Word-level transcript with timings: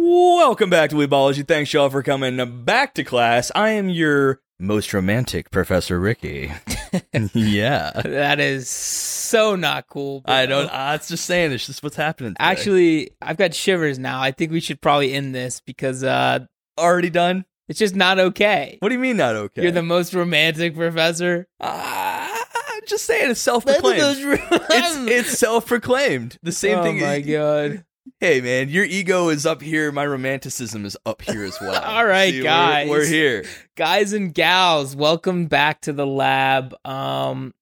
Welcome 0.00 0.70
back 0.70 0.90
to 0.90 0.96
Weebology. 0.96 1.46
Thanks, 1.46 1.72
y'all, 1.72 1.90
for 1.90 2.04
coming 2.04 2.62
back 2.62 2.94
to 2.94 3.02
class. 3.02 3.50
I 3.56 3.70
am 3.70 3.88
your 3.88 4.40
most 4.56 4.94
romantic 4.94 5.50
Professor 5.50 5.98
Ricky. 5.98 6.52
yeah. 7.34 7.90
That 8.04 8.38
is 8.38 8.68
so 8.68 9.56
not 9.56 9.88
cool. 9.88 10.20
bro. 10.20 10.32
I 10.32 10.46
don't, 10.46 10.68
uh, 10.68 10.92
it's 10.94 11.08
just 11.08 11.26
saying, 11.26 11.50
it's 11.50 11.66
just 11.66 11.82
what's 11.82 11.96
happening. 11.96 12.34
today. 12.34 12.44
Actually, 12.44 13.10
I've 13.20 13.38
got 13.38 13.54
shivers 13.54 13.98
now. 13.98 14.22
I 14.22 14.30
think 14.30 14.52
we 14.52 14.60
should 14.60 14.80
probably 14.80 15.12
end 15.12 15.34
this 15.34 15.60
because 15.60 16.04
uh 16.04 16.46
already 16.78 17.10
done? 17.10 17.44
it's 17.68 17.80
just 17.80 17.96
not 17.96 18.20
okay. 18.20 18.78
What 18.78 18.90
do 18.90 18.94
you 18.94 19.00
mean 19.00 19.16
not 19.16 19.34
okay? 19.34 19.62
You're 19.62 19.72
the 19.72 19.82
most 19.82 20.14
romantic 20.14 20.76
professor. 20.76 21.48
I'm 21.60 22.82
just 22.86 23.04
saying, 23.04 23.32
it's 23.32 23.40
self 23.40 23.66
proclaimed. 23.66 24.00
It's, 24.70 24.96
it's 25.30 25.38
self 25.38 25.66
proclaimed. 25.66 26.38
The 26.42 26.52
same 26.52 26.78
oh 26.78 26.82
thing. 26.84 27.02
Oh 27.02 27.06
my 27.06 27.20
god. 27.20 27.84
Hey, 28.20 28.40
man, 28.40 28.68
your 28.68 28.84
ego 28.84 29.28
is 29.28 29.44
up 29.46 29.60
here. 29.62 29.92
My 29.92 30.06
romanticism 30.06 30.84
is 30.84 30.96
up 31.04 31.22
here 31.22 31.44
as 31.44 31.60
well. 31.60 31.82
All 31.84 32.06
right, 32.06 32.32
we're- 32.32 32.42
guys. 32.44 32.88
We're, 32.88 33.06
here. 33.06 33.44
Guys 33.76 34.12
and 34.12 34.32
gals, 34.34 34.96
welcome 34.96 35.46
back 35.46 35.82
to 35.82 35.92
the 35.92 36.06
lab. 36.06 36.74
Um 36.86 37.54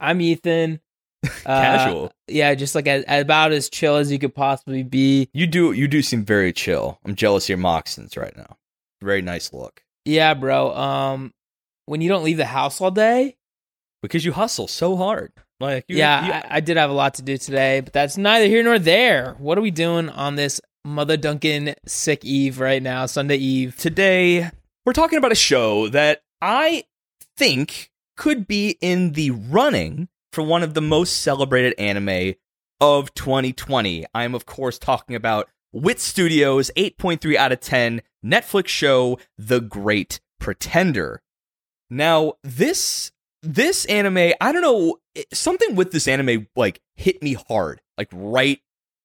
I'm 0.00 0.20
Ethan. 0.20 0.80
Uh, 1.46 1.60
Casual. 1.62 2.12
yeah, 2.26 2.52
just 2.56 2.74
like 2.74 2.88
as, 2.88 3.04
about 3.06 3.52
as 3.52 3.68
chill 3.68 3.94
as 3.94 4.10
you 4.10 4.18
could 4.18 4.34
possibly 4.34 4.82
be. 4.82 5.28
You 5.32 5.46
do 5.46 5.70
you 5.70 5.86
do 5.86 6.02
seem 6.02 6.24
very 6.24 6.52
chill. 6.52 6.98
I'm 7.04 7.14
jealous 7.14 7.44
of 7.44 7.50
your 7.50 7.58
moccasins 7.58 8.16
right 8.16 8.36
now. 8.36 8.56
Very 9.00 9.22
nice 9.22 9.52
look. 9.52 9.84
Yeah, 10.04 10.34
bro. 10.34 10.74
Um 10.74 11.32
when 11.86 12.00
you 12.00 12.08
don't 12.08 12.24
leave 12.24 12.38
the 12.38 12.44
house 12.46 12.80
all 12.80 12.90
day, 12.90 13.36
Because 14.02 14.24
you 14.24 14.32
hustle 14.32 14.66
so 14.68 14.96
hard. 14.96 15.32
Like 15.62 15.84
you, 15.88 15.96
yeah, 15.96 16.26
you- 16.26 16.32
I, 16.32 16.46
I 16.56 16.60
did 16.60 16.76
have 16.76 16.90
a 16.90 16.94
lot 16.94 17.14
to 17.14 17.22
do 17.22 17.38
today, 17.38 17.80
but 17.80 17.92
that's 17.92 18.16
neither 18.16 18.46
here 18.46 18.62
nor 18.62 18.78
there. 18.78 19.34
What 19.38 19.56
are 19.56 19.62
we 19.62 19.70
doing 19.70 20.08
on 20.10 20.34
this 20.36 20.60
Mother 20.84 21.16
Duncan 21.16 21.74
sick 21.86 22.24
eve 22.24 22.58
right 22.60 22.82
now, 22.82 23.06
Sunday 23.06 23.36
Eve? 23.36 23.76
today 23.76 24.50
we're 24.84 24.92
talking 24.92 25.18
about 25.18 25.30
a 25.32 25.36
show 25.36 25.88
that 25.88 26.22
I 26.40 26.84
think 27.36 27.90
could 28.16 28.46
be 28.48 28.76
in 28.80 29.12
the 29.12 29.30
running 29.30 30.08
for 30.32 30.42
one 30.42 30.62
of 30.62 30.74
the 30.74 30.80
most 30.82 31.20
celebrated 31.20 31.74
anime 31.78 32.34
of 32.80 33.14
2020. 33.14 34.04
I'm 34.12 34.34
of 34.34 34.44
course 34.44 34.78
talking 34.78 35.14
about 35.14 35.48
Wit 35.72 36.00
Studios 36.00 36.70
8.3 36.76 37.36
out 37.36 37.52
of 37.52 37.60
10 37.60 38.02
Netflix 38.24 38.66
show 38.68 39.18
The 39.38 39.60
Great 39.60 40.20
Pretender. 40.40 41.22
Now, 41.90 42.34
this 42.42 43.12
this 43.42 43.84
anime, 43.86 44.32
I 44.40 44.52
don't 44.52 44.62
know, 44.62 44.96
it- 45.14 45.26
something 45.32 45.74
with 45.76 45.92
this 45.92 46.06
anime 46.08 46.48
like 46.56 46.80
hit 46.96 47.22
me 47.22 47.34
hard, 47.48 47.80
like 47.98 48.08
right 48.12 48.58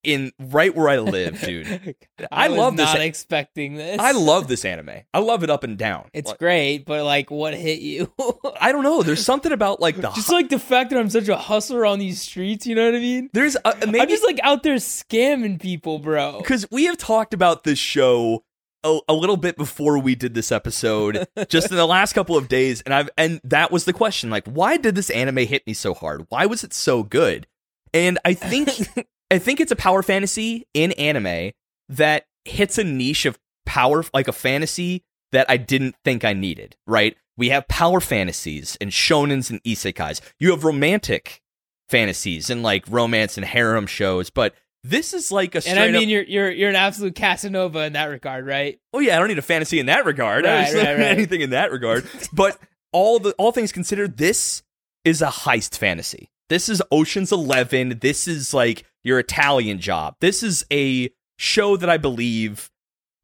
in 0.03 0.31
right 0.39 0.73
where 0.73 0.87
I 0.87 0.99
live, 0.99 1.41
dude. 1.45 1.95
I, 2.31 2.45
I 2.45 2.47
love 2.47 2.77
this- 2.77 2.85
not 2.93 3.01
expecting 3.01 3.75
this. 3.75 3.99
I 3.99 4.11
love 4.11 4.47
this 4.47 4.63
anime. 4.63 5.01
I 5.13 5.19
love 5.19 5.43
it 5.43 5.49
up 5.49 5.63
and 5.65 5.77
down. 5.77 6.09
It's 6.13 6.29
Like, 6.29 6.39
great, 6.39 6.85
but 6.85 7.03
like, 7.03 7.29
what 7.29 7.53
hit 7.53 7.79
you? 7.79 8.13
I 8.61 8.71
don't 8.71 8.83
know. 8.83 9.03
There's 9.03 9.25
something 9.25 9.51
about 9.51 9.81
like 9.81 9.95
the 9.97 10.09
just 10.11 10.31
like 10.31 10.49
the 10.49 10.59
fact 10.59 10.91
that 10.91 10.99
I'm 10.99 11.09
such 11.09 11.27
a 11.27 11.35
hustler 11.35 11.85
on 11.85 11.99
these 11.99 12.21
streets. 12.21 12.65
You 12.65 12.75
know 12.75 12.85
what 12.85 12.95
I 12.95 12.99
mean? 12.99 13.29
there's 13.33 13.57
a, 13.65 13.73
maybe 13.85 13.99
I'm 14.01 14.07
just 14.07 14.23
like 14.23 14.39
out 14.43 14.63
there 14.63 14.75
scamming 14.75 15.59
people, 15.59 15.99
bro. 15.99 16.37
because 16.37 16.65
we 16.71 16.85
have 16.85 16.97
talked 16.97 17.33
about 17.33 17.63
this 17.63 17.79
show 17.79 18.43
a, 18.83 18.99
a 19.09 19.13
little 19.13 19.37
bit 19.37 19.57
before 19.57 19.97
we 19.99 20.15
did 20.15 20.33
this 20.33 20.51
episode, 20.51 21.27
just 21.49 21.71
in 21.71 21.77
the 21.77 21.85
last 21.85 22.13
couple 22.13 22.37
of 22.37 22.47
days, 22.47 22.81
and 22.81 22.93
I've 22.93 23.09
and 23.17 23.41
that 23.43 23.71
was 23.71 23.85
the 23.85 23.93
question: 23.93 24.29
like, 24.29 24.45
why 24.47 24.77
did 24.77 24.95
this 24.95 25.09
anime 25.09 25.37
hit 25.37 25.65
me 25.67 25.73
so 25.73 25.93
hard? 25.93 26.25
Why 26.29 26.45
was 26.45 26.63
it 26.63 26.73
so 26.73 27.03
good? 27.03 27.47
And 27.93 28.19
I 28.25 28.33
think 28.33 28.69
I 29.31 29.39
think 29.39 29.59
it's 29.59 29.71
a 29.71 29.75
power 29.75 30.03
fantasy 30.03 30.67
in 30.73 30.91
anime 30.93 31.51
that 31.89 32.25
hits 32.45 32.77
a 32.77 32.83
niche 32.83 33.25
of 33.25 33.39
power, 33.65 34.03
like 34.13 34.27
a 34.27 34.33
fantasy 34.33 35.03
that 35.31 35.45
I 35.49 35.57
didn't 35.57 35.95
think 36.03 36.23
I 36.23 36.33
needed. 36.33 36.75
Right? 36.85 37.15
We 37.35 37.49
have 37.49 37.67
power 37.67 37.99
fantasies 37.99 38.77
and 38.81 38.91
shonens 38.91 39.49
and 39.49 39.61
isekais. 39.63 40.21
You 40.39 40.51
have 40.51 40.63
romantic 40.63 41.41
fantasies 41.89 42.49
and 42.49 42.63
like 42.63 42.83
romance 42.89 43.37
and 43.37 43.45
harem 43.45 43.87
shows, 43.87 44.29
but 44.29 44.53
this 44.89 45.13
is 45.13 45.31
like 45.31 45.55
a 45.55 45.61
straight 45.61 45.77
And 45.77 45.79
I 45.83 45.91
mean, 45.91 46.03
up. 46.07 46.09
you're 46.09 46.23
you're 46.23 46.51
you're 46.51 46.69
an 46.69 46.75
absolute 46.75 47.15
Casanova 47.15 47.83
in 47.85 47.93
that 47.93 48.05
regard, 48.05 48.45
right? 48.45 48.79
Oh 48.93 48.99
yeah, 48.99 49.15
I 49.15 49.19
don't 49.19 49.27
need 49.27 49.37
a 49.39 49.41
fantasy 49.43 49.79
in 49.79 49.87
that 49.87 50.05
regard. 50.05 50.45
I 50.45 50.63
Right, 50.63 50.71
don't 50.73 50.85
right, 50.85 50.97
right. 50.97 51.07
anything 51.07 51.41
in 51.41 51.49
that 51.51 51.71
regard. 51.71 52.05
But 52.33 52.57
all 52.91 53.19
the 53.19 53.31
all 53.37 53.51
things 53.51 53.71
considered, 53.71 54.17
this 54.17 54.63
is 55.03 55.21
a 55.21 55.27
heist 55.27 55.77
fantasy. 55.77 56.29
This 56.49 56.69
is 56.69 56.81
Ocean's 56.91 57.31
Eleven. 57.31 57.99
This 57.99 58.27
is 58.27 58.53
like 58.53 58.85
your 59.03 59.19
Italian 59.19 59.79
job. 59.79 60.15
This 60.21 60.43
is 60.43 60.65
a 60.71 61.09
show 61.37 61.77
that 61.77 61.89
I 61.89 61.97
believe. 61.97 62.69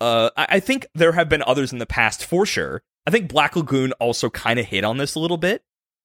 Uh, 0.01 0.30
I, 0.35 0.47
I 0.51 0.59
think 0.59 0.85
there 0.94 1.13
have 1.13 1.30
been 1.30 1.44
others 1.47 1.72
in 1.72 1.80
the 1.80 1.85
past 1.85 2.25
for 2.25 2.45
sure. 2.45 2.84
I 3.07 3.12
think 3.12 3.30
Black 3.30 3.56
Lagoon 3.56 3.94
also 3.94 4.30
kind 4.30 4.59
of 4.59 4.66
hit 4.66 4.84
on 4.84 4.97
this 4.97 5.16
a 5.16 5.19
little 5.19 5.38
bit, 5.38 5.63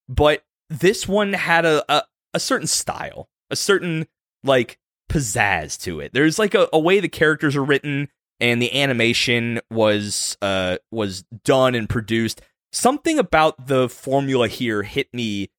but 0.09 0.45
this 0.71 1.09
one 1.09 1.33
had 1.33 1.65
a, 1.65 1.85
a 1.93 2.05
a 2.35 2.41
certain 2.41 2.67
style, 2.69 3.29
a 3.51 3.57
certain 3.57 4.07
like 4.45 4.79
pizzazz 5.09 5.81
to 5.83 6.01
it. 6.01 6.13
There's 6.13 6.39
like 6.39 6.55
a, 6.55 6.69
a 6.73 6.79
way 6.79 7.01
the 7.01 7.09
characters 7.09 7.57
are 7.57 7.65
written 7.65 8.09
and 8.41 8.63
the 8.63 8.81
animation 8.81 9.61
was 9.71 10.37
uh 10.43 10.79
was 10.91 11.25
done 11.45 11.75
and 11.75 11.89
produced. 11.89 12.41
Something 12.73 13.19
about 13.19 13.67
the 13.67 13.89
formula 13.89 14.49
here 14.49 14.83
hit 14.83 15.13
me 15.13 15.51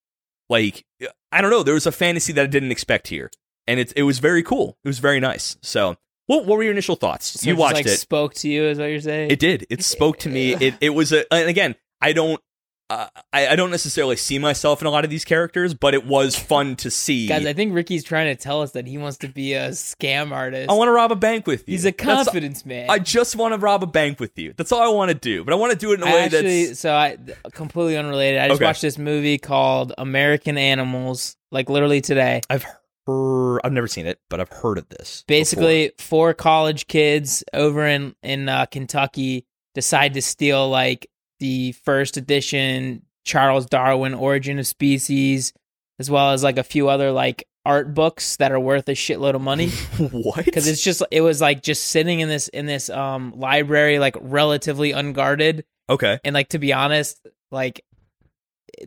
like 0.50 0.86
I 1.32 1.42
don't 1.42 1.52
know. 1.52 1.64
There 1.64 1.74
was 1.74 1.86
a 1.86 1.92
fantasy 1.92 2.34
that 2.34 2.44
I 2.44 2.48
didn't 2.48 2.72
expect 2.72 3.08
here, 3.08 3.30
and 3.68 3.80
it 3.80 3.94
it 3.96 4.04
was 4.04 4.20
very 4.20 4.44
cool. 4.44 4.78
It 4.84 4.88
was 4.88 5.00
very 5.00 5.20
nice. 5.20 5.58
So, 5.62 5.96
what 6.28 6.46
what 6.46 6.58
were 6.58 6.64
your 6.64 6.72
initial 6.72 6.96
thoughts? 6.96 7.42
So 7.42 7.50
you 7.50 7.56
watched 7.56 7.76
like, 7.76 7.86
it. 7.86 7.98
Spoke 7.98 8.34
to 8.36 8.50
you, 8.50 8.66
is 8.66 8.80
what 8.80 8.86
you're 8.86 9.02
saying? 9.02 9.31
It 9.31 9.40
did. 9.40 9.66
It 9.70 9.84
spoke 9.84 10.18
to 10.20 10.30
me. 10.30 10.54
It 10.54 10.76
it 10.81 10.90
was 10.92 11.12
a 11.12 11.31
and 11.34 11.50
again, 11.50 11.76
I 12.02 12.14
don't 12.14 12.42
uh, 12.89 13.07
I, 13.31 13.50
I 13.50 13.55
don't 13.55 13.69
necessarily 13.72 14.16
see 14.16 14.39
myself 14.39 14.81
in 14.81 14.88
a 14.88 14.89
lot 14.89 15.03
of 15.03 15.09
these 15.11 15.23
characters, 15.23 15.73
but 15.73 15.94
it 15.94 16.05
was 16.05 16.35
fun 16.35 16.75
to 16.77 16.89
see. 16.89 17.27
Guys, 17.27 17.45
I 17.45 17.53
think 17.53 17.73
Ricky's 17.73 18.03
trying 18.03 18.35
to 18.35 18.41
tell 18.41 18.61
us 18.61 18.72
that 18.72 18.88
he 18.88 18.97
wants 18.97 19.17
to 19.19 19.27
be 19.27 19.53
a 19.53 19.69
scam 19.69 20.31
artist. 20.31 20.69
I 20.69 20.73
want 20.73 20.88
to 20.88 20.91
rob 20.94 21.11
a 21.11 21.16
bank 21.16 21.45
with 21.45 21.67
you. 21.67 21.73
He's 21.73 21.85
a 21.85 21.91
That's- 21.91 22.25
confidence 22.25 22.66
man. 22.66 22.89
I 22.89 23.00
just 23.00 23.35
want 23.35 23.53
to 23.53 23.59
rob 23.59 23.83
a 23.83 23.88
bank 23.88 24.19
with 24.19 24.38
you. 24.39 24.53
That's 24.57 24.72
all 24.72 24.81
I 24.81 24.88
want 24.94 25.09
to 25.09 25.16
do. 25.16 25.44
But 25.44 25.53
I 25.53 25.57
want 25.57 25.72
to 25.73 25.77
do 25.77 25.91
it 25.91 26.00
in 26.01 26.03
a 26.03 26.09
I 26.09 26.13
way 26.13 26.19
actually, 26.25 26.66
that's 26.66 26.79
so 26.79 26.94
I 26.94 27.17
completely 27.53 27.95
unrelated. 27.97 28.39
I 28.41 28.47
just 28.47 28.57
Okay. 28.59 28.66
watched 28.66 28.81
this 28.81 28.97
movie 28.97 29.38
called 29.38 29.94
American 29.97 30.57
Animals, 30.57 31.38
like 31.51 31.69
literally 31.69 32.01
today. 32.01 32.41
I've 32.50 32.66
heard. 33.07 33.59
I've 33.63 33.73
never 33.73 33.88
seen 33.88 34.06
it, 34.06 34.19
but 34.29 34.39
I've 34.39 34.50
heard 34.50 34.77
of 34.77 34.88
this. 34.89 35.23
Basically, 35.27 35.91
four 35.97 36.33
college 36.33 36.88
kids 36.88 37.44
over 37.53 37.85
in 37.85 38.16
in 38.23 38.47
uh, 38.50 38.66
Kentucky 38.67 39.45
decide 39.75 40.13
to 40.16 40.21
steal 40.21 40.69
like 40.69 41.09
the 41.39 41.73
first 41.83 42.17
edition 42.17 43.03
Charles 43.25 43.66
Darwin 43.66 44.13
Origin 44.13 44.59
of 44.59 44.67
Species, 44.67 45.53
as 46.00 46.09
well 46.09 46.31
as 46.31 46.44
like 46.44 46.57
a 46.57 46.63
few 46.63 46.89
other 46.89 47.11
like 47.11 47.47
art 47.66 47.94
books 47.94 48.38
that 48.38 48.51
are 48.51 48.59
worth 48.59 48.88
a 48.89 48.94
shitload 48.94 49.35
of 49.35 49.41
money. 49.41 49.69
what? 49.97 50.45
because 50.45 50.67
it's 50.67 50.83
just 50.83 51.03
it 51.11 51.22
was 51.22 51.41
like 51.41 51.61
just 51.61 51.88
sitting 51.88 52.19
in 52.19 52.29
this 52.29 52.47
in 52.50 52.66
this 52.66 52.89
um 52.89 53.33
library 53.35 54.00
like 54.00 54.16
relatively 54.22 54.91
unguarded 54.91 55.66
okay. 55.89 56.19
and 56.23 56.33
like 56.33 56.50
to 56.50 56.59
be 56.59 56.73
honest 56.73 57.19
like 57.51 57.83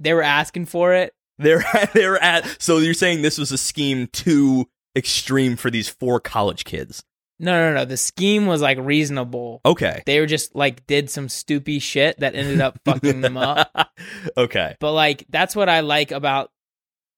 they 0.00 0.14
were 0.14 0.22
asking 0.22 0.66
for 0.66 0.94
it 0.94 1.12
They're 1.38 1.64
they're 1.94 2.22
at. 2.22 2.56
So 2.60 2.78
you're 2.78 2.94
saying 2.94 3.22
this 3.22 3.38
was 3.38 3.52
a 3.52 3.58
scheme 3.58 4.06
too 4.08 4.68
extreme 4.96 5.56
for 5.56 5.70
these 5.70 5.88
four 5.88 6.20
college 6.20 6.64
kids? 6.64 7.04
No 7.42 7.52
no 7.70 7.74
no 7.74 7.84
the 7.84 7.96
scheme 7.98 8.46
was 8.46 8.62
like 8.62 8.78
reasonable 8.80 9.60
Okay. 9.66 10.02
they 10.06 10.18
were 10.20 10.26
just 10.26 10.54
like 10.54 10.86
did 10.86 11.10
some 11.10 11.28
stupid 11.28 11.82
shit 11.82 12.18
that 12.20 12.34
ended 12.34 12.60
up 12.62 12.78
fucking 12.86 13.20
them 13.20 13.36
up 13.36 13.90
okay. 14.38 14.76
but 14.80 14.92
like 14.92 15.26
that's 15.28 15.54
what 15.54 15.68
i 15.68 15.80
like 15.80 16.10
about 16.12 16.50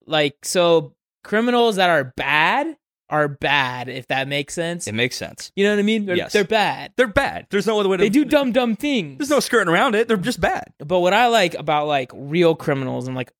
like 0.06 0.36
so 0.44 0.94
criminals 1.22 1.76
that 1.76 1.90
are 1.90 2.12
bad 2.16 2.76
are 3.10 3.28
bad 3.28 3.88
if 3.90 4.06
that 4.08 4.26
makes 4.26 4.54
sense 4.54 4.88
It 4.88 4.94
makes 4.94 5.16
sense. 5.16 5.52
you 5.54 5.64
know 5.64 5.70
what 5.72 5.78
i 5.78 5.82
mean 5.82 6.06
they're, 6.06 6.16
Yes. 6.16 6.32
they're 6.32 6.42
bad 6.44 6.92
They're 6.96 7.06
bad. 7.06 7.46
There's 7.50 7.66
no 7.66 7.78
other 7.78 7.88
way 7.88 7.98
to. 7.98 8.02
they 8.02 8.08
do 8.08 8.24
dumb 8.24 8.50
dumb 8.52 8.76
things 8.76 9.18
There's 9.18 9.30
no 9.30 9.40
skirting 9.40 9.72
around 9.72 9.94
it. 9.94 10.08
They're 10.08 10.16
just 10.16 10.40
bad. 10.40 10.72
But 10.78 11.00
what 11.00 11.12
I 11.12 11.26
like 11.28 11.54
about 11.54 11.86
like 11.86 12.10
real 12.14 12.54
criminals 12.54 13.06
and 13.06 13.14
like 13.14 13.30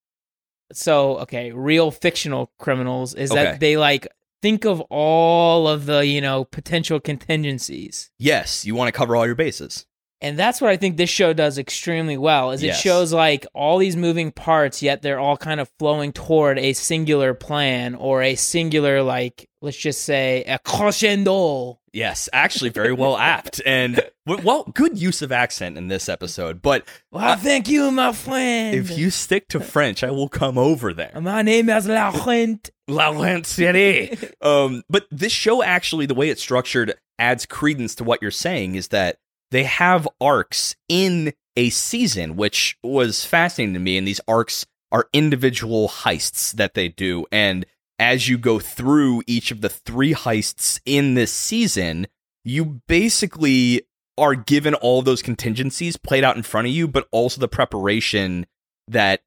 so 0.71 1.17
okay, 1.19 1.51
real 1.51 1.91
fictional 1.91 2.51
criminals 2.59 3.13
is 3.15 3.31
Okay. 3.31 3.43
that 3.43 3.59
they 3.59 3.75
like 3.77 4.07
think 4.45 4.63
of 4.63 4.79
all 4.91 5.67
of 5.67 5.87
the, 5.87 6.05
you 6.05 6.21
know, 6.21 6.45
potential 6.45 6.99
contingencies. 6.99 8.11
Yes, 8.19 8.63
you 8.63 8.75
want 8.75 8.89
to 8.89 8.91
cover 8.91 9.15
all 9.15 9.25
your 9.25 9.33
bases. 9.33 9.87
And 10.21 10.39
that's 10.39 10.61
what 10.61 10.69
I 10.71 10.77
think 10.77 10.97
this 10.97 11.09
show 11.09 11.33
does 11.33 11.57
extremely 11.57 12.17
well. 12.17 12.51
Is 12.51 12.63
Yes. 12.63 12.79
it 12.79 12.81
shows 12.81 13.11
like 13.13 13.45
all 13.53 13.77
these 13.77 13.95
moving 13.95 14.31
parts 14.31 14.81
yet 14.81 15.01
they're 15.01 15.19
all 15.19 15.37
kind 15.37 15.59
of 15.59 15.69
flowing 15.77 16.13
toward 16.13 16.57
a 16.57 16.73
singular 16.73 17.33
plan 17.33 17.95
or 17.95 18.21
a 18.23 18.35
singular 18.35 19.03
like 19.03 19.47
let's 19.61 19.77
just 19.77 20.03
say 20.03 20.43
a 20.47 20.57
crescendo. 20.59 21.79
Yes, 21.93 22.27
actually, 22.33 22.71
very 22.71 22.91
well 22.91 23.15
apt, 23.17 23.61
and 23.65 24.01
well, 24.27 24.63
good 24.73 24.99
use 24.99 25.21
of 25.21 25.31
accent 25.31 25.77
in 25.77 25.87
this 25.87 26.09
episode. 26.09 26.61
But 26.61 26.85
Well, 27.09 27.37
thank 27.37 27.69
you, 27.69 27.89
my 27.89 28.11
friend. 28.11 28.75
if 28.75 28.97
you 28.97 29.09
stick 29.09 29.47
to 29.49 29.61
French, 29.61 30.03
I 30.03 30.11
will 30.11 30.27
come 30.27 30.57
over 30.57 30.93
there. 30.93 31.17
my 31.21 31.41
name 31.41 31.69
is 31.69 31.87
Laurent. 31.87 32.69
La 32.89 33.41
City. 33.43 34.17
Um, 34.41 34.83
but 34.89 35.07
this 35.09 35.31
show 35.31 35.63
actually, 35.63 36.05
the 36.05 36.13
way 36.13 36.29
it's 36.29 36.41
structured, 36.41 36.93
adds 37.17 37.45
credence 37.45 37.95
to 37.95 38.03
what 38.03 38.21
you're 38.21 38.29
saying 38.29 38.75
is 38.75 38.89
that 38.89 39.17
they 39.55 39.63
have 39.63 40.05
arcs 40.19 40.75
in 40.89 41.33
a 41.55 41.69
season, 41.69 42.35
which 42.35 42.77
was 42.83 43.23
fascinating 43.23 43.73
to 43.73 43.79
me. 43.79 43.97
And 43.97 44.05
these 44.05 44.19
arcs 44.27 44.65
are 44.91 45.07
individual 45.13 45.87
heists 45.87 46.51
that 46.51 46.73
they 46.73 46.89
do. 46.89 47.25
And 47.31 47.65
as 47.97 48.27
you 48.27 48.37
go 48.37 48.59
through 48.59 49.23
each 49.27 49.51
of 49.51 49.61
the 49.61 49.69
three 49.69 50.13
heists 50.13 50.81
in 50.85 51.13
this 51.13 51.31
season, 51.31 52.07
you 52.43 52.81
basically 52.87 53.83
are 54.17 54.35
given 54.35 54.73
all 54.73 55.01
those 55.01 55.21
contingencies 55.21 55.95
played 55.95 56.25
out 56.25 56.35
in 56.35 56.43
front 56.43 56.67
of 56.67 56.73
you, 56.73 56.85
but 56.85 57.07
also 57.11 57.39
the 57.39 57.47
preparation 57.47 58.45
that 58.89 59.21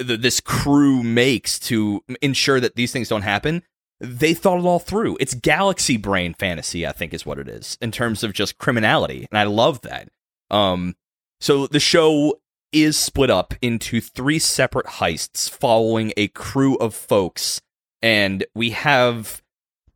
th- 0.00 0.20
this 0.20 0.40
crew 0.40 1.02
makes 1.02 1.58
to 1.58 2.04
ensure 2.20 2.60
that 2.60 2.76
these 2.76 2.92
things 2.92 3.08
don't 3.08 3.22
happen. 3.22 3.64
They 4.04 4.34
thought 4.34 4.58
it 4.58 4.64
all 4.64 4.80
through. 4.80 5.16
It's 5.20 5.32
galaxy 5.34 5.96
brain 5.96 6.34
fantasy, 6.34 6.84
I 6.84 6.92
think, 6.92 7.14
is 7.14 7.24
what 7.24 7.38
it 7.38 7.48
is 7.48 7.78
in 7.80 7.92
terms 7.92 8.24
of 8.24 8.32
just 8.32 8.58
criminality, 8.58 9.28
and 9.30 9.38
I 9.38 9.44
love 9.44 9.80
that. 9.82 10.08
Um, 10.50 10.96
so 11.40 11.66
the 11.68 11.80
show 11.80 12.40
is 12.72 12.96
split 12.96 13.30
up 13.30 13.54
into 13.62 14.00
three 14.00 14.38
separate 14.38 14.86
heists 14.86 15.48
following 15.48 16.12
a 16.16 16.28
crew 16.28 16.76
of 16.76 16.94
folks, 16.94 17.60
and 18.00 18.44
we 18.54 18.70
have 18.70 19.42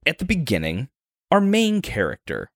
at 0.06 0.18
the 0.18 0.24
beginning 0.24 0.88
our 1.32 1.40
main 1.40 1.82
character, 1.82 2.50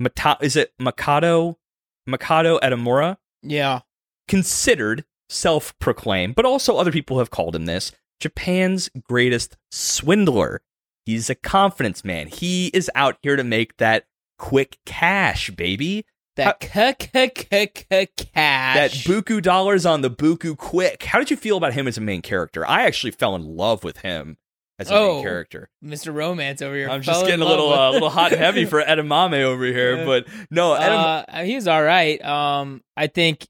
Mata- 0.00 0.38
is 0.40 0.56
it 0.56 0.72
Mikado? 0.78 1.58
Mikado 2.06 2.58
Edamura? 2.58 3.18
Yeah. 3.42 3.80
Considered 4.26 5.04
self 5.28 5.78
proclaimed, 5.78 6.34
but 6.34 6.44
also 6.44 6.76
other 6.76 6.90
people 6.92 7.18
have 7.18 7.30
called 7.30 7.54
him 7.54 7.66
this 7.66 7.92
Japan's 8.20 8.90
greatest 9.02 9.56
swindler. 9.70 10.60
He's 11.04 11.28
a 11.30 11.34
confidence 11.34 12.04
man. 12.04 12.28
He 12.28 12.68
is 12.68 12.90
out 12.94 13.16
here 13.22 13.36
to 13.36 13.44
make 13.44 13.76
that 13.78 14.04
quick 14.38 14.78
cash, 14.86 15.50
baby. 15.50 16.04
That 16.36 16.60
k 16.60 16.94
k 16.98 17.28
k 17.28 17.66
k 17.66 18.08
cash. 18.16 18.74
That 18.76 18.90
buku 18.92 19.42
dollars 19.42 19.84
on 19.84 20.00
the 20.00 20.10
buku 20.10 20.56
quick. 20.56 21.02
How 21.04 21.18
did 21.18 21.30
you 21.30 21.36
feel 21.36 21.56
about 21.58 21.74
him 21.74 21.86
as 21.86 21.98
a 21.98 22.00
main 22.00 22.22
character? 22.22 22.66
I 22.66 22.84
actually 22.86 23.10
fell 23.10 23.34
in 23.36 23.44
love 23.44 23.84
with 23.84 23.98
him 23.98 24.38
as 24.78 24.90
a 24.90 24.94
Oh, 24.94 25.14
main 25.16 25.24
character. 25.24 25.68
Mr. 25.84 26.14
Romance 26.14 26.62
over 26.62 26.74
here. 26.74 26.88
I'm 26.88 27.02
just 27.02 27.26
getting 27.26 27.42
a 27.42 27.48
little 27.48 27.68
with- 27.68 27.78
uh, 27.78 27.90
little 27.90 28.08
hot 28.10 28.32
and 28.32 28.40
heavy 28.40 28.64
for 28.64 28.80
edamame 28.82 29.42
over 29.42 29.64
here, 29.64 30.06
but 30.06 30.26
no, 30.50 30.72
edam- 30.72 31.24
uh, 31.28 31.42
he's 31.44 31.66
all 31.68 31.82
right. 31.82 32.22
Um, 32.24 32.80
I 32.96 33.08
think 33.08 33.46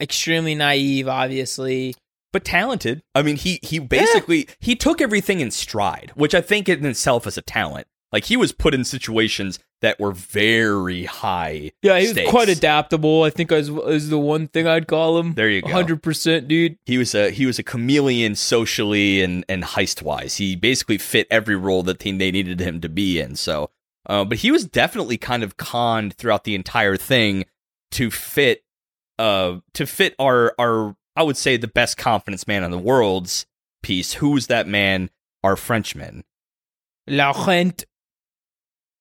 extremely 0.00 0.56
naive, 0.56 1.06
obviously. 1.06 1.94
But 2.34 2.44
talented. 2.44 3.00
I 3.14 3.22
mean, 3.22 3.36
he 3.36 3.60
he 3.62 3.78
basically 3.78 4.48
he 4.58 4.74
took 4.74 5.00
everything 5.00 5.38
in 5.38 5.52
stride, 5.52 6.10
which 6.16 6.34
I 6.34 6.40
think 6.40 6.68
in 6.68 6.84
itself 6.84 7.28
is 7.28 7.38
a 7.38 7.42
talent. 7.42 7.86
Like 8.12 8.24
he 8.24 8.36
was 8.36 8.50
put 8.50 8.74
in 8.74 8.84
situations 8.84 9.60
that 9.82 10.00
were 10.00 10.10
very 10.10 11.04
high. 11.04 11.70
Yeah, 11.80 11.96
he 11.98 12.06
was 12.06 12.10
stakes. 12.10 12.30
quite 12.30 12.48
adaptable. 12.48 13.22
I 13.22 13.30
think 13.30 13.52
is 13.52 13.68
is 13.68 14.08
the 14.08 14.18
one 14.18 14.48
thing 14.48 14.66
I'd 14.66 14.88
call 14.88 15.16
him. 15.18 15.34
There 15.34 15.48
you 15.48 15.62
go. 15.62 15.70
hundred 15.70 16.02
percent, 16.02 16.48
dude. 16.48 16.76
He 16.86 16.98
was 16.98 17.14
a 17.14 17.30
he 17.30 17.46
was 17.46 17.60
a 17.60 17.62
chameleon 17.62 18.34
socially 18.34 19.22
and 19.22 19.44
and 19.48 19.62
heist 19.62 20.02
wise. 20.02 20.36
He 20.36 20.56
basically 20.56 20.98
fit 20.98 21.28
every 21.30 21.56
role 21.56 21.84
that 21.84 22.00
they 22.00 22.10
they 22.10 22.32
needed 22.32 22.58
him 22.58 22.80
to 22.80 22.88
be 22.88 23.20
in. 23.20 23.36
So, 23.36 23.70
uh, 24.06 24.24
but 24.24 24.38
he 24.38 24.50
was 24.50 24.64
definitely 24.64 25.18
kind 25.18 25.44
of 25.44 25.56
conned 25.56 26.14
throughout 26.14 26.42
the 26.42 26.56
entire 26.56 26.96
thing 26.96 27.44
to 27.92 28.10
fit 28.10 28.64
uh 29.20 29.58
to 29.74 29.86
fit 29.86 30.16
our 30.18 30.52
our 30.58 30.96
I 31.16 31.22
would 31.22 31.36
say 31.36 31.56
the 31.56 31.68
best 31.68 31.96
confidence 31.96 32.46
man 32.46 32.64
in 32.64 32.70
the 32.70 32.78
world's 32.78 33.46
piece. 33.82 34.14
Who's 34.14 34.48
that 34.48 34.66
man? 34.66 35.10
Our 35.42 35.56
Frenchman. 35.56 36.24
Laurent. 37.06 37.84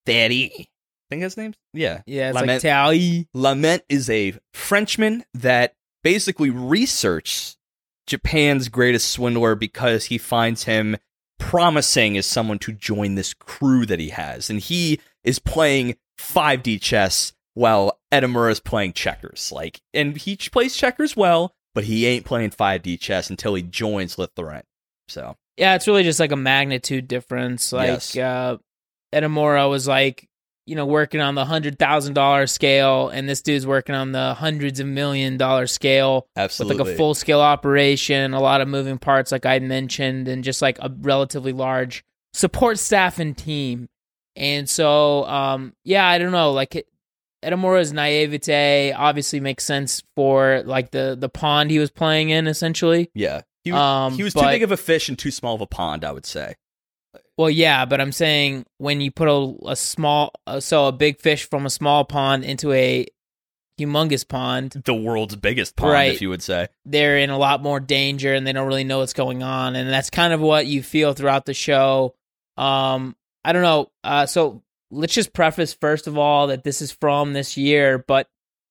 Daddy. 0.05 0.51
I 0.57 0.67
think 1.09 1.23
his 1.23 1.37
name's 1.37 1.55
yeah. 1.73 2.01
Yeah, 2.05 2.29
it's 2.29 2.35
Lament- 2.35 2.49
like 2.51 2.61
Tally. 2.61 3.27
Lament 3.33 3.83
is 3.89 4.09
a 4.09 4.33
Frenchman 4.53 5.23
that 5.33 5.75
basically 6.03 6.49
researched 6.49 7.57
Japan's 8.07 8.67
greatest 8.67 9.09
swindler 9.09 9.55
because 9.55 10.05
he 10.05 10.17
finds 10.17 10.63
him 10.63 10.97
promising 11.39 12.17
as 12.17 12.25
someone 12.25 12.59
to 12.59 12.73
join 12.73 13.15
this 13.15 13.33
crew 13.33 13.85
that 13.85 13.99
he 13.99 14.09
has. 14.09 14.49
And 14.49 14.59
he 14.59 14.99
is 15.23 15.39
playing 15.39 15.95
5D 16.19 16.81
chess 16.81 17.33
while 17.53 17.99
Edamura 18.11 18.51
is 18.51 18.59
playing 18.59 18.93
checkers. 18.93 19.51
Like, 19.51 19.81
and 19.93 20.17
he 20.17 20.35
plays 20.35 20.75
checkers 20.75 21.15
well, 21.15 21.55
but 21.73 21.83
he 21.83 22.05
ain't 22.05 22.25
playing 22.25 22.51
5D 22.51 22.99
chess 22.99 23.29
until 23.29 23.55
he 23.55 23.63
joins 23.63 24.15
Lithoran. 24.17 24.63
So, 25.07 25.35
Yeah, 25.57 25.75
it's 25.75 25.87
really 25.87 26.03
just 26.03 26.19
like 26.19 26.31
a 26.31 26.37
magnitude 26.37 27.07
difference. 27.07 27.71
Like 27.73 27.87
Yes. 27.87 28.17
uh 28.17 28.57
Edamura 29.13 29.69
was 29.69 29.87
like, 29.87 30.27
you 30.65 30.75
know, 30.75 30.85
working 30.85 31.21
on 31.21 31.35
the 31.35 31.45
hundred 31.45 31.77
thousand 31.77 32.13
dollar 32.13 32.47
scale, 32.47 33.09
and 33.09 33.27
this 33.29 33.41
dude's 33.41 33.67
working 33.67 33.93
on 33.95 34.11
the 34.11 34.33
hundreds 34.33 34.79
of 34.79 34.87
million 34.87 35.37
dollar 35.37 35.67
scale 35.67 36.25
Absolutely, 36.35 36.77
with 36.77 36.87
like 36.87 36.95
a 36.95 36.97
full 36.97 37.13
scale 37.13 37.41
operation, 37.41 38.33
a 38.33 38.39
lot 38.41 38.61
of 38.61 38.67
moving 38.67 38.97
parts, 38.97 39.31
like 39.31 39.45
I 39.45 39.59
mentioned, 39.59 40.27
and 40.27 40.43
just 40.43 40.61
like 40.61 40.79
a 40.79 40.89
relatively 41.01 41.53
large 41.53 42.03
support 42.33 42.79
staff 42.79 43.19
and 43.19 43.37
team. 43.37 43.87
And 44.35 44.67
so, 44.67 45.25
um, 45.25 45.73
yeah, 45.83 46.07
I 46.07 46.17
don't 46.17 46.31
know, 46.31 46.53
like 46.53 46.87
Edamura's 47.43 47.93
naivete 47.93 48.93
obviously 48.93 49.39
makes 49.39 49.63
sense 49.63 50.01
for 50.15 50.63
like 50.65 50.91
the 50.91 51.15
the 51.19 51.29
pond 51.29 51.69
he 51.71 51.79
was 51.79 51.91
playing 51.91 52.29
in, 52.29 52.47
essentially. 52.47 53.09
yeah. 53.13 53.41
He, 53.63 53.71
Um, 53.71 54.13
he 54.15 54.23
was 54.23 54.33
too 54.33 54.41
big 54.41 54.61
of 54.63 54.71
a 54.71 54.77
fish 54.77 55.07
and 55.07 55.17
too 55.17 55.31
small 55.31 55.55
of 55.55 55.61
a 55.61 55.65
pond, 55.67 56.03
I 56.03 56.11
would 56.11 56.25
say. 56.25 56.55
Well, 57.37 57.49
yeah, 57.49 57.85
but 57.85 58.01
I'm 58.01 58.11
saying 58.11 58.65
when 58.77 58.99
you 58.99 59.09
put 59.09 59.29
a, 59.29 59.69
a 59.71 59.75
small, 59.77 60.33
uh, 60.45 60.59
so 60.59 60.87
a 60.87 60.91
big 60.91 61.19
fish 61.19 61.49
from 61.49 61.65
a 61.65 61.69
small 61.69 62.03
pond 62.03 62.43
into 62.43 62.73
a 62.73 63.05
humongous 63.79 64.27
pond, 64.27 64.81
The 64.85 64.93
world's 64.93 65.35
biggest 65.37 65.75
pond, 65.77 65.93
Right. 65.93 66.11
if 66.13 66.21
you 66.21 66.29
would 66.29 66.43
say. 66.43 66.67
they're 66.85 67.17
in 67.17 67.29
a 67.29 67.37
lot 67.37 67.63
more 67.63 67.79
danger 67.79 68.33
and 68.33 68.45
they 68.45 68.51
don't 68.53 68.67
really 68.67 68.83
know 68.83 68.99
what's 68.99 69.13
going 69.13 69.41
on. 69.43 69.75
And 69.77 69.89
that's 69.89 70.09
kind 70.09 70.33
of 70.33 70.41
what 70.41 70.67
you 70.67 70.83
feel 70.83 71.13
throughout 71.13 71.45
the 71.45 71.53
show. 71.53 72.15
Um, 72.57 73.15
I 73.45 73.53
don't 73.53 73.63
know. 73.63 73.91
Uh, 74.03 74.25
so 74.25 74.61
let's 74.93 75.13
just 75.13 75.33
preface, 75.33 75.73
first 75.73 76.07
of 76.07 76.17
all, 76.17 76.47
that 76.47 76.63
this 76.63 76.81
is 76.81 76.91
from 76.91 77.33
this 77.33 77.57
year, 77.57 77.97
but 78.07 78.27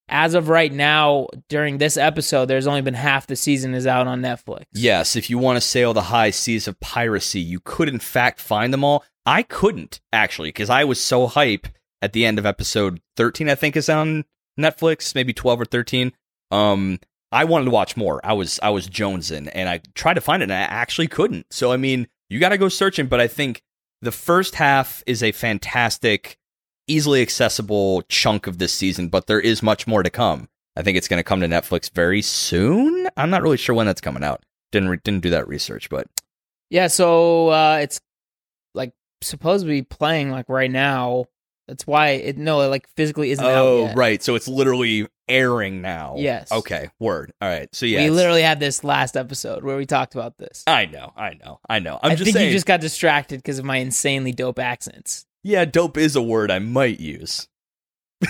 as 0.08 0.34
of 0.34 0.48
right 0.48 0.72
now, 0.72 1.28
during 1.48 1.78
this 1.78 1.96
episode, 1.96 2.46
there's 2.46 2.66
only 2.66 2.82
been 2.82 2.94
half 2.94 3.26
the 3.26 3.36
season 3.36 3.74
is 3.74 3.86
out 3.86 4.06
on 4.06 4.20
Netflix. 4.20 4.64
Yes, 4.72 5.16
if 5.16 5.30
you 5.30 5.38
want 5.38 5.56
to 5.56 5.60
sail 5.60 5.94
the 5.94 6.02
high 6.02 6.30
seas 6.30 6.68
of 6.68 6.78
piracy, 6.80 7.40
you 7.40 7.60
could 7.60 7.88
in 7.88 7.98
fact 7.98 8.40
find 8.40 8.72
them 8.72 8.84
all. 8.84 9.04
I 9.24 9.42
couldn't 9.42 10.00
actually 10.12 10.48
because 10.48 10.68
I 10.68 10.84
was 10.84 11.00
so 11.00 11.26
hype 11.26 11.66
at 12.02 12.12
the 12.12 12.26
end 12.26 12.38
of 12.38 12.44
episode 12.46 13.00
13 13.16 13.48
I 13.48 13.54
think 13.54 13.76
is 13.76 13.88
on 13.88 14.24
Netflix, 14.58 15.14
maybe 15.14 15.32
12 15.32 15.60
or 15.60 15.64
13. 15.64 16.12
Um 16.50 16.98
I 17.30 17.44
wanted 17.44 17.66
to 17.66 17.70
watch 17.70 17.96
more. 17.96 18.20
I 18.24 18.34
was 18.34 18.60
I 18.62 18.70
was 18.70 18.88
jonesing 18.88 19.48
and 19.54 19.68
I 19.68 19.80
tried 19.94 20.14
to 20.14 20.20
find 20.20 20.42
it 20.42 20.46
and 20.46 20.52
I 20.52 20.56
actually 20.56 21.08
couldn't. 21.08 21.46
So 21.50 21.72
I 21.72 21.76
mean, 21.76 22.08
you 22.28 22.38
got 22.38 22.50
to 22.50 22.58
go 22.58 22.68
searching, 22.68 23.06
but 23.06 23.20
I 23.20 23.28
think 23.28 23.62
the 24.02 24.12
first 24.12 24.56
half 24.56 25.02
is 25.06 25.22
a 25.22 25.32
fantastic 25.32 26.36
easily 26.88 27.22
accessible 27.22 28.02
chunk 28.08 28.46
of 28.46 28.58
this 28.58 28.72
season, 28.72 29.08
but 29.08 29.28
there 29.28 29.40
is 29.40 29.62
much 29.62 29.86
more 29.86 30.02
to 30.02 30.10
come. 30.10 30.48
I 30.76 30.82
think 30.82 30.98
it's 30.98 31.08
going 31.08 31.18
to 31.18 31.24
come 31.24 31.40
to 31.40 31.46
Netflix 31.46 31.90
very 31.90 32.20
soon. 32.20 33.08
I'm 33.16 33.30
not 33.30 33.42
really 33.42 33.56
sure 33.56 33.74
when 33.74 33.86
that's 33.86 34.00
coming 34.00 34.24
out. 34.24 34.42
Didn't 34.72 34.88
re- 34.88 35.00
didn't 35.02 35.22
do 35.22 35.30
that 35.30 35.46
research, 35.46 35.88
but 35.88 36.08
Yeah, 36.70 36.88
so 36.88 37.48
uh, 37.48 37.78
it's 37.82 38.00
like 38.74 38.92
supposed 39.20 39.64
to 39.64 39.68
be 39.68 39.82
playing 39.82 40.30
like 40.30 40.48
right 40.48 40.70
now. 40.70 41.26
That's 41.68 41.86
why 41.86 42.08
it 42.08 42.38
no, 42.38 42.62
it 42.62 42.68
like 42.68 42.88
physically 42.96 43.30
isn't 43.30 43.44
out 43.44 43.56
oh 43.56 43.92
right, 43.94 44.22
so 44.22 44.34
it's 44.34 44.48
literally 44.48 45.06
airing 45.28 45.82
now. 45.82 46.14
Yes. 46.18 46.50
Okay. 46.52 46.90
Word. 46.98 47.32
All 47.40 47.48
right. 47.48 47.68
So 47.74 47.86
yeah, 47.86 48.04
we 48.04 48.10
literally 48.10 48.42
had 48.42 48.60
this 48.60 48.84
last 48.84 49.16
episode 49.16 49.64
where 49.64 49.76
we 49.76 49.86
talked 49.86 50.14
about 50.14 50.38
this. 50.38 50.62
I 50.66 50.86
know. 50.86 51.12
I 51.16 51.34
know. 51.34 51.60
I 51.68 51.78
know. 51.78 51.98
I'm 52.02 52.12
I 52.12 52.14
just 52.14 52.24
think 52.24 52.36
saying. 52.36 52.48
you 52.48 52.52
just 52.54 52.66
got 52.66 52.80
distracted 52.80 53.36
because 53.38 53.58
of 53.58 53.64
my 53.64 53.76
insanely 53.76 54.32
dope 54.32 54.58
accents. 54.58 55.26
yeah, 55.42 55.64
dope 55.64 55.96
is 55.96 56.16
a 56.16 56.22
word 56.22 56.50
I 56.50 56.58
might 56.58 57.00
use. 57.00 57.48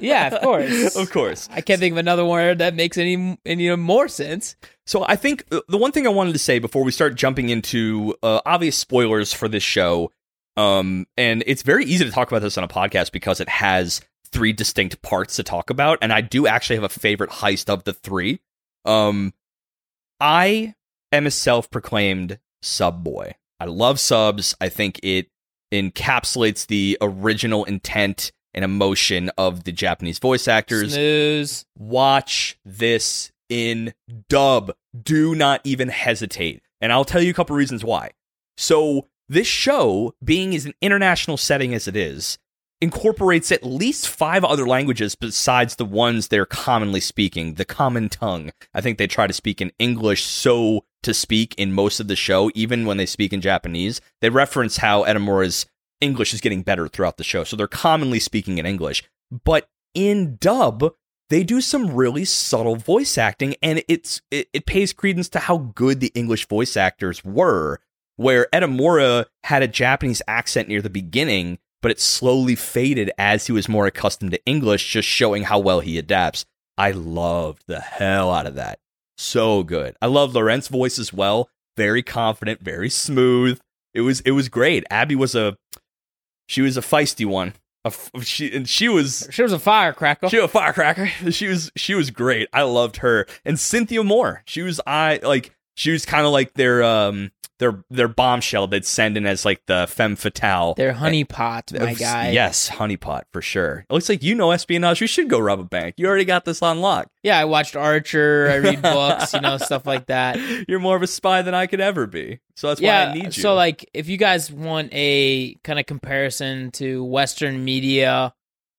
Yeah, 0.00 0.34
of 0.34 0.42
course. 0.42 0.96
of 0.96 1.10
course. 1.10 1.48
I 1.50 1.60
can't 1.60 1.80
think 1.80 1.92
of 1.92 1.98
another 1.98 2.24
word 2.24 2.58
that 2.58 2.74
makes 2.74 2.98
any 2.98 3.38
any 3.46 3.74
more 3.76 4.08
sense. 4.08 4.56
So 4.86 5.04
I 5.06 5.16
think 5.16 5.44
uh, 5.50 5.60
the 5.68 5.78
one 5.78 5.92
thing 5.92 6.06
I 6.06 6.10
wanted 6.10 6.32
to 6.34 6.38
say 6.38 6.58
before 6.58 6.84
we 6.84 6.92
start 6.92 7.14
jumping 7.14 7.48
into 7.48 8.14
uh, 8.22 8.40
obvious 8.44 8.76
spoilers 8.76 9.32
for 9.32 9.48
this 9.48 9.62
show, 9.62 10.10
um, 10.56 11.06
and 11.16 11.42
it's 11.46 11.62
very 11.62 11.84
easy 11.86 12.04
to 12.04 12.10
talk 12.10 12.28
about 12.30 12.42
this 12.42 12.58
on 12.58 12.64
a 12.64 12.68
podcast 12.68 13.12
because 13.12 13.40
it 13.40 13.48
has 13.48 14.02
three 14.34 14.52
distinct 14.52 15.00
parts 15.00 15.36
to 15.36 15.42
talk 15.42 15.70
about, 15.70 15.98
and 16.02 16.12
I 16.12 16.20
do 16.20 16.46
actually 16.46 16.76
have 16.76 16.84
a 16.84 16.88
favorite 16.90 17.30
heist 17.30 17.70
of 17.70 17.84
the 17.84 17.94
three. 17.94 18.40
Um, 18.84 19.32
I 20.20 20.74
am 21.12 21.26
a 21.26 21.30
self-proclaimed 21.30 22.38
sub 22.60 23.02
boy. 23.02 23.36
I 23.60 23.66
love 23.66 24.00
subs. 24.00 24.54
I 24.60 24.68
think 24.68 25.00
it 25.02 25.28
encapsulates 25.72 26.66
the 26.66 26.98
original 27.00 27.64
intent 27.64 28.32
and 28.52 28.64
emotion 28.64 29.30
of 29.38 29.64
the 29.64 29.72
Japanese 29.72 30.18
voice 30.18 30.46
actors 30.46 30.92
Snooze. 30.92 31.64
watch 31.78 32.58
this 32.64 33.32
in 33.48 33.94
dub. 34.28 34.74
Do 35.00 35.34
not 35.34 35.60
even 35.64 35.88
hesitate. 35.88 36.62
And 36.80 36.92
I'll 36.92 37.04
tell 37.04 37.22
you 37.22 37.30
a 37.30 37.34
couple 37.34 37.56
reasons 37.56 37.84
why. 37.84 38.10
So, 38.56 39.08
this 39.28 39.46
show, 39.46 40.14
being 40.22 40.54
as 40.54 40.66
an 40.66 40.74
international 40.82 41.38
setting 41.38 41.74
as 41.74 41.88
it 41.88 41.96
is, 41.96 42.38
incorporates 42.84 43.50
at 43.50 43.64
least 43.64 44.06
five 44.06 44.44
other 44.44 44.66
languages 44.66 45.14
besides 45.14 45.76
the 45.76 45.86
ones 45.86 46.28
they're 46.28 46.44
commonly 46.44 47.00
speaking, 47.00 47.54
the 47.54 47.64
common 47.64 48.10
tongue. 48.10 48.50
I 48.74 48.82
think 48.82 48.98
they 48.98 49.06
try 49.06 49.26
to 49.26 49.32
speak 49.32 49.62
in 49.62 49.72
English 49.78 50.22
so 50.22 50.84
to 51.02 51.14
speak 51.14 51.54
in 51.56 51.72
most 51.72 51.98
of 51.98 52.08
the 52.08 52.14
show, 52.14 52.50
even 52.54 52.84
when 52.84 52.98
they 52.98 53.06
speak 53.06 53.32
in 53.32 53.40
Japanese. 53.40 54.02
They 54.20 54.28
reference 54.28 54.76
how 54.76 55.02
Edamura's 55.04 55.64
English 56.02 56.34
is 56.34 56.42
getting 56.42 56.62
better 56.62 56.86
throughout 56.86 57.16
the 57.16 57.24
show, 57.24 57.42
so 57.42 57.56
they're 57.56 57.66
commonly 57.66 58.20
speaking 58.20 58.58
in 58.58 58.66
English. 58.66 59.02
But 59.30 59.68
in 59.94 60.36
dub, 60.36 60.92
they 61.30 61.42
do 61.42 61.62
some 61.62 61.94
really 61.94 62.26
subtle 62.26 62.76
voice 62.76 63.16
acting, 63.16 63.56
and 63.62 63.82
it's 63.88 64.20
it, 64.30 64.48
it 64.52 64.66
pays 64.66 64.92
credence 64.92 65.30
to 65.30 65.38
how 65.38 65.56
good 65.74 66.00
the 66.00 66.12
English 66.14 66.46
voice 66.48 66.76
actors 66.76 67.24
were. 67.24 67.80
Where 68.16 68.46
Edamura 68.52 69.26
had 69.42 69.64
a 69.64 69.68
Japanese 69.68 70.22
accent 70.28 70.68
near 70.68 70.80
the 70.80 70.90
beginning, 70.90 71.58
but 71.84 71.90
it 71.90 72.00
slowly 72.00 72.54
faded 72.54 73.10
as 73.18 73.46
he 73.46 73.52
was 73.52 73.68
more 73.68 73.86
accustomed 73.86 74.30
to 74.32 74.42
English, 74.46 74.90
just 74.90 75.06
showing 75.06 75.42
how 75.42 75.58
well 75.58 75.80
he 75.80 75.98
adapts. 75.98 76.46
I 76.78 76.92
loved 76.92 77.64
the 77.66 77.80
hell 77.80 78.32
out 78.32 78.46
of 78.46 78.54
that. 78.54 78.78
So 79.18 79.62
good. 79.62 79.94
I 80.00 80.06
love 80.06 80.34
Laurent's 80.34 80.68
voice 80.68 80.98
as 80.98 81.12
well. 81.12 81.50
Very 81.76 82.02
confident, 82.02 82.62
very 82.62 82.88
smooth. 82.88 83.60
It 83.92 84.00
was 84.00 84.20
it 84.20 84.30
was 84.30 84.48
great. 84.48 84.84
Abby 84.90 85.14
was 85.14 85.34
a 85.34 85.58
she 86.48 86.62
was 86.62 86.78
a 86.78 86.80
feisty 86.80 87.26
one. 87.26 87.52
A 87.84 87.88
f- 87.88 88.10
she 88.22 88.50
and 88.56 88.66
she 88.66 88.88
was 88.88 89.28
She 89.30 89.42
was 89.42 89.52
a 89.52 89.58
firecracker. 89.58 90.30
she 90.30 90.36
was 90.38 90.46
a 90.46 90.48
firecracker. 90.48 91.06
She 91.30 91.48
was 91.48 91.70
she 91.76 91.94
was 91.94 92.10
great. 92.10 92.48
I 92.52 92.62
loved 92.62 92.96
her. 92.98 93.26
And 93.44 93.60
Cynthia 93.60 94.02
Moore. 94.02 94.42
She 94.46 94.62
was 94.62 94.80
I 94.86 95.20
like 95.22 95.54
she 95.74 95.90
was 95.90 96.04
kind 96.06 96.26
of 96.26 96.32
like 96.32 96.54
their 96.54 96.82
um 96.82 97.30
their 97.60 97.84
their 97.88 98.08
bombshell 98.08 98.66
they'd 98.66 98.84
send 98.84 99.16
in 99.16 99.26
as 99.26 99.44
like 99.44 99.64
the 99.66 99.86
femme 99.88 100.16
fatale. 100.16 100.74
Their 100.74 100.92
honeypot, 100.92 101.78
my 101.78 101.92
Uh, 101.92 101.94
guy. 101.94 102.30
Yes, 102.30 102.68
honeypot 102.68 103.22
for 103.32 103.40
sure. 103.40 103.86
It 103.88 103.92
looks 103.92 104.08
like 104.08 104.24
you 104.24 104.34
know 104.34 104.50
espionage. 104.50 105.00
We 105.00 105.06
should 105.06 105.28
go 105.30 105.38
rob 105.38 105.60
a 105.60 105.64
bank. 105.64 105.94
You 105.96 106.08
already 106.08 106.24
got 106.24 106.44
this 106.44 106.62
on 106.62 106.80
lock. 106.80 107.08
Yeah, 107.22 107.38
I 107.38 107.44
watched 107.44 107.76
Archer. 107.76 108.48
I 108.50 108.56
read 108.56 108.82
books, 108.82 109.32
you 109.34 109.40
know, 109.40 109.56
stuff 109.58 109.86
like 109.86 110.06
that. 110.06 110.36
You're 110.68 110.80
more 110.80 110.96
of 110.96 111.02
a 111.02 111.06
spy 111.06 111.42
than 111.42 111.54
I 111.54 111.66
could 111.68 111.80
ever 111.80 112.08
be. 112.08 112.40
So 112.56 112.68
that's 112.68 112.80
why. 112.80 112.88
I 113.04 113.14
need 113.14 113.36
you. 113.36 113.42
So, 113.42 113.54
like, 113.54 113.88
if 113.94 114.08
you 114.08 114.16
guys 114.16 114.50
want 114.50 114.90
a 114.92 115.54
kind 115.62 115.78
of 115.78 115.86
comparison 115.86 116.72
to 116.72 117.04
Western 117.04 117.64
media, 117.64 118.34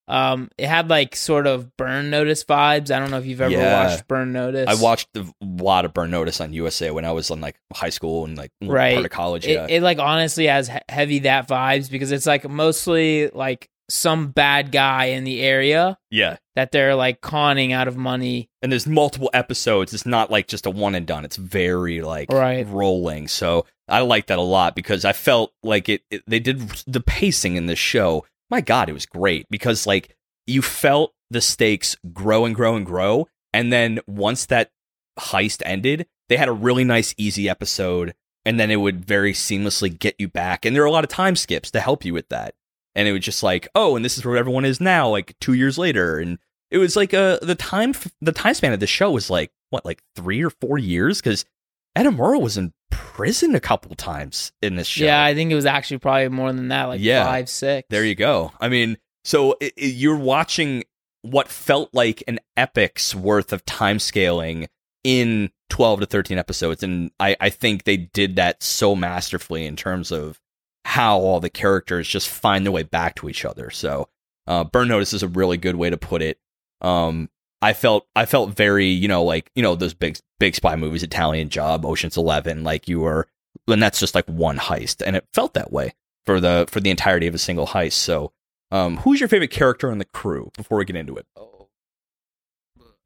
um, 0.07 0.49
it 0.57 0.67
had 0.67 0.89
like 0.89 1.15
sort 1.15 1.47
of 1.47 1.75
Burn 1.77 2.09
Notice 2.09 2.43
vibes. 2.43 2.91
I 2.91 2.99
don't 2.99 3.11
know 3.11 3.17
if 3.17 3.25
you've 3.25 3.41
ever 3.41 3.51
Yeah. 3.51 3.87
watched 3.89 4.07
Burn 4.07 4.31
Notice. 4.33 4.67
I 4.69 4.81
watched 4.81 5.09
a 5.17 5.25
lot 5.41 5.85
of 5.85 5.93
Burn 5.93 6.11
Notice 6.11 6.39
on 6.41 6.53
USA 6.53 6.91
when 6.91 7.05
I 7.05 7.11
was 7.11 7.29
in 7.31 7.41
like 7.41 7.55
high 7.73 7.89
school 7.89 8.25
and 8.25 8.37
like 8.37 8.51
Right. 8.61 8.93
part 8.93 9.05
of 9.05 9.11
college. 9.11 9.45
It, 9.47 9.53
Yeah, 9.53 9.67
it 9.69 9.81
like 9.81 9.99
honestly 9.99 10.45
has 10.47 10.69
heavy 10.89 11.19
that 11.19 11.47
vibes 11.47 11.89
because 11.89 12.11
it's 12.11 12.25
like 12.27 12.47
mostly 12.47 13.29
like 13.29 13.69
some 13.89 14.29
bad 14.29 14.71
guy 14.71 15.05
in 15.05 15.23
the 15.25 15.41
area 15.41 15.95
yeah. 16.09 16.37
that 16.55 16.71
they're 16.71 16.95
like 16.95 17.21
conning 17.21 17.71
out 17.71 17.87
of 17.87 17.95
money. 17.95 18.49
And 18.63 18.71
there's 18.71 18.87
multiple 18.87 19.29
episodes. 19.33 19.93
It's 19.93 20.07
not 20.07 20.31
like 20.31 20.47
just 20.47 20.65
a 20.65 20.71
one 20.71 20.95
and 20.95 21.05
done. 21.05 21.23
It's 21.23 21.35
very 21.35 22.01
like 22.01 22.31
Right. 22.31 22.65
rolling. 22.67 23.27
So 23.27 23.65
I 23.87 23.99
like 24.01 24.27
that 24.27 24.39
a 24.39 24.41
lot 24.43 24.75
because 24.75 25.05
I 25.05 25.13
felt 25.13 25.53
like 25.61 25.87
it, 25.89 26.01
it. 26.09 26.23
They 26.25 26.39
did 26.39 26.61
the 26.87 27.01
pacing 27.01 27.55
in 27.57 27.67
this 27.67 27.77
show. 27.77 28.25
My 28.49 28.61
God, 28.61 28.89
it 28.89 28.93
was 28.93 29.05
great 29.05 29.47
because 29.49 29.87
like 29.87 30.15
you 30.45 30.61
felt 30.61 31.13
the 31.29 31.41
stakes 31.41 31.95
grow 32.13 32.45
and 32.45 32.55
grow 32.55 32.75
and 32.75 32.85
grow, 32.85 33.27
and 33.53 33.71
then 33.71 33.99
once 34.07 34.45
that 34.47 34.71
heist 35.19 35.61
ended, 35.65 36.07
they 36.29 36.37
had 36.37 36.49
a 36.49 36.53
really 36.53 36.83
nice, 36.83 37.13
easy 37.17 37.49
episode, 37.49 38.13
and 38.45 38.59
then 38.59 38.69
it 38.69 38.77
would 38.77 39.05
very 39.05 39.33
seamlessly 39.33 39.97
get 39.97 40.15
you 40.19 40.27
back. 40.27 40.65
And 40.65 40.75
there 40.75 40.83
are 40.83 40.87
a 40.87 40.91
lot 40.91 41.03
of 41.03 41.09
time 41.09 41.35
skips 41.35 41.71
to 41.71 41.79
help 41.79 42.05
you 42.05 42.13
with 42.13 42.29
that. 42.29 42.53
And 42.93 43.07
it 43.07 43.11
was 43.11 43.21
just 43.21 43.43
like, 43.43 43.67
oh, 43.75 43.95
and 43.95 44.05
this 44.05 44.17
is 44.17 44.25
where 44.25 44.37
everyone 44.37 44.65
is 44.65 44.79
now, 44.79 45.09
like 45.09 45.35
two 45.41 45.53
years 45.53 45.77
later, 45.77 46.19
and 46.19 46.37
it 46.71 46.77
was 46.77 46.95
like 46.95 47.13
uh 47.13 47.39
the 47.41 47.55
time 47.55 47.93
the 48.21 48.31
time 48.31 48.53
span 48.53 48.73
of 48.73 48.79
the 48.79 48.87
show 48.87 49.11
was 49.11 49.29
like 49.29 49.51
what 49.69 49.85
like 49.85 50.01
three 50.15 50.43
or 50.43 50.49
four 50.49 50.77
years 50.77 51.21
because 51.21 51.45
Edamura 51.97 52.41
was 52.41 52.57
in 52.57 52.73
prison 52.91 53.55
a 53.55 53.59
couple 53.59 53.93
times 53.95 54.51
in 54.61 54.75
this 54.75 54.87
show. 54.87 55.05
Yeah, 55.05 55.23
I 55.23 55.33
think 55.33 55.51
it 55.51 55.55
was 55.55 55.65
actually 55.65 55.99
probably 55.99 56.29
more 56.29 56.51
than 56.53 56.67
that, 56.69 56.85
like 56.85 57.01
Yeah. 57.01 57.25
five, 57.25 57.49
six. 57.49 57.87
There 57.89 58.03
you 58.05 58.15
go. 58.15 58.51
I 58.59 58.69
mean, 58.69 58.97
so 59.23 59.55
i 59.61 59.65
i 59.65 59.71
you're 59.77 60.17
watching 60.17 60.83
what 61.21 61.47
felt 61.47 61.89
like 61.93 62.23
an 62.27 62.39
epic's 62.55 63.15
worth 63.15 63.51
of 63.51 63.65
time 63.65 63.97
scaling 63.99 64.67
in 65.03 65.49
12 65.69 66.01
to 66.01 66.05
13 66.05 66.37
episodes. 66.37 66.83
And 66.83 67.11
I, 67.19 67.35
I 67.39 67.49
think 67.49 67.83
they 67.83 67.97
did 67.97 68.35
that 68.35 68.61
so 68.61 68.95
masterfully 68.95 69.65
in 69.65 69.75
terms 69.75 70.11
of 70.11 70.39
how 70.83 71.17
all 71.17 71.39
the 71.39 71.49
characters 71.49 72.07
just 72.07 72.29
find 72.29 72.63
their 72.65 72.71
way 72.71 72.83
back 72.83 73.15
to 73.15 73.27
each 73.29 73.43
other. 73.45 73.71
So, 73.71 74.07
uh, 74.45 74.63
Burn 74.63 74.87
Notice 74.87 75.13
is 75.13 75.23
a 75.23 75.27
really 75.27 75.57
good 75.57 75.75
way 75.75 75.89
to 75.89 75.97
put 75.97 76.21
it. 76.21 76.37
Um, 76.81 77.29
I 77.61 77.73
felt 77.73 78.05
I 78.15 78.25
felt 78.27 78.55
very 78.55 78.85
you 78.87 79.07
know 79.07 79.23
like 79.23 79.49
you 79.55 79.63
know 79.63 79.73
those 79.75 79.95
big 79.95 80.19
big 80.39 80.55
spy 80.55 80.75
movies, 80.75 81.03
Italian 81.03 81.49
Job, 81.49 81.85
Ocean's 81.85 82.17
Eleven, 82.17 82.63
like 82.63 82.87
you 82.87 83.01
were, 83.01 83.27
and 83.67 83.81
that's 83.81 83.99
just 83.99 84.15
like 84.15 84.25
one 84.25 84.57
heist, 84.57 85.01
and 85.05 85.15
it 85.15 85.25
felt 85.33 85.53
that 85.53 85.71
way 85.71 85.93
for 86.25 86.39
the 86.39 86.65
for 86.69 86.79
the 86.79 86.89
entirety 86.89 87.27
of 87.27 87.35
a 87.35 87.39
single 87.39 87.67
heist. 87.67 87.93
So, 87.93 88.31
um, 88.71 88.97
who's 88.97 89.19
your 89.19 89.29
favorite 89.29 89.51
character 89.51 89.91
in 89.91 89.97
the 89.97 90.05
crew 90.05 90.51
before 90.57 90.77
we 90.77 90.85
get 90.85 90.95
into 90.95 91.15
it? 91.15 91.25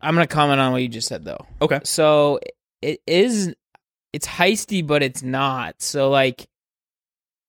I'm 0.02 0.16
gonna 0.16 0.28
comment 0.28 0.60
on 0.60 0.72
what 0.72 0.82
you 0.82 0.88
just 0.88 1.08
said 1.08 1.26
though. 1.26 1.46
Okay. 1.62 1.80
So 1.84 2.40
it 2.82 3.02
is 3.06 3.54
it's 4.14 4.28
heisty, 4.28 4.86
but 4.86 5.04
it's 5.04 5.22
not. 5.22 5.82
So 5.82 6.10
like 6.10 6.48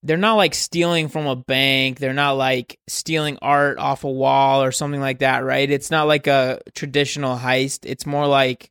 they're 0.02 0.16
not 0.16 0.34
like 0.34 0.54
stealing 0.54 1.08
from 1.08 1.26
a 1.26 1.36
bank. 1.36 1.98
They're 1.98 2.14
not 2.14 2.32
like 2.32 2.78
stealing 2.88 3.38
art 3.42 3.78
off 3.78 4.04
a 4.04 4.10
wall 4.10 4.62
or 4.62 4.72
something 4.72 5.00
like 5.00 5.18
that, 5.18 5.44
right? 5.44 5.70
It's 5.70 5.90
not 5.90 6.06
like 6.06 6.26
a 6.26 6.60
traditional 6.74 7.36
heist. 7.36 7.80
It's 7.84 8.06
more 8.06 8.26
like 8.26 8.70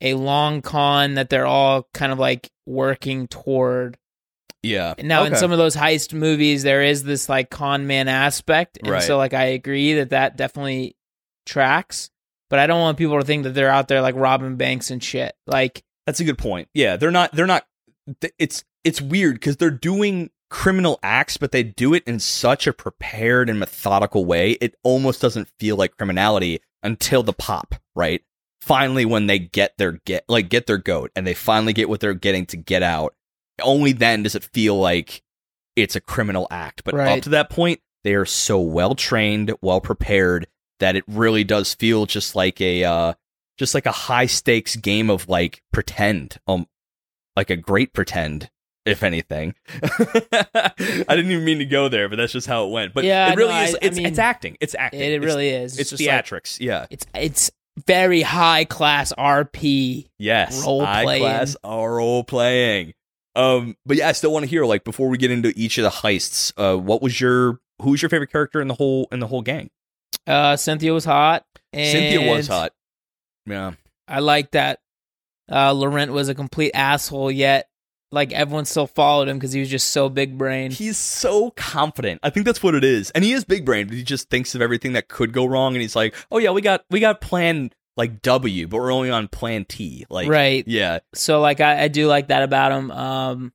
a 0.00 0.14
long 0.14 0.62
con 0.62 1.14
that 1.14 1.28
they're 1.30 1.46
all 1.46 1.88
kind 1.94 2.12
of 2.12 2.18
like 2.18 2.50
working 2.66 3.28
toward. 3.28 3.96
Yeah. 4.62 4.94
Now, 5.02 5.24
in 5.24 5.36
some 5.36 5.52
of 5.52 5.58
those 5.58 5.76
heist 5.76 6.12
movies, 6.12 6.62
there 6.62 6.82
is 6.82 7.02
this 7.04 7.28
like 7.28 7.48
con 7.50 7.86
man 7.86 8.08
aspect, 8.08 8.78
and 8.78 8.90
Right. 8.90 9.02
so 9.02 9.16
like 9.16 9.34
I 9.34 9.44
agree 9.44 9.94
that 9.94 10.10
that 10.10 10.36
definitely 10.36 10.96
tracks. 11.46 12.10
But 12.50 12.58
I 12.58 12.66
don't 12.66 12.80
want 12.80 12.96
people 12.98 13.18
to 13.18 13.26
think 13.26 13.42
that 13.44 13.50
they're 13.50 13.68
out 13.70 13.88
there 13.88 14.00
like 14.00 14.14
robbing 14.16 14.56
banks 14.56 14.90
and 14.90 15.02
shit. 15.04 15.34
Like, 15.46 15.82
That's 16.06 16.20
a 16.20 16.24
good 16.24 16.38
point. 16.38 16.68
Yeah, 16.72 16.96
they're 16.96 17.10
not. 17.10 17.32
They're 17.34 17.46
not. 17.46 17.66
It's 18.38 18.64
it's 18.84 19.02
weird 19.02 19.34
because 19.34 19.58
they're 19.58 19.70
doing 19.70 20.30
criminal 20.50 20.98
acts, 21.02 21.36
but 21.36 21.52
they 21.52 21.62
do 21.62 21.92
it 21.92 22.02
in 22.06 22.18
such 22.18 22.66
a 22.66 22.72
prepared 22.72 23.50
and 23.50 23.58
methodical 23.58 24.24
way. 24.24 24.52
It 24.62 24.74
almost 24.82 25.20
doesn't 25.20 25.48
feel 25.60 25.76
like 25.76 25.96
criminality 25.98 26.60
until 26.82 27.22
the 27.22 27.34
pop. 27.34 27.74
Right. 27.94 28.22
Finally, 28.60 29.04
when 29.04 29.26
they 29.26 29.38
get 29.38 29.76
their 29.78 29.92
get 30.04 30.24
like 30.28 30.48
get 30.48 30.66
their 30.66 30.78
goat, 30.78 31.10
and 31.16 31.26
they 31.26 31.34
finally 31.34 31.72
get 31.72 31.88
what 31.88 32.00
they're 32.00 32.14
getting 32.14 32.44
to 32.46 32.56
get 32.56 32.82
out. 32.82 33.14
Only 33.62 33.92
then 33.92 34.22
does 34.22 34.34
it 34.34 34.44
feel 34.44 34.78
like 34.78 35.22
it's 35.76 35.96
a 35.96 36.00
criminal 36.00 36.46
act. 36.50 36.82
But 36.84 36.94
Right. 36.94 37.16
up 37.18 37.22
to 37.24 37.30
that 37.30 37.50
point, 37.50 37.80
they 38.04 38.14
are 38.14 38.24
so 38.26 38.60
well 38.60 38.94
trained, 38.94 39.52
well 39.62 39.80
prepared 39.80 40.46
that 40.80 40.96
it 40.96 41.04
really 41.08 41.44
does 41.44 41.74
feel 41.74 42.06
just 42.06 42.34
like 42.36 42.60
a 42.60 42.84
uh, 42.84 43.14
just 43.58 43.74
like 43.74 43.86
a 43.86 43.92
high 43.92 44.26
stakes 44.26 44.76
game 44.76 45.08
of 45.10 45.28
like 45.28 45.62
pretend, 45.72 46.38
um, 46.46 46.66
like 47.36 47.50
a 47.50 47.56
great 47.56 47.92
pretend, 47.92 48.50
if 48.86 49.02
anything. 49.02 49.54
I 49.82 51.04
didn't 51.08 51.30
even 51.30 51.44
mean 51.44 51.58
to 51.58 51.64
go 51.64 51.88
there, 51.88 52.08
but 52.08 52.16
that's 52.16 52.32
just 52.32 52.46
how 52.46 52.66
it 52.66 52.70
went. 52.70 52.94
But 52.94 53.04
Yeah, 53.04 53.32
it 53.32 53.36
really 53.36 53.54
no, 53.54 53.62
is. 53.62 53.74
I- 53.74 53.78
I 53.78 53.86
it's, 53.86 53.96
mean, 53.96 54.06
it's 54.06 54.18
acting. 54.18 54.56
It's 54.60 54.74
acting. 54.74 55.00
it, 55.00 55.04
it 55.04 55.12
It's- 55.14 55.24
really 55.24 55.48
is. 55.50 55.78
It's, 55.78 55.92
like- 55.92 56.00
theatrics. 56.00 56.58
yeah. 56.60 56.86
it's 56.90 57.06
it's 57.14 57.50
very 57.86 58.22
high 58.22 58.64
class 58.64 59.12
RP. 59.18 60.08
Yes. 60.18 60.64
role 60.64 60.84
high 60.84 61.04
playing. 61.04 61.22
class 61.22 61.56
role 61.64 62.24
playing. 62.24 62.94
Um, 63.34 63.76
but 63.86 63.96
yeah, 63.98 64.08
I 64.08 64.12
still 64.12 64.32
want 64.32 64.44
to 64.44 64.48
hear 64.48 64.64
like 64.64 64.84
before 64.84 65.08
we 65.08 65.18
get 65.18 65.30
into 65.30 65.52
each 65.56 65.78
of 65.78 65.84
the 65.84 65.90
heists. 65.90 66.52
Uh, 66.56 66.76
what 66.76 67.02
was 67.02 67.20
your 67.20 67.60
who's 67.80 68.02
your 68.02 68.08
favorite 68.08 68.32
character 68.32 68.60
in 68.60 68.68
the 68.68 68.74
whole 68.74 69.08
in 69.12 69.20
the 69.20 69.26
whole 69.26 69.42
gang? 69.42 69.70
Uh, 70.26 70.56
Cynthia 70.56 70.92
was 70.92 71.04
hot. 71.04 71.44
Cynthia 71.72 72.28
was 72.28 72.48
hot. 72.48 72.72
Yeah. 73.46 73.72
I 74.06 74.20
like 74.20 74.52
that. 74.52 74.80
Uh, 75.50 75.72
Laurent 75.72 76.12
was 76.12 76.28
a 76.28 76.34
complete 76.34 76.72
asshole, 76.74 77.30
yet 77.30 77.68
like 78.10 78.32
everyone 78.32 78.64
still 78.64 78.86
followed 78.86 79.28
him 79.28 79.36
because 79.36 79.52
he 79.52 79.60
was 79.60 79.68
just 79.68 79.90
so 79.90 80.08
big 80.08 80.38
brain. 80.38 80.70
He's 80.70 80.96
so 80.96 81.50
confident. 81.52 82.20
I 82.22 82.30
think 82.30 82.46
that's 82.46 82.62
what 82.62 82.74
it 82.74 82.84
is. 82.84 83.10
And 83.10 83.24
he 83.24 83.32
is 83.32 83.44
big 83.44 83.64
brain, 83.64 83.86
but 83.86 83.96
he 83.96 84.02
just 84.02 84.30
thinks 84.30 84.54
of 84.54 84.62
everything 84.62 84.94
that 84.94 85.08
could 85.08 85.32
go 85.32 85.44
wrong 85.44 85.74
and 85.74 85.82
he's 85.82 85.96
like, 85.96 86.14
"Oh 86.30 86.38
yeah, 86.38 86.50
we 86.50 86.60
got 86.60 86.84
we 86.90 87.00
got 87.00 87.20
plan 87.20 87.70
like 87.96 88.22
W, 88.22 88.66
but 88.66 88.78
we're 88.78 88.92
only 88.92 89.10
on 89.10 89.28
plan 89.28 89.64
T." 89.64 90.06
Like 90.08 90.28
right. 90.28 90.64
Yeah. 90.66 91.00
So 91.14 91.40
like 91.40 91.60
I, 91.60 91.84
I 91.84 91.88
do 91.88 92.06
like 92.06 92.28
that 92.28 92.42
about 92.42 92.72
him. 92.72 92.90
Um, 92.90 93.52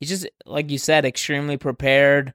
he's 0.00 0.08
just 0.08 0.26
like 0.46 0.70
you 0.70 0.78
said, 0.78 1.04
extremely 1.04 1.56
prepared. 1.56 2.32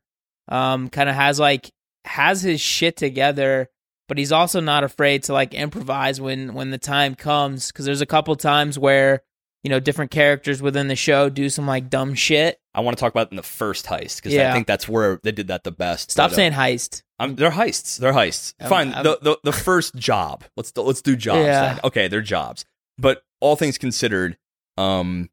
Um, 0.47 0.89
kind 0.89 1.09
of 1.09 1.15
has 1.15 1.39
like 1.39 1.71
has 2.05 2.41
his 2.41 2.61
shit 2.61 2.95
together, 2.95 3.69
but 4.07 4.17
he's 4.17 4.31
also 4.31 4.59
not 4.59 4.83
afraid 4.83 5.23
to 5.23 5.33
like 5.33 5.53
improvise 5.55 6.21
when 6.21 6.53
when 6.53 6.69
the 6.69 6.77
time 6.77 7.15
comes. 7.15 7.67
Because 7.71 7.85
there's 7.85 8.01
a 8.01 8.05
couple 8.05 8.35
times 8.35 8.77
where 8.77 9.23
you 9.63 9.69
know 9.69 9.79
different 9.79 10.11
characters 10.11 10.61
within 10.61 10.87
the 10.87 10.95
show 10.95 11.29
do 11.29 11.49
some 11.49 11.67
like 11.67 11.89
dumb 11.89 12.13
shit. 12.13 12.59
I 12.73 12.81
want 12.81 12.97
to 12.97 13.01
talk 13.01 13.11
about 13.13 13.31
in 13.31 13.35
the 13.35 13.43
first 13.43 13.85
heist 13.87 14.17
because 14.17 14.33
Yeah. 14.33 14.51
I 14.51 14.53
think 14.53 14.67
that's 14.67 14.87
where 14.87 15.19
they 15.23 15.31
did 15.31 15.47
that 15.47 15.63
the 15.63 15.71
best. 15.71 16.11
Stop 16.11 16.31
uh, 16.31 16.35
saying 16.35 16.53
heist. 16.53 17.03
Um, 17.19 17.35
they're 17.35 17.51
heists. 17.51 17.97
They're 17.97 18.13
heists. 18.13 18.53
I'm- 18.59 18.69
Fine. 18.69 18.93
I'm- 18.93 19.03
the, 19.03 19.19
the 19.21 19.37
the 19.43 19.51
first 19.53 19.95
job. 19.95 20.43
Let's 20.55 20.71
do, 20.71 20.81
let's 20.81 21.01
do 21.01 21.15
jobs. 21.15 21.45
Yeah. 21.45 21.73
then. 21.73 21.79
Okay, 21.83 22.07
they're 22.07 22.21
jobs. 22.21 22.63
But 22.97 23.23
all 23.41 23.55
things 23.55 23.77
considered, 23.77 24.37
um, 24.77 25.29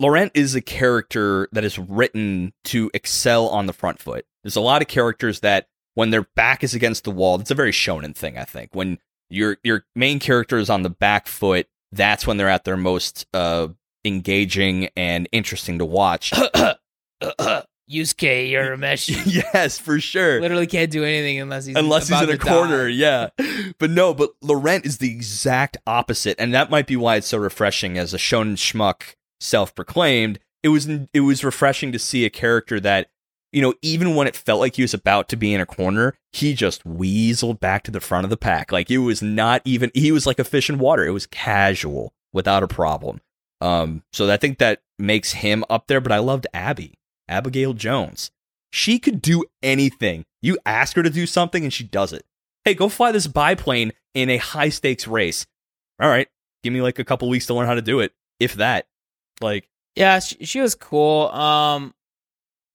Laurent 0.00 0.32
is 0.34 0.54
a 0.54 0.60
character 0.60 1.48
that 1.52 1.64
is 1.64 1.78
written 1.78 2.52
to 2.64 2.90
excel 2.94 3.48
on 3.48 3.66
the 3.66 3.72
front 3.72 4.00
foot. 4.00 4.26
There's 4.42 4.56
a 4.56 4.60
lot 4.60 4.82
of 4.82 4.88
characters 4.88 5.40
that 5.40 5.68
when 5.94 6.10
their 6.10 6.22
back 6.34 6.64
is 6.64 6.74
against 6.74 7.04
the 7.04 7.10
wall, 7.12 7.40
it's 7.40 7.50
a 7.52 7.54
very 7.54 7.70
shonen 7.70 8.14
thing. 8.14 8.36
I 8.36 8.44
think 8.44 8.70
when 8.74 8.98
your 9.30 9.56
your 9.62 9.84
main 9.94 10.18
character 10.18 10.58
is 10.58 10.68
on 10.68 10.82
the 10.82 10.90
back 10.90 11.26
foot, 11.28 11.68
that's 11.94 12.26
when 12.26 12.36
they're 12.36 12.48
at 12.48 12.64
their 12.64 12.76
most 12.76 13.26
uh 13.34 13.68
engaging 14.04 14.88
and 14.96 15.28
interesting 15.32 15.78
to 15.78 15.84
watch. 15.84 16.32
Yusuke 17.90 18.50
Urameshi 18.50 19.44
yes, 19.54 19.78
for 19.78 20.00
sure. 20.00 20.40
literally 20.40 20.66
can't 20.66 20.90
do 20.90 21.04
anything 21.04 21.38
unless 21.40 21.66
he's 21.66 21.76
unless 21.76 22.08
he's 22.08 22.20
in 22.20 22.30
a 22.30 22.38
corner, 22.38 22.88
die. 22.88 22.94
yeah. 22.94 23.28
But 23.78 23.90
no, 23.90 24.14
but 24.14 24.30
Laurent 24.40 24.86
is 24.86 24.98
the 24.98 25.10
exact 25.10 25.76
opposite, 25.86 26.36
and 26.38 26.54
that 26.54 26.70
might 26.70 26.86
be 26.86 26.96
why 26.96 27.16
it's 27.16 27.26
so 27.26 27.38
refreshing 27.38 27.98
as 27.98 28.14
a 28.14 28.18
shonen 28.18 28.56
schmuck, 28.56 29.16
self-proclaimed. 29.40 30.38
It 30.62 30.68
was 30.68 30.88
it 31.12 31.20
was 31.20 31.44
refreshing 31.44 31.92
to 31.92 31.98
see 31.98 32.24
a 32.24 32.30
character 32.30 32.80
that, 32.80 33.10
you 33.54 33.62
know, 33.62 33.72
even 33.82 34.16
when 34.16 34.26
it 34.26 34.34
felt 34.34 34.58
like 34.58 34.74
he 34.74 34.82
was 34.82 34.94
about 34.94 35.28
to 35.28 35.36
be 35.36 35.54
in 35.54 35.60
a 35.60 35.66
corner, 35.66 36.14
he 36.32 36.54
just 36.54 36.82
weaseled 36.84 37.60
back 37.60 37.84
to 37.84 37.92
the 37.92 38.00
front 38.00 38.24
of 38.24 38.30
the 38.30 38.36
pack. 38.36 38.72
Like 38.72 38.90
it 38.90 38.98
was 38.98 39.22
not 39.22 39.62
even 39.64 39.92
he 39.94 40.10
was 40.10 40.26
like 40.26 40.40
a 40.40 40.44
fish 40.44 40.68
in 40.68 40.78
water. 40.78 41.06
It 41.06 41.12
was 41.12 41.26
casual 41.26 42.12
without 42.32 42.64
a 42.64 42.68
problem. 42.68 43.20
Um, 43.60 44.02
so 44.12 44.28
I 44.28 44.38
think 44.38 44.58
that 44.58 44.82
makes 44.98 45.34
him 45.34 45.64
up 45.70 45.86
there. 45.86 46.00
But 46.00 46.10
I 46.10 46.18
loved 46.18 46.48
Abby, 46.52 46.98
Abigail 47.28 47.74
Jones. 47.74 48.32
She 48.72 48.98
could 48.98 49.22
do 49.22 49.44
anything. 49.62 50.24
You 50.42 50.58
ask 50.66 50.96
her 50.96 51.04
to 51.04 51.10
do 51.10 51.24
something 51.24 51.62
and 51.62 51.72
she 51.72 51.84
does 51.84 52.12
it. 52.12 52.24
Hey, 52.64 52.74
go 52.74 52.88
fly 52.88 53.12
this 53.12 53.28
biplane 53.28 53.92
in 54.14 54.30
a 54.30 54.36
high 54.38 54.70
stakes 54.70 55.06
race. 55.06 55.46
All 56.00 56.08
right, 56.08 56.26
give 56.64 56.72
me 56.72 56.82
like 56.82 56.98
a 56.98 57.04
couple 57.04 57.28
weeks 57.28 57.46
to 57.46 57.54
learn 57.54 57.68
how 57.68 57.74
to 57.74 57.82
do 57.82 58.00
it, 58.00 58.12
if 58.40 58.54
that. 58.54 58.86
Like, 59.40 59.68
Yeah, 59.94 60.18
she, 60.18 60.44
she 60.44 60.60
was 60.60 60.74
cool. 60.74 61.28
Um, 61.28 61.94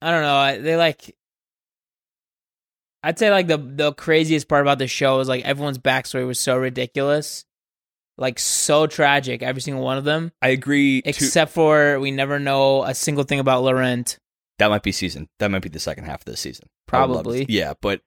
I 0.02 0.12
don't 0.12 0.22
know. 0.24 0.36
I- 0.36 0.58
They 0.60 0.76
like. 0.76 1.16
I'd 3.02 3.18
say 3.18 3.32
like 3.32 3.48
the 3.48 3.58
the 3.58 3.94
craziest 3.94 4.48
part 4.50 4.62
about 4.62 4.78
the 4.78 4.88
show 4.88 5.20
is 5.22 5.30
like 5.30 5.46
everyone's 5.46 5.78
backstory 5.78 6.28
was 6.28 6.40
so 6.40 6.58
ridiculous, 6.58 7.46
like 8.18 8.40
so 8.40 8.88
tragic. 8.88 9.42
Every 9.42 9.62
single 9.62 9.84
one 9.84 9.98
of 9.98 10.04
them, 10.04 10.34
I 10.42 10.50
agree. 10.50 11.02
To, 11.04 11.10
except 11.10 11.52
for 11.54 11.98
we 12.00 12.12
never 12.12 12.40
know 12.40 12.84
a 12.84 12.94
single 12.94 13.24
thing 13.24 13.40
about 13.40 13.64
Laurent. 13.64 14.18
that 14.58 14.68
might 14.70 14.84
be 14.84 14.92
season. 14.92 15.30
That 15.40 15.50
might 15.50 15.62
be 15.62 15.70
the 15.70 15.80
second 15.80 16.04
half 16.06 16.22
of 16.22 16.26
the 16.26 16.36
season. 16.36 16.68
I 16.92 17.06
would 17.06 17.14
love 17.16 17.24
to- 17.24 17.30
Probably. 17.30 17.46
Yeah, 17.48 17.74
but 17.82 18.02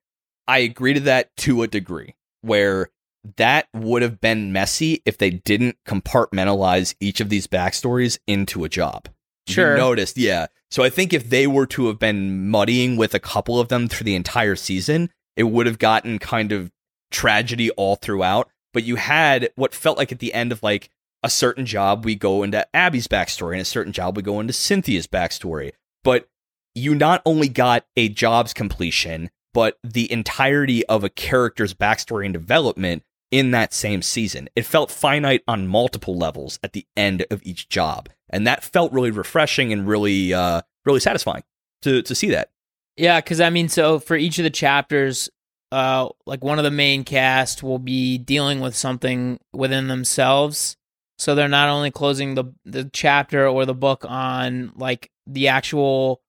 I 0.47 0.59
agree 0.59 0.93
to 0.95 1.01
that 1.01 1.35
to 1.39 1.63
a 1.63 1.67
degree 1.69 2.15
where 2.43 2.91
that 3.37 3.69
would 3.73 4.03
have 4.03 4.21
been 4.21 4.53
messy 4.53 5.01
if 5.07 5.17
they 5.17 5.31
didn't 5.31 5.77
compartmentalize 5.89 6.95
each 7.01 7.21
of 7.21 7.31
these 7.31 7.47
backstories 7.47 8.19
into 8.27 8.65
a 8.65 8.69
job. 8.69 9.09
You 9.47 9.55
Sure. 9.55 9.77
noticed, 9.77 10.17
yeah. 10.17 10.47
So 10.71 10.83
I 10.83 10.91
think 10.91 11.13
if 11.13 11.29
they 11.29 11.47
were 11.47 11.67
to 11.67 11.89
have 11.89 11.99
been 11.99 12.49
muddying 12.49 12.97
with 12.97 13.15
a 13.15 13.19
couple 13.21 13.59
of 13.61 13.69
them 13.69 13.89
through 13.89 14.05
the 14.05 14.15
entire 14.15 14.57
season, 14.57 15.11
it 15.37 15.45
would 15.45 15.67
have 15.67 15.79
gotten 15.79 16.19
kind 16.19 16.53
of 16.53 16.71
tragedy 17.11 17.71
all 17.73 17.97
throughout. 17.97 18.49
But 18.73 18.85
you 18.85 18.97
had 18.97 19.51
what 19.55 19.75
felt 19.75 19.99
like 19.99 20.13
at 20.13 20.19
the 20.19 20.33
end 20.33 20.53
of 20.53 20.63
like 20.63 20.89
a 21.23 21.31
certain 21.31 21.67
job, 21.67 22.05
we 22.05 22.15
go 22.15 22.43
into 22.43 22.67
Abby's 22.75 23.07
backstory, 23.07 23.53
and 23.53 23.61
a 23.61 23.67
certain 23.67 23.93
job, 23.93 24.17
we 24.17 24.23
go 24.23 24.41
into 24.41 24.53
Cynthia's 24.53 25.07
backstory. 25.07 25.73
But 26.03 26.29
you 26.75 26.95
not 26.95 27.21
only 27.27 27.49
got 27.49 27.85
a 27.97 28.09
job's 28.09 28.55
completion, 28.55 29.31
but 29.53 29.79
the 29.85 30.11
entirety 30.11 30.85
of 30.87 31.05
a 31.05 31.11
character's 31.11 31.75
backstory 31.75 32.25
and 32.25 32.33
development 32.33 33.03
in 33.31 33.51
that 33.51 33.73
same 33.73 34.03
season. 34.03 34.49
It 34.57 34.67
felt 34.67 34.91
finite 34.91 35.43
on 35.47 35.67
multiple 35.69 36.17
levels 36.17 36.59
at 36.63 36.73
the 36.73 36.87
end 36.97 37.25
of 37.31 37.41
each 37.45 37.69
job. 37.69 38.09
And 38.33 38.47
that 38.47 38.65
felt 38.65 38.93
really 38.93 39.11
refreshing 39.11 39.73
and 39.73 39.87
really 39.87 40.33
uh 40.33 40.63
really 40.85 41.01
satisfying 41.01 41.45
to 41.83 42.03
to 42.03 42.15
see 42.15 42.31
that. 42.31 42.51
Yeah, 42.97 43.21
because 43.21 43.41
I 43.41 43.51
mean, 43.51 43.69
so 43.69 43.99
for 43.99 44.17
each 44.17 44.39
of 44.39 44.45
the 44.45 44.51
chapters, 44.51 45.31
uh, 45.71 46.09
like 46.27 46.45
one 46.45 46.59
of 46.59 46.65
the 46.65 46.71
main 46.71 47.05
cast 47.05 47.63
will 47.63 47.79
be 47.79 48.19
dealing 48.19 48.61
with 48.61 48.77
something 48.77 49.41
within 49.53 49.89
themselves. 49.89 50.77
So 51.19 51.35
they're 51.35 51.49
not 51.49 51.69
only 51.69 51.91
closing 51.91 52.35
the 52.35 52.45
the 52.65 52.91
chapter 52.93 53.47
or 53.47 53.65
the 53.65 53.75
book 53.75 54.05
on 54.07 54.73
like 54.77 55.11
the 55.27 55.49
actual 55.49 56.21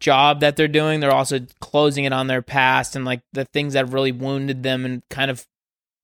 job 0.00 0.40
that 0.40 0.56
they're 0.56 0.68
doing, 0.68 1.00
they're 1.00 1.12
also 1.12 1.40
closing 1.60 2.04
it 2.04 2.12
on 2.12 2.26
their 2.26 2.42
past 2.42 2.96
and 2.96 3.04
like 3.04 3.20
the 3.32 3.44
things 3.44 3.74
that 3.74 3.90
really 3.90 4.12
wounded 4.12 4.62
them 4.62 4.84
and 4.84 5.02
kind 5.10 5.30
of 5.30 5.46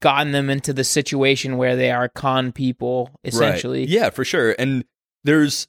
gotten 0.02 0.32
them 0.32 0.50
into 0.50 0.72
the 0.72 0.84
situation 0.84 1.56
where 1.56 1.76
they 1.76 1.90
are 1.90 2.08
con 2.08 2.52
people 2.52 3.10
essentially. 3.24 3.80
Right. 3.80 3.88
Yeah, 3.88 4.10
for 4.10 4.24
sure. 4.24 4.54
And 4.58 4.84
there's 5.24 5.66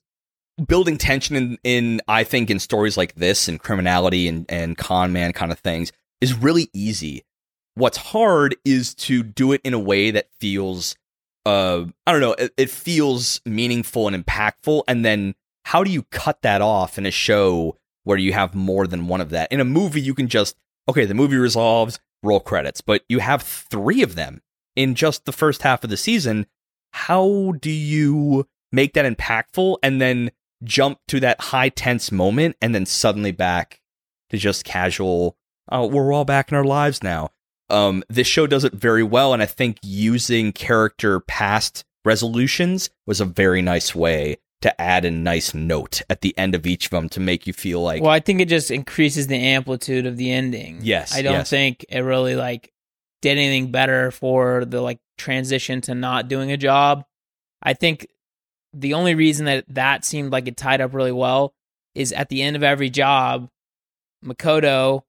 building 0.67 0.97
tension 0.97 1.35
in, 1.35 1.57
in 1.63 2.01
I 2.07 2.23
think 2.23 2.49
in 2.49 2.59
stories 2.59 2.97
like 2.97 3.15
this 3.15 3.47
and 3.47 3.59
criminality 3.59 4.27
and, 4.27 4.45
and 4.49 4.77
con 4.77 5.11
man 5.11 5.33
kind 5.33 5.51
of 5.51 5.59
things 5.59 5.91
is 6.21 6.33
really 6.33 6.69
easy. 6.73 7.23
What's 7.73 7.97
hard 7.97 8.55
is 8.63 8.95
to 8.95 9.21
do 9.23 9.51
it 9.51 9.61
in 9.63 9.73
a 9.73 9.79
way 9.79 10.11
that 10.11 10.29
feels 10.39 10.95
uh 11.45 11.85
I 12.07 12.11
don't 12.11 12.21
know, 12.21 12.33
it, 12.33 12.53
it 12.57 12.69
feels 12.69 13.41
meaningful 13.45 14.07
and 14.07 14.25
impactful. 14.25 14.83
And 14.87 15.03
then 15.03 15.35
how 15.65 15.83
do 15.83 15.91
you 15.91 16.03
cut 16.03 16.41
that 16.43 16.61
off 16.61 16.97
in 16.97 17.05
a 17.05 17.11
show 17.11 17.77
where 18.03 18.17
you 18.17 18.33
have 18.33 18.55
more 18.55 18.87
than 18.87 19.07
one 19.07 19.21
of 19.21 19.31
that? 19.31 19.51
In 19.51 19.59
a 19.59 19.65
movie, 19.65 20.01
you 20.01 20.13
can 20.13 20.27
just 20.27 20.55
okay, 20.87 21.05
the 21.05 21.13
movie 21.13 21.37
resolves, 21.37 21.99
roll 22.23 22.39
credits, 22.39 22.79
but 22.81 23.03
you 23.09 23.19
have 23.19 23.41
three 23.41 24.03
of 24.03 24.15
them 24.15 24.41
in 24.75 24.95
just 24.95 25.25
the 25.25 25.31
first 25.31 25.63
half 25.63 25.83
of 25.83 25.89
the 25.89 25.97
season. 25.97 26.45
How 26.91 27.53
do 27.59 27.71
you 27.71 28.47
make 28.75 28.93
that 28.93 29.05
impactful 29.05 29.77
and 29.81 30.01
then 30.01 30.31
jump 30.63 30.99
to 31.07 31.19
that 31.19 31.39
high 31.39 31.69
tense 31.69 32.11
moment 32.11 32.55
and 32.61 32.75
then 32.75 32.85
suddenly 32.85 33.31
back 33.31 33.81
to 34.29 34.37
just 34.37 34.63
casual 34.63 35.37
oh 35.71 35.85
we're 35.85 36.13
all 36.13 36.25
back 36.25 36.51
in 36.51 36.57
our 36.57 36.63
lives 36.63 37.03
now 37.03 37.29
um 37.69 38.03
this 38.09 38.27
show 38.27 38.47
does 38.47 38.63
it 38.63 38.73
very 38.73 39.03
well 39.03 39.33
and 39.33 39.41
i 39.43 39.45
think 39.45 39.77
using 39.81 40.51
character 40.51 41.19
past 41.19 41.83
resolutions 42.03 42.89
was 43.05 43.19
a 43.19 43.25
very 43.25 43.61
nice 43.61 43.93
way 43.93 44.37
to 44.61 44.81
add 44.81 45.05
a 45.05 45.11
nice 45.11 45.53
note 45.53 46.01
at 46.09 46.21
the 46.21 46.35
end 46.39 46.55
of 46.55 46.65
each 46.65 46.85
of 46.85 46.91
them 46.91 47.07
to 47.09 47.19
make 47.19 47.45
you 47.45 47.53
feel 47.53 47.81
like 47.81 48.01
well, 48.01 48.11
I 48.11 48.19
think 48.19 48.41
it 48.41 48.49
just 48.49 48.71
increases 48.71 49.27
the 49.27 49.35
amplitude 49.35 50.07
of 50.07 50.17
the 50.17 50.31
ending. 50.31 50.79
Yes, 50.81 51.13
I 51.13 51.21
don't 51.21 51.33
yes. 51.33 51.49
think 51.51 51.85
it 51.87 51.99
really 51.99 52.35
like 52.35 52.73
did 53.21 53.37
anything 53.37 53.71
better 53.71 54.09
for 54.09 54.65
the 54.65 54.81
like 54.81 54.99
transition 55.19 55.81
to 55.81 55.93
not 55.93 56.29
doing 56.29 56.51
a 56.51 56.57
job. 56.57 57.05
I 57.61 57.73
think 57.73 58.07
the 58.75 58.93
only 58.93 59.15
reason 59.15 59.45
that 59.45 59.65
that 59.69 60.05
seemed 60.05 60.31
like 60.31 60.47
it 60.47 60.57
tied 60.57 60.81
up 60.81 60.93
really 60.93 61.11
well 61.11 61.53
is 61.93 62.11
at 62.11 62.29
the 62.29 62.41
end 62.41 62.55
of 62.55 62.63
every 62.63 62.89
job, 62.89 63.49
Makoto 64.23 65.03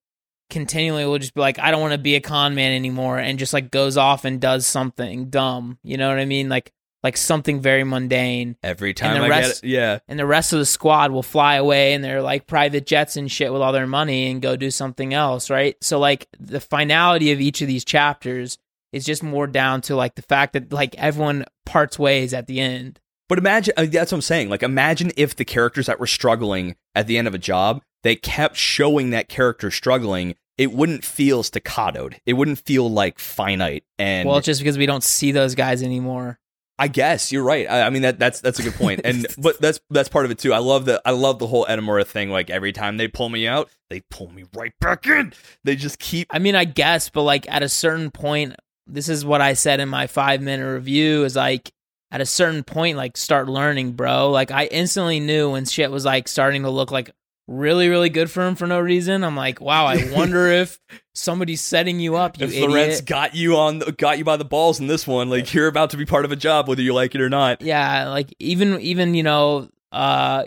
continually 0.50 1.04
will 1.04 1.18
just 1.18 1.34
be 1.34 1.40
like, 1.40 1.58
I 1.58 1.70
don't 1.70 1.80
want 1.80 1.92
to 1.92 1.98
be 1.98 2.14
a 2.14 2.20
con 2.20 2.54
man 2.54 2.72
anymore, 2.72 3.18
and 3.18 3.38
just 3.38 3.52
like 3.52 3.70
goes 3.70 3.96
off 3.96 4.24
and 4.24 4.40
does 4.40 4.66
something 4.66 5.28
dumb. 5.30 5.78
You 5.82 5.96
know 5.96 6.08
what 6.08 6.18
I 6.18 6.24
mean? 6.24 6.48
Like 6.48 6.72
like 7.02 7.16
something 7.16 7.60
very 7.60 7.84
mundane 7.84 8.56
every 8.64 8.92
time 8.92 9.22
i 9.22 9.28
rest- 9.28 9.62
get 9.62 9.68
it 9.68 9.72
yeah 9.72 9.98
and 10.08 10.18
the 10.18 10.26
rest 10.26 10.52
of 10.52 10.58
the 10.58 10.66
squad 10.66 11.12
will 11.12 11.22
fly 11.22 11.54
away 11.54 11.92
and 11.92 12.02
they're 12.02 12.20
like 12.20 12.48
private 12.48 12.84
jets 12.84 13.16
and 13.16 13.30
shit 13.30 13.52
with 13.52 13.62
all 13.62 13.72
their 13.72 13.86
money 13.86 14.28
and 14.28 14.42
go 14.42 14.56
do 14.56 14.72
something 14.72 15.14
else, 15.14 15.48
right? 15.48 15.76
So 15.82 16.00
like 16.00 16.26
the 16.40 16.58
finality 16.58 17.30
of 17.30 17.40
each 17.40 17.62
of 17.62 17.68
these 17.68 17.84
chapters 17.84 18.58
is 18.92 19.04
just 19.04 19.22
more 19.22 19.46
down 19.46 19.82
to 19.82 19.94
like 19.94 20.16
the 20.16 20.22
fact 20.22 20.54
that 20.54 20.72
like 20.72 20.96
everyone 20.96 21.44
parts 21.64 21.96
ways 21.98 22.34
at 22.34 22.46
the 22.46 22.60
end. 22.60 22.98
But 23.28 23.38
imagine 23.38 23.74
uh, 23.76 23.86
that's 23.86 24.12
what 24.12 24.18
I'm 24.18 24.22
saying. 24.22 24.48
Like 24.48 24.62
imagine 24.62 25.12
if 25.16 25.36
the 25.36 25.44
characters 25.44 25.86
that 25.86 25.98
were 25.98 26.06
struggling 26.06 26.76
at 26.94 27.06
the 27.06 27.18
end 27.18 27.28
of 27.28 27.34
a 27.34 27.38
job, 27.38 27.82
they 28.02 28.16
kept 28.16 28.56
showing 28.56 29.10
that 29.10 29.28
character 29.28 29.70
struggling, 29.70 30.36
it 30.58 30.72
wouldn't 30.72 31.04
feel 31.04 31.42
staccatoed. 31.42 32.18
It 32.24 32.34
wouldn't 32.34 32.58
feel 32.58 32.90
like 32.90 33.18
finite. 33.18 33.84
And 33.98 34.28
well, 34.28 34.38
it's 34.38 34.46
just 34.46 34.60
because 34.60 34.78
we 34.78 34.86
don't 34.86 35.02
see 35.02 35.32
those 35.32 35.54
guys 35.54 35.82
anymore. 35.82 36.38
I 36.78 36.88
guess 36.88 37.32
you're 37.32 37.42
right. 37.42 37.68
I, 37.68 37.82
I 37.82 37.90
mean 37.90 38.02
that 38.02 38.18
that's 38.18 38.40
that's 38.40 38.58
a 38.58 38.62
good 38.62 38.74
point. 38.74 39.00
And 39.04 39.26
but 39.38 39.60
that's 39.60 39.80
that's 39.90 40.08
part 40.08 40.24
of 40.24 40.30
it 40.30 40.38
too. 40.38 40.52
I 40.52 40.58
love 40.58 40.84
the 40.84 41.00
I 41.04 41.10
love 41.12 41.38
the 41.38 41.46
whole 41.46 41.64
Edamura 41.66 42.06
thing. 42.06 42.30
Like 42.30 42.50
every 42.50 42.72
time 42.72 42.96
they 42.96 43.08
pull 43.08 43.28
me 43.28 43.48
out, 43.48 43.70
they 43.88 44.02
pull 44.10 44.30
me 44.30 44.44
right 44.54 44.72
back 44.80 45.06
in. 45.06 45.32
They 45.64 45.76
just 45.76 45.98
keep 45.98 46.28
I 46.30 46.38
mean, 46.38 46.54
I 46.54 46.64
guess, 46.64 47.08
but 47.08 47.22
like 47.22 47.50
at 47.50 47.62
a 47.62 47.68
certain 47.68 48.10
point, 48.10 48.54
this 48.86 49.08
is 49.08 49.24
what 49.24 49.40
I 49.40 49.54
said 49.54 49.80
in 49.80 49.88
my 49.88 50.06
five 50.06 50.42
minute 50.42 50.70
review 50.70 51.24
is 51.24 51.34
like 51.34 51.72
at 52.10 52.20
a 52.20 52.26
certain 52.26 52.62
point, 52.62 52.96
like 52.96 53.16
start 53.16 53.48
learning, 53.48 53.92
bro. 53.92 54.30
Like 54.30 54.50
I 54.50 54.66
instantly 54.66 55.20
knew 55.20 55.50
when 55.50 55.64
shit 55.64 55.90
was 55.90 56.04
like 56.04 56.28
starting 56.28 56.62
to 56.62 56.70
look 56.70 56.90
like 56.90 57.10
really, 57.48 57.88
really 57.88 58.08
good 58.08 58.30
for 58.30 58.46
him 58.46 58.56
for 58.56 58.66
no 58.66 58.80
reason. 58.80 59.22
I'm 59.24 59.36
like, 59.36 59.60
wow, 59.60 59.86
I 59.86 60.10
wonder 60.14 60.48
if 60.48 60.78
somebody's 61.14 61.60
setting 61.60 62.00
you 62.00 62.16
up, 62.16 62.38
you 62.38 62.46
if 62.46 62.52
idiot. 62.52 62.70
Laurent's 62.70 63.00
got 63.00 63.34
you 63.34 63.56
on 63.56 63.80
got 63.98 64.18
you 64.18 64.24
by 64.24 64.36
the 64.36 64.44
balls 64.44 64.80
in 64.80 64.86
this 64.86 65.06
one, 65.06 65.30
like 65.30 65.52
you're 65.54 65.66
about 65.68 65.90
to 65.90 65.96
be 65.96 66.06
part 66.06 66.24
of 66.24 66.32
a 66.32 66.36
job 66.36 66.68
whether 66.68 66.82
you 66.82 66.94
like 66.94 67.14
it 67.14 67.20
or 67.20 67.28
not. 67.28 67.62
yeah, 67.62 68.08
like 68.08 68.34
even 68.38 68.80
even 68.80 69.14
you 69.14 69.22
know, 69.22 69.68
uh, 69.92 70.44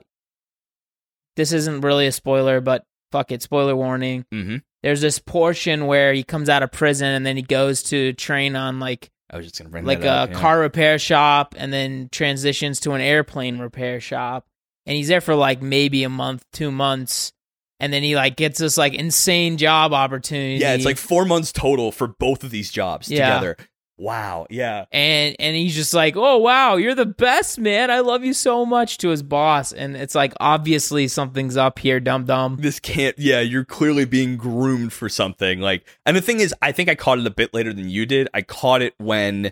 this 1.35 1.51
isn't 1.51 1.81
really 1.81 2.07
a 2.07 2.11
spoiler, 2.11 2.61
but 2.61 2.83
fuck 3.11 3.31
it, 3.31 3.41
spoiler 3.41 3.75
warning. 3.75 4.25
Mm-hmm. 4.33 4.57
there's 4.83 5.01
this 5.01 5.19
portion 5.19 5.87
where 5.87 6.13
he 6.13 6.23
comes 6.23 6.47
out 6.49 6.63
of 6.63 6.71
prison 6.71 7.07
and 7.07 7.25
then 7.25 7.35
he 7.35 7.41
goes 7.41 7.83
to 7.83 8.13
train 8.13 8.55
on 8.55 8.79
like 8.79 9.09
I 9.31 9.37
was 9.37 9.45
just 9.45 9.57
gonna 9.57 9.69
bring 9.69 9.85
like 9.85 10.01
that 10.01 10.07
a 10.07 10.11
up, 10.23 10.29
yeah. 10.31 10.39
car 10.39 10.59
repair 10.59 10.97
shop 10.99 11.55
and 11.57 11.71
then 11.71 12.09
transitions 12.11 12.79
to 12.81 12.91
an 12.93 13.01
airplane 13.01 13.59
repair 13.59 13.99
shop 13.99 14.45
and 14.85 14.95
he's 14.95 15.07
there 15.07 15.21
for 15.21 15.35
like 15.35 15.61
maybe 15.61 16.03
a 16.03 16.09
month 16.09 16.43
two 16.53 16.71
months 16.71 17.31
and 17.79 17.93
then 17.93 18.03
he 18.03 18.15
like 18.15 18.35
gets 18.35 18.59
this 18.59 18.77
like 18.77 18.93
insane 18.93 19.57
job 19.57 19.93
opportunity 19.93 20.55
Yeah, 20.55 20.73
it's 20.73 20.85
like 20.85 20.97
four 20.97 21.25
months 21.25 21.51
total 21.51 21.91
for 21.91 22.07
both 22.07 22.43
of 22.43 22.51
these 22.51 22.71
jobs 22.71 23.09
Yeah. 23.09 23.27
together. 23.39 23.57
Wow. 23.99 24.47
Yeah. 24.49 24.85
and 24.91 25.35
and 25.39 25.55
he's 25.57 25.75
just 25.75 25.93
like 25.93 26.15
oh 26.15 26.37
wow 26.37 26.77
you're 26.77 26.95
the 26.95 27.05
best 27.05 27.59
man 27.59 27.91
i 27.91 27.99
love 27.99 28.23
you 28.23 28.33
so 28.33 28.65
much 28.65 28.97
to 28.99 29.09
his 29.09 29.21
boss 29.21 29.73
and 29.73 29.97
it's 29.97 30.15
like 30.15 30.33
obviously 30.39 31.07
something's 31.09 31.57
up 31.57 31.79
here 31.79 31.99
dum 31.99 32.23
dum 32.23 32.57
This 32.61 32.79
can't. 32.79 33.19
Yeah, 33.19 33.41
you're 33.41 33.65
clearly 33.65 34.05
being 34.05 34.37
groomed 34.37 34.93
for 34.93 35.09
something. 35.09 35.59
Like, 35.59 35.85
and 36.05 36.15
the 36.15 36.21
thing 36.21 36.39
is, 36.39 36.53
I 36.61 36.71
think 36.71 36.87
I 36.89 36.95
caught 36.95 37.19
it 37.19 37.27
a 37.27 37.29
bit 37.31 37.53
later 37.53 37.73
than 37.73 37.89
you 37.89 38.05
did. 38.05 38.29
I 38.33 38.41
caught 38.41 38.81
it 38.81 38.93
when 38.97 39.51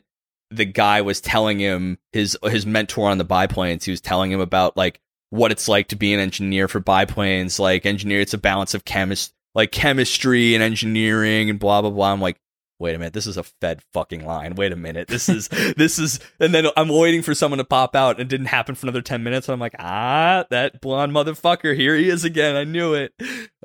the 0.50 0.66
guy 0.66 1.02
was 1.02 1.20
telling 1.20 1.60
him 1.60 1.98
his 2.14 2.38
his 2.44 2.66
mentor 2.66 3.10
on 3.10 3.18
the 3.18 3.26
biplanes. 3.26 3.84
He 3.84 3.92
was 3.92 4.00
telling 4.02 4.32
him 4.32 4.40
about 4.40 4.78
like 4.78 5.02
what 5.30 5.52
it's 5.52 5.68
like 5.68 5.90
to 5.90 5.98
be 5.98 6.14
an 6.14 6.22
engineer 6.22 6.70
for 6.70 6.80
biplanes. 6.80 7.60
Like, 7.60 7.86
engineer, 7.86 8.22
it's 8.22 8.34
a 8.34 8.38
balance 8.38 8.74
of 8.74 8.86
chemist, 8.86 9.34
like 9.54 9.74
chemistry 9.74 10.56
and 10.56 10.64
engineering 10.64 11.50
and 11.50 11.60
blah 11.60 11.82
blah 11.82 11.92
blah. 11.92 12.14
I'm 12.14 12.22
like. 12.22 12.40
Wait 12.80 12.96
a 12.96 13.00
minute, 13.00 13.14
this 13.14 13.26
is 13.28 13.38
a 13.38 13.44
fed 13.44 13.82
fucking 13.94 14.24
line. 14.26 14.54
Wait 14.56 14.72
a 14.72 14.76
minute, 14.76 15.08
this 15.08 15.28
is 15.30 15.48
this 15.78 15.98
is, 15.98 16.20
and 16.40 16.54
then 16.54 16.68
I'm 16.78 16.90
waiting 16.90 17.22
for 17.24 17.34
someone 17.34 17.58
to 17.58 17.64
pop 17.64 17.96
out, 17.96 18.12
and 18.12 18.22
it 18.22 18.28
didn't 18.28 18.48
happen 18.48 18.76
for 18.76 18.86
another 18.86 19.02
ten 19.02 19.24
minutes. 19.24 19.48
And 19.48 19.54
I'm 19.54 19.60
like, 19.60 19.76
ah, 19.80 20.46
that 20.50 20.80
blonde 20.82 21.12
motherfucker, 21.12 21.76
here 21.76 21.96
he 21.96 22.10
is 22.10 22.24
again. 22.24 22.56
I 22.56 22.64
knew 22.66 22.94
it. 22.94 23.14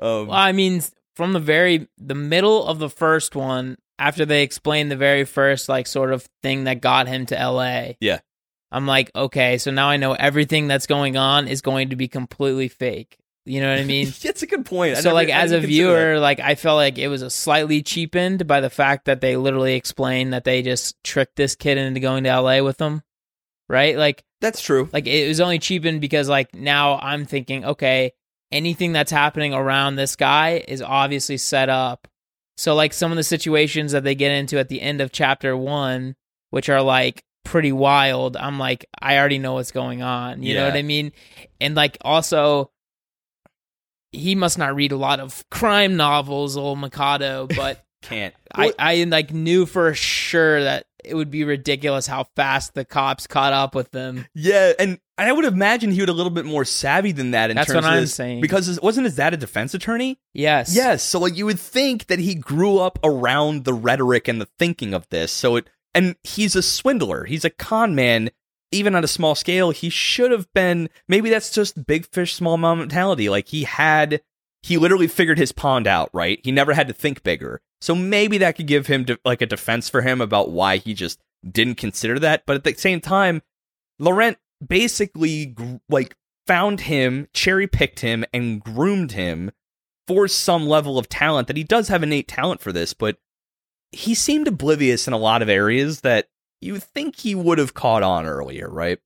Um, 0.01 0.27
well 0.27 0.31
i 0.31 0.51
mean 0.51 0.81
from 1.15 1.33
the 1.33 1.39
very 1.39 1.87
the 1.99 2.15
middle 2.15 2.65
of 2.65 2.79
the 2.79 2.89
first 2.89 3.35
one 3.35 3.77
after 3.99 4.25
they 4.25 4.41
explain 4.41 4.89
the 4.89 4.95
very 4.95 5.23
first 5.23 5.69
like 5.69 5.85
sort 5.85 6.11
of 6.11 6.27
thing 6.41 6.63
that 6.63 6.81
got 6.81 7.07
him 7.07 7.27
to 7.27 7.35
la 7.49 7.89
Yeah. 8.01 8.19
i'm 8.71 8.87
like 8.87 9.11
okay 9.15 9.59
so 9.59 9.69
now 9.69 9.87
i 9.89 9.97
know 9.97 10.13
everything 10.13 10.67
that's 10.67 10.87
going 10.87 11.15
on 11.15 11.47
is 11.47 11.61
going 11.61 11.89
to 11.91 11.95
be 11.95 12.07
completely 12.07 12.67
fake 12.67 13.17
you 13.45 13.61
know 13.61 13.69
what 13.69 13.79
i 13.79 13.83
mean? 13.83 14.11
That's 14.23 14.43
a 14.43 14.47
good 14.47 14.65
point. 14.65 14.95
I 14.97 15.01
so 15.01 15.09
never- 15.09 15.15
like 15.15 15.29
as 15.29 15.51
a 15.51 15.59
viewer 15.59 16.19
like 16.19 16.39
i 16.39 16.55
felt 16.55 16.77
like 16.77 16.97
it 16.97 17.07
was 17.07 17.21
a 17.21 17.29
slightly 17.29 17.81
cheapened 17.81 18.47
by 18.47 18.61
the 18.61 18.69
fact 18.69 19.05
that 19.05 19.21
they 19.21 19.37
literally 19.37 19.75
explained 19.75 20.33
that 20.33 20.43
they 20.43 20.61
just 20.61 20.95
tricked 21.03 21.35
this 21.35 21.55
kid 21.55 21.77
into 21.77 21.99
going 21.99 22.23
to 22.23 22.41
la 22.41 22.61
with 22.61 22.77
them 22.77 23.03
right? 23.69 23.97
Like 23.97 24.23
that's 24.41 24.61
true. 24.61 24.89
like 24.91 25.07
it 25.07 25.27
was 25.27 25.39
only 25.39 25.57
cheapened 25.57 26.01
because 26.01 26.27
like 26.27 26.53
now 26.53 26.99
i'm 26.99 27.25
thinking 27.25 27.63
okay 27.63 28.11
anything 28.51 28.91
that's 28.91 29.11
happening 29.11 29.53
around 29.53 29.95
this 29.95 30.15
guy 30.15 30.63
is 30.67 30.81
obviously 30.81 31.37
set 31.37 31.69
up. 31.69 32.07
So 32.55 32.75
like 32.75 32.93
some 32.93 33.11
of 33.11 33.15
the 33.15 33.23
situations 33.23 33.93
that 33.93 34.03
they 34.03 34.13
get 34.15 34.31
into 34.31 34.59
at 34.59 34.69
the 34.69 34.81
end 34.81 35.01
of 35.01 35.11
chapter 35.11 35.57
one 35.57 36.15
which 36.51 36.69
are 36.69 36.81
like 36.83 37.23
pretty 37.43 37.71
wild 37.71 38.37
i'm 38.37 38.59
like 38.59 38.85
i 39.01 39.17
already 39.17 39.39
know 39.39 39.53
what's 39.53 39.71
going 39.71 40.01
on. 40.03 40.43
You 40.43 40.55
know 40.55 40.65
what 40.65 40.75
i 40.75 40.81
mean? 40.83 41.13
And 41.59 41.73
like 41.73 41.97
also 42.01 42.69
he 44.13 44.35
must 44.35 44.57
not 44.57 44.75
read 44.75 44.91
a 44.91 44.97
lot 44.97 45.19
of 45.19 45.43
crime 45.49 45.95
novels 45.97 46.55
old 46.57 46.79
mikado 46.79 47.47
but 47.55 47.83
Can't. 48.03 48.35
I, 48.53 48.73
I 48.77 49.03
like 49.05 49.31
knew 49.31 49.65
for 49.65 49.93
sure 49.93 50.61
that 50.61 50.85
it 51.05 51.15
would 51.15 51.31
be 51.31 51.45
ridiculous 51.45 52.05
how 52.05 52.25
fast 52.35 52.73
the 52.73 52.83
cops 52.83 53.27
caught 53.27 53.53
up 53.53 53.73
with 53.73 53.91
them 53.91 54.25
yeah, 54.35 54.73
and 54.77 54.99
I 55.17 55.31
would 55.31 55.45
imagine 55.45 55.91
he 55.91 56.01
would 56.01 56.09
a 56.09 56.13
little 56.13 56.29
bit 56.31 56.43
more 56.43 56.65
savvy 56.65 57.13
than 57.13 57.31
that 57.31 57.49
in 57.49 57.55
That's 57.55 57.67
terms 57.67 57.83
what 57.83 57.85
of 57.85 57.93
I'm 57.93 58.01
his- 58.01 58.13
saying. 58.13 58.41
Because 58.41 58.77
wasn't 58.81 59.05
his 59.05 59.15
dad 59.15 59.33
a 59.33 59.37
defense 59.37 59.73
attorney? 59.73 60.19
yes 60.33 60.75
Yes. 60.75 61.01
So 61.03 61.17
like 61.19 61.37
you 61.37 61.45
would 61.45 61.59
think 61.59 62.07
that 62.07 62.19
he 62.19 62.35
grew 62.35 62.77
up 62.79 62.99
around 63.05 63.63
the 63.63 63.73
rhetoric 63.73 64.27
and 64.27 64.41
the 64.41 64.49
thinking 64.59 64.93
of 64.93 65.07
this. 65.09 65.31
So 65.31 65.55
it 65.55 65.69
and 65.95 66.15
he's 66.23 66.55
a 66.57 66.61
swindler. 66.63 67.23
He's 67.25 67.45
a 67.45 67.49
con 67.51 67.95
man. 67.95 68.31
Even 68.73 68.95
on 68.95 69.03
a 69.03 69.07
small 69.07 69.35
scale, 69.35 69.71
he 69.71 69.89
should 69.89 70.31
have 70.31 70.51
been. 70.53 70.89
Maybe 71.07 71.29
that's 71.29 71.51
just 71.51 71.85
big 71.85 72.05
fish, 72.07 72.33
small 72.33 72.57
pond 72.57 72.79
mentality. 72.79 73.29
Like 73.29 73.47
he 73.47 73.63
had, 73.63 74.21
he 74.61 74.77
literally 74.77 75.07
figured 75.07 75.37
his 75.37 75.51
pond 75.51 75.87
out. 75.87 76.09
Right. 76.13 76.39
He 76.43 76.51
never 76.51 76.73
had 76.73 76.87
to 76.87 76.93
think 76.93 77.23
bigger. 77.23 77.61
So 77.81 77.93
maybe 77.95 78.37
that 78.39 78.55
could 78.55 78.67
give 78.67 78.87
him 78.87 79.03
de- 79.03 79.19
like 79.25 79.41
a 79.41 79.45
defense 79.45 79.89
for 79.89 80.01
him 80.01 80.21
about 80.21 80.51
why 80.51 80.77
he 80.77 80.93
just 80.93 81.19
didn't 81.49 81.75
consider 81.75 82.19
that. 82.19 82.43
But 82.45 82.55
at 82.55 82.63
the 82.63 82.73
same 82.75 83.01
time, 83.01 83.41
Laurent 83.99 84.37
basically 84.65 85.55
like 85.89 86.15
found 86.47 86.81
him, 86.81 87.27
cherry 87.33 87.67
picked 87.67 87.99
him, 87.99 88.25
and 88.33 88.61
groomed 88.61 89.13
him 89.13 89.51
for 90.07 90.27
some 90.27 90.67
level 90.67 90.97
of 90.97 91.09
talent 91.09 91.47
that 91.47 91.57
he 91.57 91.63
does 91.63 91.87
have 91.87 92.03
innate 92.03 92.27
talent 92.27 92.61
for 92.61 92.71
this, 92.71 92.93
but 92.93 93.17
he 93.91 94.15
seemed 94.15 94.47
oblivious 94.47 95.07
in 95.07 95.13
a 95.13 95.17
lot 95.17 95.41
of 95.41 95.49
areas 95.49 96.01
that 96.01 96.27
you 96.63 96.79
think 96.79 97.19
he 97.19 97.35
would 97.35 97.57
have 97.57 97.73
caught 97.73 98.03
on 98.03 98.25
earlier, 98.25 98.69
right? 98.69 98.99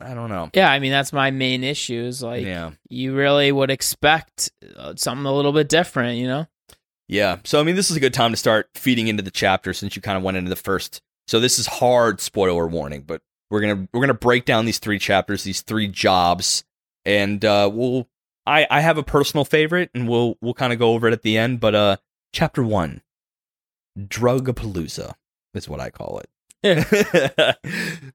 I 0.00 0.14
don't 0.14 0.30
know. 0.30 0.50
Yeah, 0.54 0.70
I 0.70 0.78
mean 0.78 0.90
that's 0.90 1.12
my 1.12 1.30
main 1.30 1.64
issue. 1.64 2.02
Is 2.04 2.22
like 2.22 2.44
yeah. 2.44 2.72
you 2.88 3.14
really 3.14 3.52
would 3.52 3.70
expect 3.70 4.50
uh, 4.76 4.94
something 4.96 5.26
a 5.26 5.34
little 5.34 5.52
bit 5.52 5.68
different, 5.68 6.18
you 6.18 6.26
know? 6.26 6.46
Yeah. 7.08 7.38
So 7.44 7.60
I 7.60 7.62
mean 7.62 7.76
this 7.76 7.90
is 7.90 7.96
a 7.96 8.00
good 8.00 8.14
time 8.14 8.32
to 8.32 8.36
start 8.36 8.68
feeding 8.74 9.08
into 9.08 9.22
the 9.22 9.30
chapter 9.30 9.72
since 9.72 9.94
you 9.94 10.02
kind 10.02 10.16
of 10.16 10.24
went 10.24 10.36
into 10.36 10.48
the 10.48 10.56
first. 10.56 11.02
So 11.28 11.40
this 11.40 11.58
is 11.58 11.66
hard 11.66 12.20
spoiler 12.20 12.66
warning, 12.66 13.02
but 13.02 13.22
we're 13.50 13.60
going 13.60 13.76
to 13.76 13.88
we're 13.92 14.00
going 14.00 14.08
to 14.08 14.14
break 14.14 14.44
down 14.44 14.64
these 14.64 14.78
three 14.78 14.98
chapters, 14.98 15.44
these 15.44 15.62
three 15.62 15.88
jobs 15.88 16.64
and 17.04 17.44
uh 17.44 17.70
we'll 17.72 18.08
I 18.46 18.66
I 18.70 18.80
have 18.80 18.98
a 18.98 19.02
personal 19.02 19.44
favorite 19.44 19.90
and 19.94 20.08
we'll 20.08 20.36
we'll 20.40 20.54
kind 20.54 20.72
of 20.72 20.78
go 20.78 20.92
over 20.92 21.08
it 21.08 21.12
at 21.12 21.22
the 21.22 21.38
end, 21.38 21.60
but 21.60 21.74
uh 21.74 21.96
chapter 22.32 22.62
1 22.62 23.02
Drug 24.08 24.46
Drugapalooza 24.46 25.14
is 25.54 25.68
what 25.68 25.80
I 25.80 25.90
call 25.90 26.18
it. 26.18 26.28
but 26.62 27.58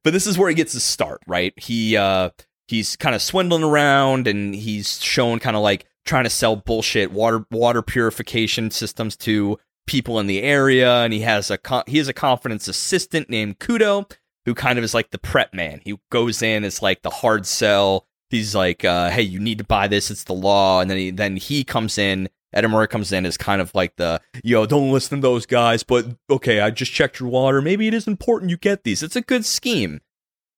this 0.03 0.25
is 0.25 0.37
where 0.37 0.49
he 0.49 0.55
gets 0.55 0.73
his 0.73 0.83
start, 0.83 1.21
right? 1.27 1.53
He 1.57 1.97
uh 1.97 2.29
he's 2.67 2.95
kind 2.95 3.15
of 3.15 3.21
swindling 3.21 3.63
around 3.63 4.27
and 4.27 4.55
he's 4.55 5.01
shown 5.01 5.39
kind 5.39 5.55
of 5.55 5.63
like 5.63 5.85
trying 6.05 6.23
to 6.23 6.29
sell 6.29 6.55
bullshit 6.55 7.11
water 7.11 7.45
water 7.51 7.81
purification 7.81 8.71
systems 8.71 9.17
to 9.17 9.57
people 9.85 10.19
in 10.19 10.27
the 10.27 10.41
area 10.41 11.01
and 11.03 11.13
he 11.13 11.21
has 11.21 11.51
a 11.51 11.57
co- 11.57 11.83
he 11.87 11.97
has 11.97 12.07
a 12.07 12.13
confidence 12.13 12.67
assistant 12.67 13.29
named 13.29 13.59
Kudo 13.59 14.09
who 14.45 14.53
kind 14.53 14.77
of 14.77 14.83
is 14.85 14.93
like 14.93 15.11
the 15.11 15.17
prep 15.17 15.53
man. 15.53 15.81
He 15.83 15.97
goes 16.09 16.41
in 16.41 16.63
as 16.63 16.81
like 16.81 17.01
the 17.01 17.09
hard 17.09 17.45
sell. 17.45 18.05
He's 18.29 18.55
like 18.55 18.85
uh 18.85 19.09
hey, 19.09 19.23
you 19.23 19.39
need 19.39 19.57
to 19.57 19.65
buy 19.65 19.89
this, 19.89 20.09
it's 20.09 20.23
the 20.23 20.33
law 20.33 20.79
and 20.79 20.89
then 20.89 20.97
he 20.97 21.11
then 21.11 21.35
he 21.35 21.65
comes 21.65 21.97
in 21.97 22.29
Edamura 22.57 22.89
comes 22.89 23.11
in 23.11 23.25
as 23.25 23.37
kind 23.37 23.61
of 23.61 23.73
like 23.75 23.95
the, 23.97 24.19
yo, 24.43 24.65
don't 24.65 24.91
listen 24.91 25.19
to 25.19 25.21
those 25.21 25.45
guys, 25.45 25.83
but 25.83 26.05
okay, 26.29 26.59
I 26.59 26.71
just 26.71 26.91
checked 26.91 27.19
your 27.19 27.29
water. 27.29 27.61
Maybe 27.61 27.87
it 27.87 27.93
is 27.93 28.07
important 28.07 28.49
you 28.49 28.57
get 28.57 28.83
these. 28.83 29.03
It's 29.03 29.15
a 29.15 29.21
good 29.21 29.45
scheme. 29.45 30.01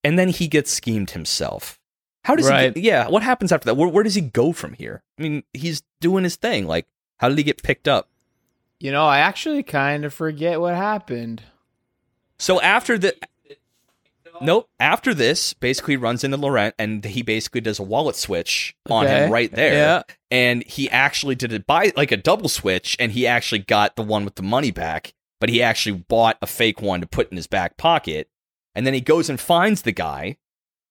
And 0.03 0.17
then 0.17 0.29
he 0.29 0.47
gets 0.47 0.71
schemed 0.71 1.11
himself. 1.11 1.77
How 2.23 2.35
does 2.35 2.49
Right. 2.49 2.73
he 2.75 2.81
get, 2.81 2.83
yeah, 2.83 3.07
what 3.09 3.21
happens 3.23 3.51
after 3.51 3.65
that? 3.65 3.75
Where, 3.75 3.89
where 3.89 4.03
does 4.03 4.15
he 4.15 4.21
go 4.21 4.53
from 4.53 4.73
here? 4.73 5.03
I 5.17 5.21
mean, 5.23 5.43
he's 5.53 5.83
doing 5.99 6.23
his 6.23 6.35
thing. 6.37 6.67
Like, 6.67 6.87
how 7.17 7.27
did 7.29 7.37
he 7.37 7.43
get 7.43 7.61
picked 7.63 7.87
up? 7.87 8.07
You 8.79 8.91
know, 8.93 9.05
I 9.05 9.19
actually 9.19 9.61
kind 9.63 10.05
of 10.05 10.13
forget 10.13 10.61
what 10.61 10.75
happened. 10.75 11.43
So 12.37 12.61
after 12.61 12.97
the, 12.97 13.13
nope, 14.41 14.67
after 14.79 15.13
this, 15.13 15.53
basically 15.53 15.97
runs 15.97 16.23
into 16.23 16.37
Laurent 16.37 16.75
and 16.77 17.03
he 17.03 17.21
basically 17.21 17.61
does 17.61 17.79
a 17.79 17.83
wallet 17.83 18.15
switch 18.15 18.75
on 18.89 19.07
him 19.07 19.31
right 19.31 19.51
there. 19.51 19.73
Yeah. 19.73 20.03
and 20.31 20.63
he 20.65 20.89
actually 20.89 21.35
did 21.35 21.53
it 21.53 21.65
by 21.67 21.91
like 21.95 22.11
a 22.11 22.17
double 22.17 22.49
switch 22.49 22.95
and 22.99 23.11
he 23.11 23.27
actually 23.27 23.59
got 23.59 23.95
the 23.95 24.03
one 24.03 24.25
with 24.25 24.35
the 24.35 24.43
money 24.43 24.71
back 24.71 25.13
but 25.39 25.49
he 25.49 25.61
actually 25.61 26.03
bought 26.07 26.37
a 26.41 26.47
fake 26.47 26.81
one 26.81 27.01
to 27.01 27.07
put 27.07 27.31
in 27.31 27.37
his 27.37 27.47
back 27.47 27.77
pocket. 27.77 28.29
And 28.75 28.85
then 28.85 28.93
he 28.93 29.01
goes 29.01 29.29
and 29.29 29.39
finds 29.39 29.81
the 29.81 29.91
guy 29.91 30.37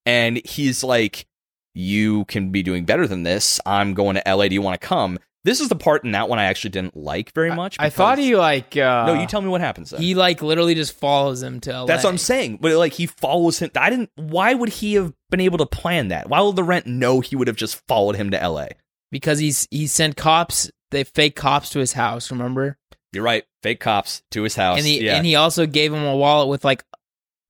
and 0.07 0.41
he's 0.45 0.83
like 0.83 1.27
you 1.75 2.25
can 2.25 2.51
be 2.51 2.63
doing 2.63 2.85
better 2.85 3.07
than 3.07 3.23
this. 3.23 3.61
I'm 3.65 3.95
going 3.95 4.17
to 4.17 4.23
la 4.27 4.49
do 4.49 4.55
you 4.55 4.63
want 4.63 4.81
to 4.81 4.87
come 4.87 5.19
this 5.45 5.61
is 5.61 5.69
the 5.69 5.77
part 5.77 6.05
in 6.05 6.13
that 6.13 6.29
one 6.29 6.39
i 6.39 6.45
actually 6.45 6.71
didn't 6.71 6.97
like 6.97 7.33
very 7.33 7.55
much 7.55 7.77
I 7.79 7.91
thought 7.91 8.19
he 8.19 8.37
like 8.37 8.77
uh 8.77 9.07
no 9.07 9.15
you 9.15 9.27
tell 9.27 9.41
me 9.41 9.49
what 9.49 9.61
happens 9.61 9.91
then. 9.91 10.01
he 10.01 10.15
like 10.15 10.43
literally 10.43 10.75
just 10.75 10.99
follows 10.99 11.43
him 11.43 11.61
to 11.61 11.73
LA. 11.73 11.87
that's 11.87 12.05
what 12.05 12.11
i'm 12.11 12.19
saying 12.19 12.59
but 12.61 12.73
like 12.77 12.93
he 12.93 13.07
follows 13.07 13.59
him 13.59 13.71
i 13.77 13.91
didn't 13.91 14.11
why 14.17 14.55
would 14.55 14.69
he 14.69 14.95
have 14.95 15.13
been 15.31 15.41
able 15.41 15.59
to 15.59 15.67
plan 15.67 16.09
that 16.09 16.29
why 16.29 16.41
would 16.41 16.57
Laurent 16.57 16.87
know 16.87 17.21
he 17.21 17.37
would 17.37 17.49
have 17.49 17.57
just 17.57 17.87
followed 17.87 18.17
him 18.17 18.31
to 18.31 18.49
la 18.49 18.67
because 19.11 19.39
he's 19.39 19.67
he 19.71 19.87
sent 19.87 20.17
cops, 20.17 20.71
they 20.91 21.03
fake 21.03 21.35
cops 21.35 21.71
to 21.71 21.79
his 21.79 21.95
house, 21.95 22.31
remember? 22.31 22.77
you're 23.15 23.25
right 23.25 23.45
fake 23.63 23.81
cops 23.81 24.23
to 24.31 24.43
his 24.43 24.55
house 24.55 24.77
and 24.77 24.87
he 24.87 25.03
yeah 25.03 25.17
and 25.17 25.25
he 25.25 25.35
also 25.35 25.65
gave 25.65 25.95
him 25.95 26.05
a 26.05 26.15
wallet 26.15 26.47
with 26.47 26.63
like 26.63 26.85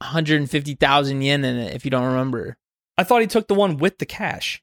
150,000 0.00 1.22
yen 1.22 1.44
in 1.44 1.56
it 1.56 1.74
if 1.74 1.84
you 1.84 1.90
don't 1.90 2.04
remember. 2.06 2.56
I 2.96 3.04
thought 3.04 3.20
he 3.20 3.26
took 3.26 3.48
the 3.48 3.54
one 3.54 3.76
with 3.76 3.98
the 3.98 4.06
cash. 4.06 4.62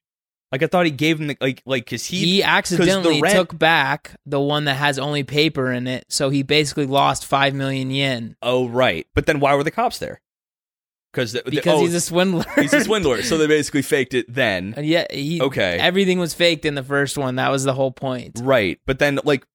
Like 0.52 0.64
I 0.64 0.68
thought 0.68 0.86
he 0.86 0.92
gave 0.92 1.20
him 1.20 1.28
the 1.28 1.38
like 1.42 1.62
like 1.66 1.86
cause 1.88 2.06
he, 2.06 2.18
He, 2.18 2.44
accidentally 2.44 3.22
rent- 3.22 3.36
took 3.36 3.58
back 3.58 4.16
the 4.26 4.40
one 4.40 4.66
that 4.66 4.76
has 4.76 4.98
only 5.00 5.24
paper 5.24 5.72
in 5.72 5.88
it, 5.88 6.06
so 6.10 6.30
he 6.30 6.44
basically 6.44 6.86
lost 6.86 7.26
5 7.26 7.54
million 7.54 7.92
yen 7.92 8.38
oh 8.42 8.68
right. 8.68 9.08
But 9.14 9.26
then 9.26 9.40
why 9.40 9.56
were 9.56 9.64
the 9.64 9.72
cops 9.72 10.00
there? 10.00 10.22
Because 11.12 11.34
the, 11.34 11.42
the- 11.44 11.52
because 11.52 11.80
oh, 11.80 11.82
he's 11.82 11.94
a 11.94 12.02
swindler. 12.02 12.46
he's 12.56 12.74
a 12.74 12.82
swindler. 12.84 13.24
So 13.24 13.38
they 13.38 13.48
basically 13.58 13.82
faked 13.82 14.14
it 14.14 14.34
then. 14.34 14.74
And 14.78 14.86
yeah, 14.86 15.06
he 15.12 15.42
Okay. 15.42 15.78
Everything 15.80 16.20
was 16.20 16.34
faked 16.34 16.66
in 16.66 16.76
the 16.76 16.84
first 16.84 17.18
one. 17.18 17.36
That 17.36 17.52
was 17.52 17.64
the 17.64 17.74
whole 17.74 17.92
point. 17.92 18.40
Right. 18.42 18.80
But 18.86 19.00
then 19.00 19.20
like 19.24 19.46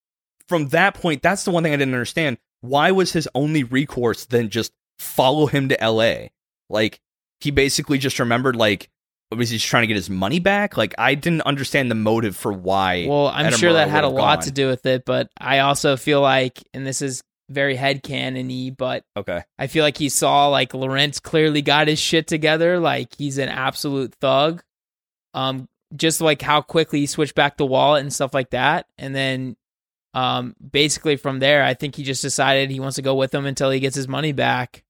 from 0.48 0.68
that 0.70 0.94
point, 0.94 1.22
that's 1.22 1.44
the 1.44 1.50
one 1.50 1.62
thing 1.62 1.72
I 1.72 1.76
didn't 1.76 1.94
understand. 1.94 2.38
Why 2.62 2.90
was 2.90 3.12
his 3.12 3.28
only 3.34 3.62
recourse 3.62 4.24
then 4.26 4.48
just 4.50 4.72
follow 4.98 5.46
him 5.46 5.68
to 5.68 5.80
L.A.? 5.80 6.32
Like 6.68 7.00
he 7.40 7.50
basically 7.50 7.98
just 7.98 8.18
remembered 8.18 8.56
like 8.56 8.90
was 9.36 9.50
he 9.50 9.56
just 9.56 9.68
trying 9.68 9.82
to 9.82 9.86
get 9.86 9.96
his 9.96 10.10
money 10.10 10.38
back? 10.40 10.76
Like 10.76 10.94
I 10.98 11.14
didn't 11.14 11.42
understand 11.42 11.90
the 11.90 11.94
motive 11.94 12.36
for 12.36 12.52
why. 12.52 13.06
Well, 13.08 13.28
I'm 13.28 13.46
Edinburgh 13.46 13.58
sure 13.58 13.72
that 13.74 13.88
had 13.88 14.04
a 14.04 14.08
lot 14.08 14.38
gone. 14.38 14.44
to 14.44 14.50
do 14.50 14.68
with 14.68 14.86
it, 14.86 15.04
but 15.04 15.28
I 15.38 15.60
also 15.60 15.96
feel 15.96 16.20
like, 16.20 16.62
and 16.74 16.86
this 16.86 17.00
is 17.02 17.22
very 17.48 17.76
headcanon-y, 17.76 18.74
but 18.76 19.04
Okay. 19.16 19.42
I 19.58 19.66
feel 19.66 19.84
like 19.84 19.96
he 19.96 20.08
saw 20.08 20.48
like 20.48 20.74
Lawrence 20.74 21.20
clearly 21.20 21.62
got 21.62 21.88
his 21.88 21.98
shit 21.98 22.26
together, 22.26 22.78
like 22.78 23.14
he's 23.16 23.38
an 23.38 23.48
absolute 23.48 24.14
thug. 24.20 24.62
Um, 25.34 25.68
just 25.96 26.20
like 26.20 26.42
how 26.42 26.60
quickly 26.60 27.00
he 27.00 27.06
switched 27.06 27.34
back 27.34 27.56
the 27.56 27.66
wallet 27.66 28.02
and 28.02 28.12
stuff 28.12 28.34
like 28.34 28.50
that, 28.50 28.86
and 28.98 29.14
then, 29.14 29.56
um, 30.14 30.54
basically 30.72 31.16
from 31.16 31.38
there, 31.38 31.62
I 31.64 31.74
think 31.74 31.94
he 31.94 32.02
just 32.02 32.22
decided 32.22 32.70
he 32.70 32.80
wants 32.80 32.96
to 32.96 33.02
go 33.02 33.14
with 33.14 33.32
him 33.34 33.46
until 33.46 33.70
he 33.70 33.78
gets 33.80 33.94
his 33.96 34.08
money 34.08 34.32
back. 34.32 34.82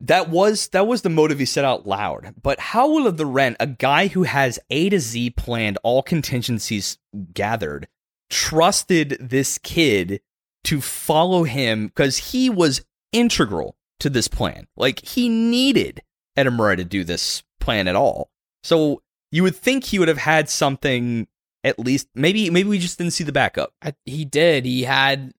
That 0.00 0.28
was 0.28 0.68
that 0.68 0.86
was 0.86 1.02
the 1.02 1.08
motive 1.08 1.38
he 1.38 1.46
said 1.46 1.64
out 1.64 1.86
loud. 1.86 2.34
But 2.42 2.60
how 2.60 2.88
will 2.88 3.06
of 3.06 3.16
the 3.16 3.26
rent 3.26 3.56
a 3.58 3.66
guy 3.66 4.08
who 4.08 4.24
has 4.24 4.58
A 4.70 4.90
to 4.90 5.00
Z 5.00 5.30
planned, 5.30 5.78
all 5.82 6.02
contingencies 6.02 6.98
gathered, 7.32 7.88
trusted 8.28 9.16
this 9.20 9.58
kid 9.58 10.20
to 10.64 10.80
follow 10.80 11.44
him 11.44 11.86
because 11.86 12.18
he 12.18 12.50
was 12.50 12.84
integral 13.12 13.76
to 14.00 14.10
this 14.10 14.28
plan. 14.28 14.66
Like 14.76 15.04
he 15.04 15.28
needed 15.28 16.02
Edamura 16.36 16.76
to 16.76 16.84
do 16.84 17.04
this 17.04 17.42
plan 17.60 17.88
at 17.88 17.96
all. 17.96 18.30
So 18.62 19.02
you 19.30 19.42
would 19.42 19.56
think 19.56 19.84
he 19.84 19.98
would 19.98 20.08
have 20.08 20.18
had 20.18 20.50
something 20.50 21.28
at 21.64 21.78
least 21.78 22.08
maybe 22.14 22.50
maybe 22.50 22.68
we 22.68 22.78
just 22.78 22.98
didn't 22.98 23.12
see 23.12 23.24
the 23.24 23.32
backup. 23.32 23.72
I, 23.82 23.94
he 24.04 24.24
did. 24.24 24.64
He 24.64 24.82
had 24.82 25.32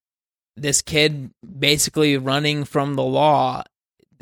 this 0.55 0.81
kid 0.81 1.31
basically 1.59 2.17
running 2.17 2.65
from 2.65 2.95
the 2.95 3.03
law 3.03 3.63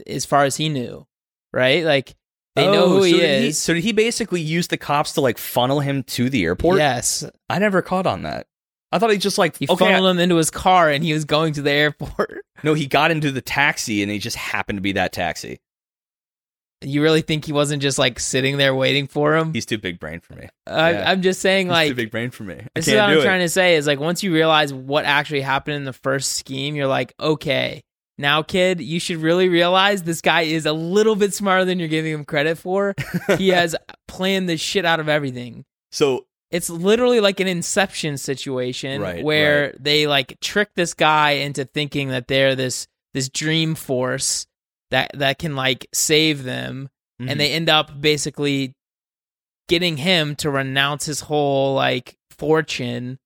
as 0.08 0.25
far 0.25 0.43
as 0.45 0.55
he 0.58 0.69
knew, 0.69 1.05
right? 1.53 1.84
Like 1.84 2.15
they 2.55 2.65
know 2.65 2.86
Oh, 2.86 2.89
who 2.89 3.03
he 3.03 3.12
so 3.12 3.17
did 3.17 3.43
is. 3.45 3.58
so 3.58 3.73
did 3.73 3.84
he 3.84 3.91
basically 3.91 4.41
use 4.41 4.67
the 4.67 4.77
cops 4.77 5.13
to 5.13 5.21
like 5.21 5.38
funnel 5.38 5.79
him 5.81 6.03
to 6.03 6.29
the 6.29 6.43
airport? 6.43 6.77
yes, 6.77 7.23
I 7.49 7.60
never 7.60 7.81
caught 7.81 8.08
on 8.08 8.23
that. 8.23 8.47
I 8.91 8.99
thought 8.99 9.12
he 9.12 9.17
just 9.17 9.38
like 9.38 9.58
he 9.58 9.67
okay. 9.67 9.75
funneled 9.86 10.10
him 10.10 10.19
into 10.19 10.36
his 10.38 10.49
car 10.51 10.89
and 10.89 11.03
he 11.03 11.12
was 11.13 11.25
going 11.25 11.53
to 11.53 11.62
the 11.62 11.71
airport. 11.71 12.41
no, 12.63 12.73
he 12.75 12.86
got 12.88 13.12
into 13.12 13.31
the 13.31 13.41
taxi 13.41 14.01
and 14.01 14.10
he 14.12 14.19
just 14.19 14.38
happened 14.38 14.77
to 14.77 14.81
be 14.81 14.93
that 14.93 15.12
taxi. 15.12 15.60
You 16.81 17.01
really 17.01 17.21
think 17.21 17.45
he 17.45 17.51
wasn't 17.51 17.81
just 17.81 17.97
like 17.97 18.19
sitting 18.19 18.58
there 18.58 18.75
waiting 18.75 19.08
for 19.08 19.36
him? 19.36 19.53
He's 19.53 19.65
too 19.65 19.77
big 19.79 19.99
brain 19.99 20.19
for 20.19 20.34
me. 20.36 20.49
I, 20.67 20.91
yeah. 20.91 21.12
I'm 21.12 21.21
just 21.21 21.41
saying, 21.41 21.67
He's 21.67 21.71
like, 21.71 21.88
too 21.89 21.95
big 21.95 22.12
brain 22.12 22.29
for 22.29 22.43
me. 22.43 22.55
I 22.55 22.67
this 22.75 22.88
is 22.88 22.93
what 22.93 23.03
I'm 23.03 23.17
it. 23.17 23.23
trying 23.23 23.39
to 23.41 23.49
say 23.49 23.75
is 23.75 23.88
like, 23.88 23.99
once 23.99 24.21
you 24.23 24.31
realize 24.34 24.73
what 24.73 25.03
actually 25.05 25.41
happened 25.41 25.77
in 25.77 25.86
the 25.86 25.93
first 25.93 26.34
scheme, 26.34 26.75
you're 26.75 26.86
like, 26.88 27.13
okay, 27.19 27.81
now, 28.17 28.43
kid, 28.43 28.80
you 28.80 28.99
should 28.99 29.17
really 29.17 29.49
realize 29.49 30.04
this 30.04 30.21
guy 30.21 30.41
is 30.41 30.65
a 30.65 30.73
little 30.73 31.15
bit 31.15 31.34
smarter 31.34 31.65
than 31.65 31.80
you're 31.80 31.89
giving 31.89 32.13
him 32.13 32.25
credit 32.25 32.58
for. 32.58 32.95
he 33.38 33.49
has 33.49 33.75
planned 34.08 34.47
the 34.47 34.58
shit 34.58 34.86
out 34.86 34.99
of 34.99 35.10
everything. 35.10 35.65
So 35.91 36.25
It's 36.51 36.69
literally 36.69 37.19
like 37.19 37.39
an 37.39 37.47
inception 37.47 38.17
situation 38.17 39.01
Right, 39.01 39.23
where 39.23 39.63
right. 39.67 39.84
they 39.84 40.08
like 40.08 40.39
trick 40.39 40.69
this 40.75 40.93
guy 40.93 41.32
into 41.32 41.65
thinking 41.65 42.10
that 42.10 42.28
they're 42.28 42.56
this 42.56 42.88
this 43.13 43.30
dream 43.30 43.75
force 43.75 44.45
that 44.91 45.12
that 45.15 45.39
can 45.39 45.56
like 45.56 45.88
save 45.93 46.43
them 46.43 46.89
mhm. 47.21 47.30
and 47.30 47.39
they 47.39 47.51
end 47.51 47.69
up 47.69 47.99
basically 47.99 48.73
getting 49.67 49.97
him 49.97 50.36
to 50.36 50.49
renounce 50.49 51.06
his 51.06 51.21
whole 51.21 51.73
like 51.73 52.17
fortune 52.30 53.17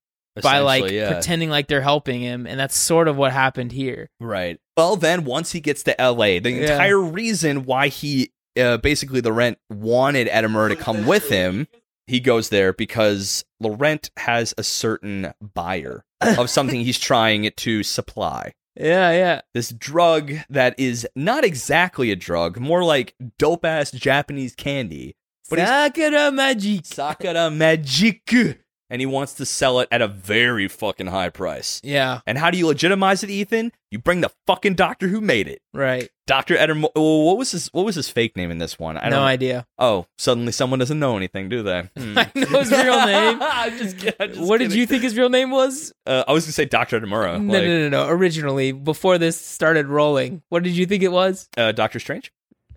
by 0.44 0.60
like 0.60 0.92
yeah. 0.92 1.12
pretending 1.14 1.50
like 1.50 1.68
they're 1.68 1.82
helping 1.82 2.22
him 2.22 2.46
and 2.48 2.60
that's 2.60 2.78
sort 2.78 3.08
of 3.08 3.18
what 3.18 3.32
happened 3.32 3.72
here. 3.72 4.10
Right. 4.20 4.60
Well, 4.78 4.96
then 4.96 5.26
once 5.26 5.52
he 5.52 5.60
gets 5.60 5.84
to 5.84 5.96
LA, 6.00 6.40
the 6.40 6.52
Yeah. 6.52 6.72
entire 6.72 7.00
reason 7.00 7.66
why 7.66 7.88
he 7.90 8.32
uh, 8.60 8.78
basically 8.78 9.22
Laurent 9.22 9.58
wanted 9.70 10.28
Edamura 10.28 10.70
to 10.70 10.76
come 10.76 11.06
with 11.06 11.30
him, 11.30 11.68
he 12.08 12.20
goes 12.20 12.50
there 12.50 12.74
because 12.74 13.46
Laurent 13.60 14.10
has 14.18 14.54
a 14.58 14.64
certain 14.64 15.34
buyer 15.54 16.04
of 16.22 16.50
something 16.50 16.82
he's 16.82 17.00
trying 17.00 17.50
to 17.56 17.84
supply. 17.84 18.54
Yeah, 18.76 19.12
yeah. 19.12 19.42
This 19.54 19.70
drug 19.70 20.34
that 20.50 20.76
is 20.80 21.08
not 21.16 21.44
exactly 21.44 22.12
a 22.12 22.16
drug, 22.16 22.60
more 22.60 22.84
like 22.84 23.14
dope 23.38 23.66
ass 23.66 23.92
Japanese 23.92 24.56
candy. 24.56 25.16
But 25.50 25.60
Sakura 25.60 26.32
magic. 26.32 26.86
Sakura 26.86 27.50
Magic. 27.50 28.58
And 28.90 29.02
he 29.02 29.06
wants 29.06 29.34
to 29.34 29.46
sell 29.46 29.80
it 29.82 29.88
at 29.92 30.02
a 30.02 30.08
very 30.08 30.68
fucking 30.68 31.08
high 31.08 31.30
price. 31.30 31.80
Yeah, 31.84 32.22
And 32.26 32.38
how 32.38 32.50
do 32.50 32.58
you 32.58 32.66
legitimize 32.68 33.24
it, 33.24 33.30
Ethan? 33.30 33.72
You 33.92 34.00
bring 34.00 34.22
the 34.22 34.32
fucking 34.48 34.76
doctor 34.76 35.08
who 35.08 35.22
made 35.22 35.48
it. 35.48 35.62
right. 35.74 36.10
Dr. 36.28 36.56
Edamura. 36.58 36.90
Oh, 36.96 37.24
what 37.26 37.40
was 37.40 37.50
his 37.50 37.70
what 37.74 37.86
was 37.86 37.96
his 37.96 38.08
fake 38.08 38.38
name 38.38 38.52
in 38.52 38.60
this 38.60 38.78
one? 38.78 38.98
I 38.98 39.10
no 39.10 39.24
idea. 39.24 39.66
Oh, 39.80 40.06
suddenly 40.20 40.52
someone 40.52 40.78
doesn't 40.78 41.00
know 41.00 41.18
anything, 41.18 41.50
do 41.50 41.64
they? 41.64 41.90
Hmm. 41.98 42.18
I 42.20 42.32
know 42.36 42.60
his 42.60 42.70
real 42.72 43.04
name. 43.04 43.40
I'm 43.42 43.76
just 43.80 43.98
kidding. 43.98 44.14
I'm 44.20 44.30
just 44.36 44.42
what 44.48 44.60
did 44.60 44.72
you 44.72 44.86
think 44.86 45.02
his 45.02 45.18
real 45.18 45.30
name 45.30 45.50
was? 45.50 45.92
Uh, 46.06 46.24
I 46.28 46.32
was 46.34 46.44
gonna 46.46 46.52
say 46.54 46.66
Dr. 46.66 47.00
Edamura. 47.02 47.42
no, 47.42 47.52
like, 47.54 47.64
no, 47.64 47.90
no, 47.90 47.90
no. 47.90 48.08
Originally, 48.10 48.72
before 48.72 49.18
this 49.18 49.42
started 49.44 49.88
rolling, 49.88 50.44
what 50.50 50.62
did 50.62 50.78
you 50.78 50.86
think 50.86 51.02
it 51.02 51.12
was? 51.12 51.50
Uh, 51.58 51.72
Doctor 51.72 52.00
Strange. 52.00 52.32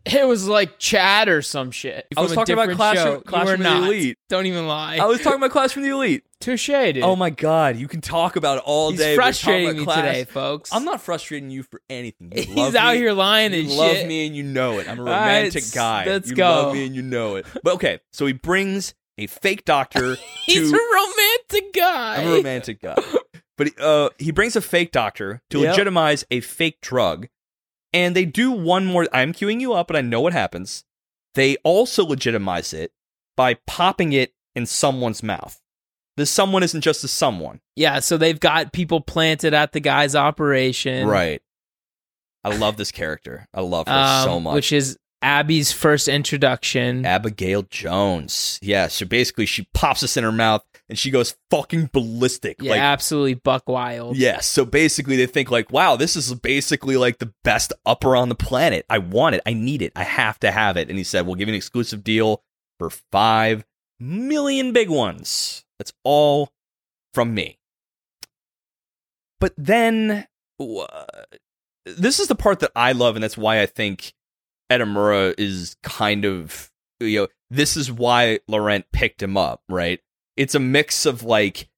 It 0.05 0.27
was 0.27 0.49
like 0.49 0.79
Chad 0.79 1.29
or 1.29 1.43
some 1.43 1.71
shit. 1.71 2.07
I 2.17 2.21
was 2.23 2.33
talking 2.33 2.55
about 2.55 2.71
Clash 2.75 2.97
show. 2.97 3.15
from- 3.15 3.23
Clash 3.23 3.49
from 3.49 3.63
the 3.63 3.71
not. 3.71 3.83
Elite. 3.85 4.19
Don't 4.29 4.47
even 4.47 4.67
lie. 4.67 4.97
I 4.99 5.07
was 5.07 5.21
talking 5.21 5.39
about 5.39 5.51
Class 5.53 5.73
from 5.73 5.83
the 5.83 5.91
Elite. 5.91 6.25
Touche, 6.41 6.67
dude. 6.67 6.99
Oh 7.03 7.15
my 7.15 7.31
god, 7.31 7.77
you 7.77 7.87
can 7.87 8.01
talk 8.01 8.35
about 8.35 8.59
it 8.59 8.65
all 8.67 8.91
He's 8.91 8.99
day. 8.99 9.15
frustrating 9.15 9.77
me 9.79 9.85
today, 9.87 10.25
folks. 10.25 10.71
I'm 10.73 10.85
not 10.85 11.01
frustrating 11.01 11.51
you 11.51 11.63
for 11.63 11.81
anything. 11.89 12.33
You 12.35 12.43
He's 12.65 12.75
out 12.75 12.95
me. 12.95 12.99
here 12.99 13.13
lying 13.13 13.53
You 13.53 13.61
and 13.61 13.71
love 13.71 13.93
shit. 13.93 14.09
me 14.09 14.27
and 14.27 14.35
you 14.35 14.43
know 14.43 14.81
it. 14.81 14.89
I'm 14.89 14.99
a 14.99 15.05
romantic 15.05 15.63
s- 15.63 15.71
guy. 15.73 16.05
let's 16.05 16.31
you 16.31 16.35
go. 16.35 16.45
love 16.49 16.75
me 16.75 16.85
and 16.87 16.97
you 16.97 17.03
know 17.03 17.37
it. 17.37 17.47
But 17.63 17.75
okay, 17.75 18.01
so 18.13 18.27
he 18.27 18.33
brings 18.33 18.95
a 19.19 19.29
fake 19.29 19.65
doctor 19.65 20.17
He's 20.47 20.69
to 20.73 20.77
a 20.77 20.81
romantic 20.95 21.73
guy. 21.75 22.17
I'm 22.23 22.27
a 22.29 22.37
romantic 22.39 22.83
guy. 22.83 22.97
But 23.57 23.69
he, 23.69 23.75
uh, 23.79 24.09
he 24.19 24.33
brings 24.33 24.57
a 24.57 24.61
fake 24.61 24.91
doctor 24.91 25.43
to 25.51 25.61
Yep. 25.61 25.69
legitimize 25.71 26.25
a 26.33 26.41
fake 26.41 26.81
drug. 26.81 27.29
And 27.93 28.17
they 28.17 28.25
do 28.25 28.51
one 28.51 28.87
more. 28.87 29.07
I'm 29.13 29.33
queuing 29.33 29.61
you 29.61 29.75
up, 29.75 29.87
but 29.87 29.97
I 29.97 30.01
know 30.01 30.21
what 30.21 30.33
happens. 30.33 30.85
They 31.35 31.57
also 31.59 32.05
legitimize 32.05 32.73
it 32.73 32.93
by 33.37 33.55
popping 33.67 34.13
it 34.13 34.35
in 34.55 34.67
someone's 34.67 35.23
mouth. 35.23 35.61
The 36.17 36.27
someone 36.27 36.63
isn't 36.63 36.83
just 36.83 37.05
a 37.05 37.09
someone. 37.09 37.61
Yeah, 37.75 38.01
so 38.01 38.17
they've 38.17 38.39
got 38.39 38.73
people 38.73 39.01
planted 39.01 39.55
at 39.55 39.73
the 39.73 39.81
guy's 39.81 40.15
operation. 40.15 41.09
Right. 41.09 41.41
I 42.45 42.57
love 42.57 42.77
this 42.77 42.91
character. 42.91 43.47
I 43.55 43.61
love 43.61 43.87
her 43.87 43.95
um, 43.95 44.25
so 44.25 44.41
much. 44.41 44.55
Which 44.55 44.73
is 44.73 44.99
Abby's 45.23 45.73
first 45.73 46.09
introduction. 46.09 47.07
Abigail 47.07 47.63
Jones. 47.63 48.59
Yeah, 48.61 48.89
so 48.89 49.07
basically 49.07 49.47
she 49.47 49.69
pops 49.73 50.01
this 50.01 50.17
in 50.17 50.25
her 50.25 50.33
mouth 50.33 50.65
and 50.89 50.99
she 50.99 51.11
goes 51.11 51.37
fucking 51.51 51.91
ballistic. 51.93 52.57
yeah, 52.61 52.73
like 52.73 52.81
absolutely 52.81 53.35
buck 53.35 53.69
wild. 53.69 54.17
Yes. 54.17 54.47
So 54.47 54.65
basically, 54.65 55.17
they 55.17 55.27
think 55.27 55.51
like, 55.51 55.71
"Wow, 55.73 55.97
this 55.97 56.17
is 56.17 56.35
basically 56.35 56.97
like 56.97 57.19
the 57.19 57.33
best 57.45 57.73
upper 57.87 58.15
on 58.17 58.29
the 58.29 58.35
planet. 58.35 58.85
I 58.91 58.99
want 58.99 59.37
it. 59.37 59.43
I 59.47 59.55
need 59.55 59.81
it. 59.81 59.93
I 59.97 60.03
have 60.03 60.39
to 60.41 60.51
have 60.51 60.77
it." 60.77 60.89
And 60.89 60.99
he 60.99 61.05
said, 61.05 61.25
"We'll 61.25 61.37
give 61.37 61.49
you 61.49 61.55
an 61.55 61.57
exclusive 61.57 62.05
deal 62.05 62.43
for 62.79 62.91
five 62.91 63.65
million 63.99 64.73
big 64.73 64.91
ones. 64.91 65.65
That's 65.79 65.93
all 66.05 66.53
from 67.15 67.35
me." 67.35 67.59
But 69.41 69.55
then, 69.57 70.27
uh, 70.61 71.05
this 71.87 72.21
is 72.21 72.29
the 72.29 72.35
part 72.35 72.61
that 72.61 72.73
I 72.77 72.93
love, 72.93 73.17
and 73.17 73.23
that's 73.23 73.39
why 73.39 73.61
I 73.61 73.67
think 73.67 74.13
Edamura 74.79 75.35
is 75.39 75.77
kind 75.83 76.25
of 76.25 76.71
you 77.01 77.21
know 77.23 77.29
this 77.51 77.77
is 77.77 77.91
why 77.93 78.39
Laurent 78.49 78.85
picked 78.93 79.23
him 79.23 79.37
up. 79.37 79.63
Right? 79.69 80.01
It's 80.37 80.55
a 80.55 80.61
mix 80.61 81.05
of 81.07 81.23
like 81.23 81.69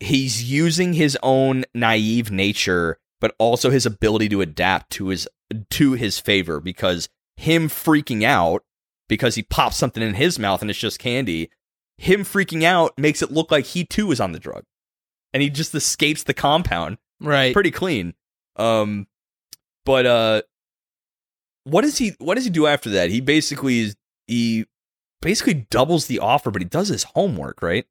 he's 0.00 0.42
using 0.50 0.92
his 0.94 1.16
own 1.22 1.64
naive 1.74 2.30
nature 2.30 2.98
but 3.20 3.34
also 3.38 3.70
his 3.70 3.86
ability 3.86 4.28
to 4.28 4.40
adapt 4.40 4.90
to 4.90 5.08
his 5.08 5.28
to 5.70 5.92
his 5.92 6.18
favor 6.18 6.60
because 6.60 7.08
him 7.36 7.68
freaking 7.68 8.24
out 8.24 8.64
because 9.08 9.36
he 9.36 9.42
pops 9.44 9.76
something 9.76 10.02
in 10.02 10.14
his 10.14 10.38
mouth 10.40 10.60
and 10.60 10.70
it's 10.70 10.78
just 10.80 10.98
candy 10.98 11.50
him 11.98 12.22
freaking 12.24 12.64
out 12.64 12.98
makes 12.98 13.22
it 13.22 13.30
look 13.30 13.52
like 13.52 13.64
he 13.64 13.84
too 13.84 14.10
is 14.10 14.20
on 14.20 14.32
the 14.32 14.40
drug 14.40 14.64
and 15.32 15.40
he 15.40 15.48
just 15.48 15.72
escapes 15.74 16.24
the 16.24 16.34
compound 16.34 16.98
Right. 17.20 17.54
pretty 17.54 17.70
clean 17.70 18.14
um 18.56 19.06
but 19.84 20.04
uh 20.04 20.42
what 21.64 21.82
does 21.82 21.98
he 21.98 22.12
what 22.18 22.34
does 22.34 22.44
he 22.44 22.50
do 22.50 22.66
after 22.66 22.90
that 22.90 23.10
he 23.10 23.20
basically 23.20 23.80
is 23.80 23.96
he 24.26 24.64
basically 25.20 25.66
doubles 25.70 26.06
the 26.06 26.18
offer 26.18 26.50
but 26.50 26.60
he 26.62 26.66
does 26.68 26.88
his 26.88 27.04
homework 27.04 27.62
right 27.62 27.84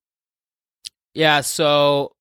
Yeah, 1.14 1.42
so 1.42 2.14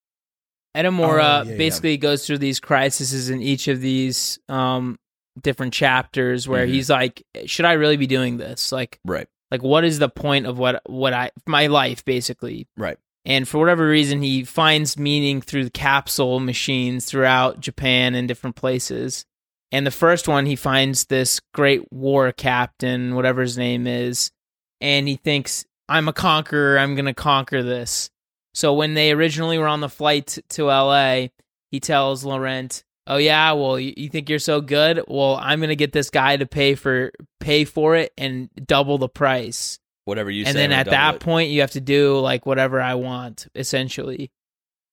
Edamura 0.77 1.41
Oh, 1.41 1.43
yeah, 1.45 1.51
yeah. 1.53 1.57
basically 1.57 1.97
goes 1.97 2.27
through 2.27 2.39
these 2.39 2.61
crises 2.61 3.31
in 3.31 3.43
each 3.43 3.69
of 3.69 3.81
these 3.81 4.39
um 4.49 4.99
different 5.41 5.73
chapters 5.73 6.47
where 6.49 6.67
Mhm. 6.67 6.71
he's 6.71 6.91
like, 6.91 7.23
should 7.47 7.65
I 7.65 7.73
really 7.75 7.97
be 7.97 8.07
doing 8.07 8.37
this? 8.37 8.73
Like 8.73 9.01
right 9.05 9.27
like 9.51 9.63
what 9.63 9.85
is 9.85 9.99
the 9.99 10.09
point 10.09 10.47
of 10.47 10.59
what 10.59 10.83
what 10.87 11.13
I 11.13 11.31
my 11.47 11.67
life 11.67 12.05
basically? 12.05 12.69
Right. 12.77 12.99
And 13.27 13.47
for 13.47 13.59
whatever 13.59 13.87
reason, 13.87 14.23
he 14.23 14.45
finds 14.45 14.97
meaning 14.97 15.43
through 15.43 15.65
the 15.65 15.71
capsule 15.71 16.41
machines 16.41 17.05
throughout 17.05 17.61
Japan 17.61 18.15
and 18.15 18.27
different 18.27 18.57
places. 18.57 19.27
And 19.73 19.87
the 19.87 19.91
first 19.93 20.27
one, 20.27 20.47
he 20.47 20.57
finds 20.57 21.07
this 21.07 21.41
great 21.55 21.93
war 21.93 22.33
captain, 22.33 23.15
whatever 23.15 23.41
his 23.41 23.57
name 23.57 23.87
is, 23.87 24.33
and 24.81 25.07
he 25.07 25.17
thinks, 25.17 25.65
I'm 25.89 26.09
a 26.09 26.13
conqueror, 26.13 26.79
I'm 26.79 26.95
going 26.95 27.05
to 27.07 27.15
conquer 27.15 27.63
this. 27.63 28.11
So 28.55 28.75
when 28.75 28.95
they 28.95 29.13
originally 29.13 29.59
were 29.59 29.69
on 29.69 29.81
the 29.81 29.89
flight 29.89 30.39
to 30.51 30.65
LA, 30.65 31.29
he 31.71 31.79
tells 31.79 32.25
Laurent, 32.25 32.83
"Oh 33.07 33.17
yeah, 33.17 33.53
well 33.53 33.79
you, 33.79 34.09
think 34.09 34.29
you're 34.29 34.41
so 34.41 34.61
good? 34.61 35.05
Well, 35.07 35.37
I'm 35.37 35.61
going 35.61 35.69
to 35.69 35.77
get 35.77 35.93
this 35.93 36.11
guy 36.11 36.37
to 36.37 36.47
pay 36.47 36.75
for 36.75 37.13
pay 37.39 37.65
for 37.65 37.95
it 37.95 38.13
and 38.19 38.51
double 38.67 38.99
the 38.99 39.09
price." 39.09 39.79
Whatever 40.05 40.31
you 40.31 40.45
and 40.45 40.57
say. 40.57 40.65
And 40.65 40.73
then 40.73 40.79
at 40.79 40.87
that 40.91 41.17
it. 41.17 41.21
point 41.21 41.51
you 41.51 41.61
have 41.61 41.71
to 41.73 41.81
do 41.81 42.19
like 42.19 42.45
whatever 42.45 42.81
I 42.81 42.95
want 42.95 43.47
essentially. 43.55 44.33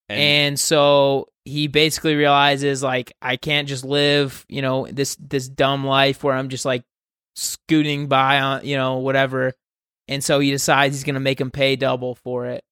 And- 0.10 0.20
And 0.20 0.60
so 0.60 1.30
he 1.48 1.68
basically 1.68 2.16
realizes 2.16 2.84
like 2.84 3.14
I 3.22 3.38
can't 3.38 3.68
just 3.68 3.86
live, 3.86 4.46
you 4.50 4.62
know, 4.62 4.88
this 4.92 5.16
this 5.16 5.48
dumb 5.48 5.86
life 5.86 6.24
where 6.24 6.36
I'm 6.36 6.50
just 6.50 6.66
like 6.66 6.84
scooting 7.36 8.08
by 8.08 8.40
on, 8.40 8.66
you 8.66 8.76
know, 8.76 8.98
whatever. 8.98 9.54
And 10.08 10.24
so 10.24 10.40
he 10.40 10.52
decides 10.52 10.96
he's 10.96 11.04
going 11.04 11.16
to 11.16 11.20
make 11.20 11.42
him 11.42 11.52
pay 11.52 11.76
double 11.76 12.16
for 12.16 12.46
it. 12.46 12.64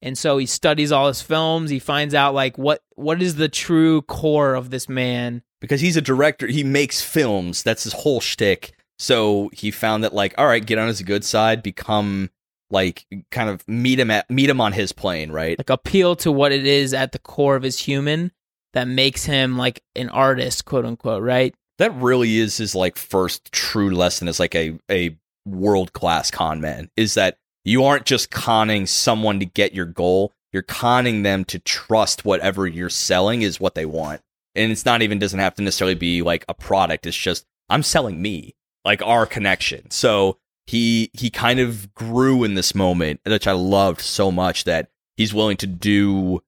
And 0.00 0.16
so 0.16 0.38
he 0.38 0.46
studies 0.46 0.92
all 0.92 1.08
his 1.08 1.22
films, 1.22 1.70
he 1.70 1.78
finds 1.78 2.14
out 2.14 2.34
like 2.34 2.56
what 2.56 2.82
what 2.94 3.20
is 3.20 3.34
the 3.34 3.48
true 3.48 4.02
core 4.02 4.54
of 4.54 4.70
this 4.70 4.88
man. 4.88 5.42
because 5.60 5.80
he's 5.80 5.96
a 5.96 6.02
director, 6.02 6.46
he 6.46 6.62
makes 6.62 7.02
films. 7.02 7.62
That's 7.62 7.84
his 7.84 7.92
whole 7.92 8.20
shtick. 8.20 8.74
So 8.98 9.50
he 9.52 9.70
found 9.70 10.04
that 10.04 10.14
like, 10.14 10.34
all 10.38 10.46
right, 10.46 10.64
get 10.64 10.78
on 10.78 10.88
his 10.88 11.02
good 11.02 11.24
side, 11.24 11.62
become 11.62 12.30
like 12.70 13.06
kind 13.30 13.48
of 13.50 13.66
meet 13.66 13.98
him 13.98 14.10
at 14.10 14.28
meet 14.30 14.50
him 14.50 14.60
on 14.60 14.72
his 14.72 14.92
plane, 14.92 15.30
right? 15.30 15.58
Like 15.58 15.70
appeal 15.70 16.16
to 16.16 16.32
what 16.32 16.52
it 16.52 16.66
is 16.66 16.94
at 16.94 17.12
the 17.12 17.18
core 17.18 17.56
of 17.56 17.62
his 17.62 17.78
human 17.78 18.32
that 18.74 18.88
makes 18.88 19.24
him 19.24 19.56
like 19.56 19.82
an 19.96 20.08
artist, 20.10 20.64
quote 20.64 20.84
unquote, 20.84 21.22
right? 21.22 21.54
That 21.78 21.94
really 21.94 22.38
is 22.38 22.56
his 22.56 22.74
like 22.74 22.96
first 22.96 23.50
true 23.52 23.90
lesson 23.90 24.28
as 24.28 24.40
like 24.40 24.54
a 24.54 24.78
a 24.90 25.16
world 25.46 25.92
class 25.92 26.30
con 26.30 26.60
man. 26.60 26.90
Is 26.96 27.14
that 27.14 27.38
you 27.64 27.84
aren't 27.84 28.06
just 28.06 28.30
conning 28.30 28.86
someone 28.86 29.40
to 29.40 29.46
get 29.46 29.74
your 29.74 29.86
goal, 29.86 30.32
you're 30.52 30.62
conning 30.62 31.22
them 31.22 31.44
to 31.46 31.58
trust 31.58 32.24
whatever 32.24 32.66
you're 32.66 32.88
selling 32.90 33.42
is 33.42 33.60
what 33.60 33.74
they 33.74 33.86
want. 33.86 34.20
And 34.54 34.72
it's 34.72 34.84
not 34.84 35.02
even 35.02 35.18
doesn't 35.18 35.38
have 35.38 35.54
to 35.56 35.62
necessarily 35.62 35.94
be 35.94 36.22
like 36.22 36.44
a 36.48 36.54
product. 36.54 37.06
It's 37.06 37.16
just 37.16 37.46
I'm 37.68 37.82
selling 37.82 38.20
me, 38.20 38.54
like 38.84 39.02
our 39.02 39.26
connection. 39.26 39.90
So 39.90 40.38
he 40.68 41.10
he 41.14 41.30
kind 41.30 41.58
of 41.58 41.94
grew 41.94 42.44
in 42.44 42.54
this 42.54 42.74
moment, 42.74 43.20
which 43.24 43.46
I 43.46 43.52
loved 43.52 44.02
so 44.02 44.30
much 44.30 44.64
that 44.64 44.90
he's 45.16 45.32
willing 45.32 45.56
to 45.56 45.66
do 45.66 46.42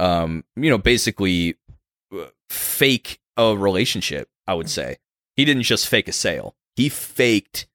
um, 0.00 0.44
you 0.56 0.70
know, 0.70 0.78
basically 0.78 1.56
uh, 2.12 2.26
fake 2.48 3.20
a 3.36 3.56
relationship, 3.56 4.28
I 4.46 4.54
would 4.54 4.70
say. 4.70 4.96
He 5.36 5.44
didn't 5.44 5.62
just 5.62 5.88
fake 5.88 6.08
a 6.08 6.12
sale. 6.12 6.56
He 6.74 6.88
faked 6.88 7.66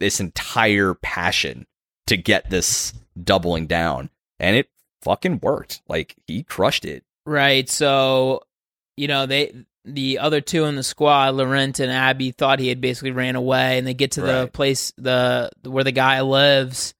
this 0.00 0.20
entire 0.20 0.94
passion 0.94 1.66
to 2.06 2.16
get 2.16 2.50
this 2.50 2.92
doubling 3.22 3.66
down. 3.66 4.10
And 4.38 4.56
it 4.56 4.70
fucking 5.02 5.40
worked. 5.42 5.82
Like 5.88 6.16
he 6.26 6.44
crushed 6.44 6.84
it. 6.84 7.04
Right. 7.26 7.68
So, 7.68 8.42
you 8.96 9.08
know, 9.08 9.26
they 9.26 9.52
the 9.84 10.18
other 10.20 10.40
two 10.40 10.64
in 10.64 10.76
the 10.76 10.82
squad, 10.82 11.34
Laurent 11.34 11.80
and 11.80 11.90
Abby, 11.90 12.30
thought 12.30 12.58
he 12.60 12.68
had 12.68 12.80
basically 12.80 13.10
ran 13.10 13.34
away, 13.36 13.78
and 13.78 13.86
they 13.86 13.94
get 13.94 14.12
to 14.12 14.20
the 14.20 14.50
place 14.52 14.92
the 14.96 15.50
where 15.64 15.84
the 15.84 15.92
guy 15.92 16.20
lives. 16.20 16.94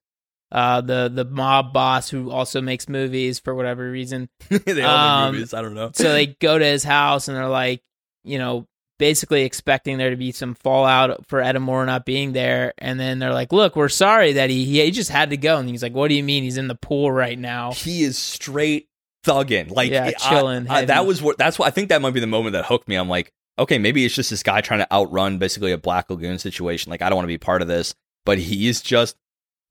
Uh, 0.51 0.81
the 0.81 1.09
the 1.11 1.25
mob 1.25 1.73
boss 1.73 2.09
who 2.09 2.29
also 2.29 2.61
makes 2.61 2.87
movies 2.87 3.39
for 3.39 3.55
whatever 3.55 3.89
reason. 3.89 4.29
they 4.49 4.83
all 4.83 4.97
Um, 4.97 5.31
make 5.31 5.39
movies. 5.39 5.53
I 5.55 5.61
don't 5.63 5.73
know. 5.73 5.89
So 5.95 6.11
they 6.13 6.27
go 6.41 6.59
to 6.59 6.65
his 6.65 6.83
house 6.83 7.27
and 7.27 7.35
they're 7.35 7.47
like, 7.47 7.81
you 8.23 8.37
know, 8.37 8.67
basically 8.99 9.45
expecting 9.45 9.97
there 9.97 10.11
to 10.11 10.15
be 10.15 10.31
some 10.31 10.53
fallout 10.53 11.25
for 11.25 11.41
Edamura 11.41 11.87
not 11.87 12.05
being 12.05 12.33
there, 12.33 12.73
and 12.77 12.99
then 12.99 13.17
they're 13.17 13.33
like, 13.33 13.51
"Look, 13.51 13.75
we're 13.75 13.89
sorry 13.89 14.33
that 14.33 14.51
he 14.51 14.65
he 14.65 14.91
just 14.91 15.09
had 15.09 15.31
to 15.31 15.37
go." 15.37 15.57
And 15.57 15.67
he's 15.67 15.81
like, 15.81 15.93
"What 15.95 16.09
do 16.09 16.13
you 16.13 16.23
mean? 16.23 16.43
He's 16.43 16.57
in 16.57 16.67
the 16.67 16.75
pool 16.75 17.11
right 17.11 17.39
now." 17.39 17.71
he 17.71 18.03
is 18.03 18.17
straight 18.19 18.87
thugging. 19.23 19.71
Like 19.71 19.91
Yeah, 19.91 20.11
chilling, 20.11 20.67
I- 20.69 20.85
that 20.85 21.05
was 21.05 21.21
what. 21.21 21.37
That's 21.37 21.57
what 21.59 21.67
I 21.67 21.71
think. 21.71 21.89
That 21.89 22.01
might 22.01 22.13
be 22.13 22.19
the 22.19 22.27
moment 22.27 22.53
that 22.53 22.65
hooked 22.65 22.87
me. 22.87 22.95
I'm 22.95 23.09
like, 23.09 23.31
okay, 23.59 23.77
maybe 23.77 24.03
it's 24.05 24.15
just 24.15 24.29
this 24.29 24.43
guy 24.43 24.61
trying 24.61 24.79
to 24.79 24.91
outrun 24.93 25.37
basically 25.37 25.71
a 25.71 25.77
Black 25.77 26.09
Lagoon 26.09 26.39
situation. 26.39 26.89
Like 26.89 27.01
I 27.01 27.09
don't 27.09 27.15
want 27.17 27.25
to 27.25 27.27
be 27.33 27.37
part 27.37 27.61
of 27.61 27.67
this, 27.67 27.95
but 28.25 28.37
he's 28.37 28.81
just. 28.81 29.15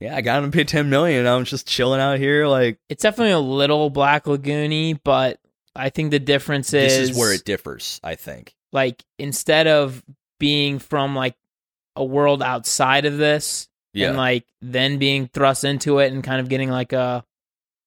Yeah, 0.00 0.16
I 0.16 0.20
got 0.20 0.42
him 0.42 0.50
to 0.50 0.56
pay 0.56 0.64
ten 0.64 0.90
million. 0.90 1.20
And 1.20 1.28
I'm 1.28 1.44
just 1.44 1.66
chilling 1.68 2.00
out 2.00 2.18
here. 2.18 2.48
Like 2.48 2.78
It's 2.88 3.02
definitely 3.04 3.32
a 3.34 3.38
little 3.38 3.88
Black 3.88 4.24
Lagoony, 4.24 4.98
but 5.04 5.38
I 5.76 5.90
think 5.90 6.10
the 6.10 6.18
difference 6.18 6.74
is 6.74 6.92
this 6.98 7.10
is 7.10 7.16
where 7.16 7.32
it 7.32 7.44
differs. 7.44 8.00
I 8.02 8.16
think. 8.16 8.54
like 8.72 9.04
instead 9.18 9.68
of 9.68 10.02
being 10.40 10.80
from 10.80 11.14
like 11.14 11.36
a 11.94 12.04
world 12.04 12.42
outside 12.42 13.04
of 13.04 13.16
this 13.16 13.68
Yeah. 13.94 14.08
and 14.08 14.16
like 14.16 14.44
then 14.60 14.98
being 14.98 15.28
thrust 15.28 15.62
into 15.62 15.98
it 16.00 16.12
and 16.12 16.24
kind 16.24 16.40
of 16.40 16.48
getting 16.48 16.68
like 16.70 16.92
a 16.92 17.24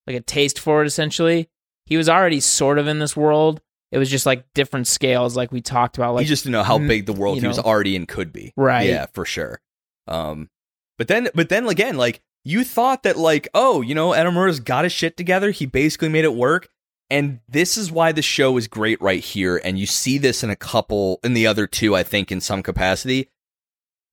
like 0.06 0.16
a 0.16 0.20
taste 0.20 0.58
for 0.58 0.82
it 0.82 0.86
essentially 0.86 1.50
he 1.86 1.96
was 1.96 2.08
already 2.08 2.40
sort 2.40 2.78
of 2.78 2.86
in 2.86 2.98
this 2.98 3.16
world 3.16 3.62
it 3.92 3.98
was 3.98 4.10
just 4.10 4.26
like 4.26 4.44
different 4.54 4.86
scales 4.86 5.36
like 5.36 5.52
we 5.52 5.60
talked 5.60 5.96
about 5.96 6.14
like 6.14 6.22
he 6.22 6.28
just 6.28 6.44
didn't 6.44 6.52
know 6.52 6.62
how 6.62 6.78
big 6.78 7.06
the 7.06 7.12
world 7.12 7.36
you 7.36 7.42
he 7.42 7.48
was 7.48 7.58
already 7.58 7.94
in 7.96 8.06
could 8.06 8.32
be. 8.32 8.52
Right. 8.56 8.88
Yeah, 8.88 9.06
for 9.12 9.24
sure. 9.24 9.60
Um, 10.08 10.50
but 10.98 11.08
then, 11.08 11.28
but 11.34 11.48
then 11.48 11.66
again, 11.66 11.96
like 11.96 12.20
you 12.44 12.64
thought 12.64 13.02
that, 13.04 13.16
like, 13.16 13.48
oh, 13.54 13.80
you 13.80 13.94
know, 13.94 14.10
Edamura's 14.10 14.60
got 14.60 14.84
his 14.84 14.92
shit 14.92 15.16
together. 15.16 15.50
He 15.50 15.66
basically 15.66 16.08
made 16.08 16.24
it 16.24 16.34
work. 16.34 16.68
And 17.08 17.40
this 17.48 17.76
is 17.76 17.92
why 17.92 18.12
the 18.12 18.22
show 18.22 18.56
is 18.56 18.66
great 18.66 19.00
right 19.00 19.22
here. 19.22 19.60
And 19.64 19.78
you 19.78 19.86
see 19.86 20.18
this 20.18 20.42
in 20.42 20.50
a 20.50 20.56
couple, 20.56 21.20
in 21.22 21.34
the 21.34 21.46
other 21.46 21.66
two, 21.66 21.94
I 21.94 22.02
think, 22.02 22.32
in 22.32 22.40
some 22.40 22.62
capacity. 22.62 23.30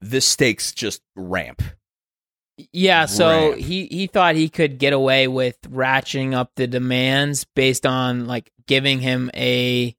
The 0.02 0.22
stakes 0.22 0.72
just 0.72 1.02
ramp. 1.16 1.62
Yeah 2.72 3.06
so 3.06 3.50
ramp. 3.52 3.58
he 3.58 3.88
he 3.88 4.08
thought 4.08 4.36
he 4.36 4.48
could 4.50 4.78
get 4.78 4.94
away 4.94 5.28
with 5.28 5.60
ratcheting 5.64 6.34
up 6.34 6.52
the 6.56 6.68
demands 6.68 7.46
based 7.56 7.86
on 7.86 8.28
like 8.28 8.52
giving 8.68 9.00
him 9.00 9.32
a 9.36 9.96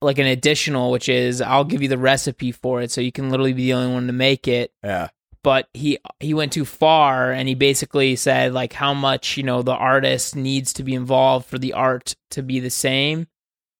like 0.00 0.18
an 0.18 0.26
additional 0.26 0.90
which 0.90 1.08
is 1.08 1.40
I'll 1.40 1.64
give 1.64 1.82
you 1.82 1.88
the 1.88 1.98
recipe 1.98 2.52
for 2.52 2.80
it 2.82 2.90
so 2.90 3.00
you 3.00 3.12
can 3.12 3.30
literally 3.30 3.52
be 3.52 3.64
the 3.66 3.74
only 3.74 3.92
one 3.92 4.06
to 4.08 4.12
make 4.12 4.46
it 4.48 4.72
Yeah. 4.82 5.08
but 5.42 5.68
he 5.74 5.98
he 6.20 6.34
went 6.34 6.52
too 6.52 6.64
far 6.64 7.32
and 7.32 7.48
he 7.48 7.54
basically 7.54 8.16
said 8.16 8.52
like 8.52 8.72
how 8.72 8.94
much 8.94 9.36
you 9.36 9.42
know 9.42 9.62
the 9.62 9.74
artist 9.74 10.34
needs 10.36 10.72
to 10.74 10.82
be 10.84 10.94
involved 10.94 11.46
for 11.46 11.58
the 11.58 11.72
art 11.74 12.14
to 12.30 12.42
be 12.42 12.58
the 12.60 12.70
same 12.70 13.26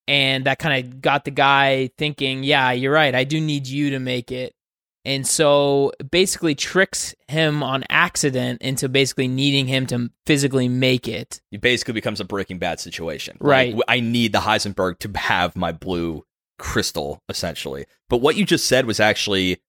and 0.09 0.45
that 0.47 0.59
kind 0.59 0.85
of 0.85 1.01
got 1.01 1.25
the 1.25 1.31
guy 1.31 1.89
thinking 1.97 2.43
yeah 2.45 2.73
you're 2.73 2.93
right 2.93 3.15
i 3.15 3.23
do 3.25 3.41
need 3.41 3.67
you 3.69 3.91
to 3.91 3.99
make 4.01 4.31
it 4.33 4.53
and 5.05 5.27
so 5.27 5.93
basically 6.11 6.55
tricks 6.55 7.15
him 7.29 7.63
on 7.63 7.85
accident 7.91 8.63
into 8.63 8.89
basically 8.89 9.29
needing 9.29 9.67
him 9.67 9.87
to 9.87 10.11
physically 10.27 10.69
make 10.69 11.09
it 11.09 11.41
It 11.51 11.61
basically 11.61 11.95
becomes 11.95 12.21
a 12.21 12.25
Breaking 12.25 12.59
Bad 12.59 12.81
situation. 12.81 13.37
Right. 13.41 13.75
Like, 13.75 13.85
I 13.89 14.01
need 14.01 14.33
the 14.33 14.41
Heisenberg 14.41 14.99
to 15.01 15.19
have 15.19 15.57
my 15.57 15.73
blue 15.73 16.25
crystal, 16.59 17.23
essentially. 17.29 17.87
But 18.09 18.19
what 18.19 18.37
you 18.37 18.45
just 18.45 18.67
said 18.67 18.87
was 18.87 19.01
actually, 19.01 19.61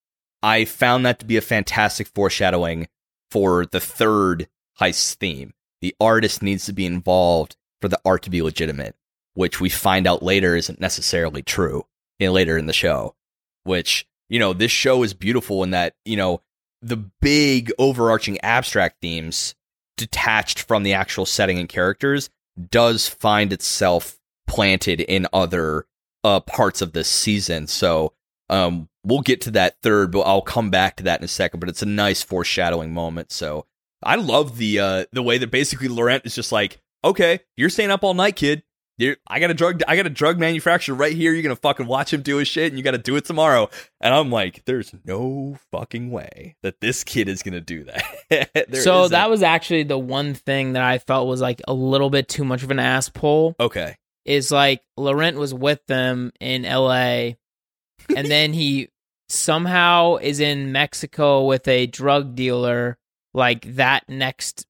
I 0.43 0.65
found 0.65 1.05
that 1.05 1.19
to 1.19 1.25
be 1.25 1.37
a 1.37 1.41
fantastic 1.41 2.07
foreshadowing 2.07 2.87
for 3.31 3.65
the 3.65 3.79
third 3.79 4.47
heist 4.79 5.15
theme. 5.15 5.53
The 5.81 5.95
artist 5.99 6.43
needs 6.43 6.65
to 6.67 6.73
be 6.73 6.85
involved 6.85 7.57
for 7.81 7.87
the 7.87 7.99
art 8.05 8.21
to 8.23 8.29
be 8.29 8.41
legitimate, 8.41 8.95
which 9.33 9.59
we 9.59 9.69
find 9.69 10.05
out 10.05 10.23
later 10.23 10.55
isn't 10.55 10.79
necessarily 10.79 11.41
true 11.41 11.85
in 12.19 12.31
later 12.31 12.57
in 12.57 12.67
the 12.67 12.73
show. 12.73 13.15
Which, 13.63 14.05
you 14.33 14.39
know, 14.39 14.51
this 14.51 14.71
show 14.71 15.03
is 15.03 15.13
beautiful 15.13 15.61
in 15.61 15.69
that, 15.69 15.93
you 16.05 16.17
know, 16.17 16.41
the 16.81 16.97
big 16.97 17.71
overarching 17.77 18.41
abstract 18.41 18.99
themes 18.99 19.53
detached 19.95 20.59
from 20.59 20.81
the 20.81 20.93
actual 20.93 21.27
setting 21.27 21.59
and 21.59 21.69
characters 21.69 22.31
does 22.71 23.07
find 23.07 23.53
itself 23.53 24.17
planted 24.47 25.01
in 25.01 25.27
other 25.33 25.85
uh, 26.23 26.39
parts 26.39 26.81
of 26.81 26.93
this 26.93 27.07
season. 27.07 27.67
So 27.67 28.13
um, 28.49 28.89
we'll 29.03 29.21
get 29.21 29.39
to 29.41 29.51
that 29.51 29.79
third, 29.83 30.11
but 30.11 30.21
I'll 30.21 30.41
come 30.41 30.71
back 30.71 30.95
to 30.95 31.03
that 31.03 31.19
in 31.19 31.25
a 31.25 31.27
second. 31.27 31.59
But 31.59 31.69
it's 31.69 31.83
a 31.83 31.85
nice 31.85 32.23
foreshadowing 32.23 32.91
moment. 32.91 33.31
So 33.31 33.67
I 34.01 34.15
love 34.15 34.57
the 34.57 34.79
uh, 34.79 35.05
the 35.11 35.21
way 35.21 35.37
that 35.37 35.51
basically 35.51 35.89
Laurent 35.89 36.25
is 36.25 36.33
just 36.33 36.51
like, 36.51 36.81
okay, 37.05 37.41
you're 37.55 37.69
staying 37.69 37.91
up 37.91 38.03
all 38.03 38.15
night, 38.15 38.35
kid. 38.37 38.63
I 39.01 39.39
got 39.39 39.49
a 39.49 39.53
drug. 39.53 39.81
I 39.87 39.95
got 39.95 40.05
a 40.05 40.11
drug 40.11 40.39
manufacturer 40.39 40.95
right 40.95 41.13
here. 41.13 41.33
You're 41.33 41.41
gonna 41.41 41.55
fucking 41.55 41.87
watch 41.87 42.13
him 42.13 42.21
do 42.21 42.37
his 42.37 42.47
shit, 42.47 42.71
and 42.71 42.77
you 42.77 42.83
got 42.83 42.91
to 42.91 42.99
do 42.99 43.15
it 43.15 43.25
tomorrow. 43.25 43.69
And 43.99 44.13
I'm 44.13 44.29
like, 44.29 44.65
there's 44.65 44.93
no 45.03 45.57
fucking 45.71 46.11
way 46.11 46.55
that 46.61 46.79
this 46.79 47.03
kid 47.03 47.27
is 47.27 47.41
gonna 47.41 47.61
do 47.61 47.85
that. 47.85 48.03
So 48.73 49.01
isn't. 49.01 49.11
that 49.11 49.29
was 49.29 49.43
actually 49.43 49.83
the 49.83 49.97
one 49.97 50.33
thing 50.33 50.73
that 50.73 50.81
i 50.81 50.97
felt 50.97 51.27
was 51.27 51.41
like 51.41 51.61
a 51.67 51.73
little 51.73 52.09
bit 52.09 52.27
too 52.27 52.43
much 52.43 52.63
of 52.63 52.71
an 52.71 52.79
ass 52.79 53.07
pull 53.09 53.55
okay. 53.59 53.95
is 54.25 54.51
like 54.51 54.81
Laurent 54.97 55.37
was 55.37 55.53
with 55.53 55.85
them 55.85 56.31
in 56.39 56.63
LA 56.63 57.33
and 58.15 58.25
then 58.25 58.53
he 58.53 58.89
somehow 59.29 60.15
is 60.15 60.39
in 60.39 60.71
Mexico 60.71 61.45
with 61.45 61.67
a 61.67 61.85
drug 61.87 62.35
dealer 62.35 62.97
like 63.33 63.75
that 63.75 64.07
next 64.09 64.65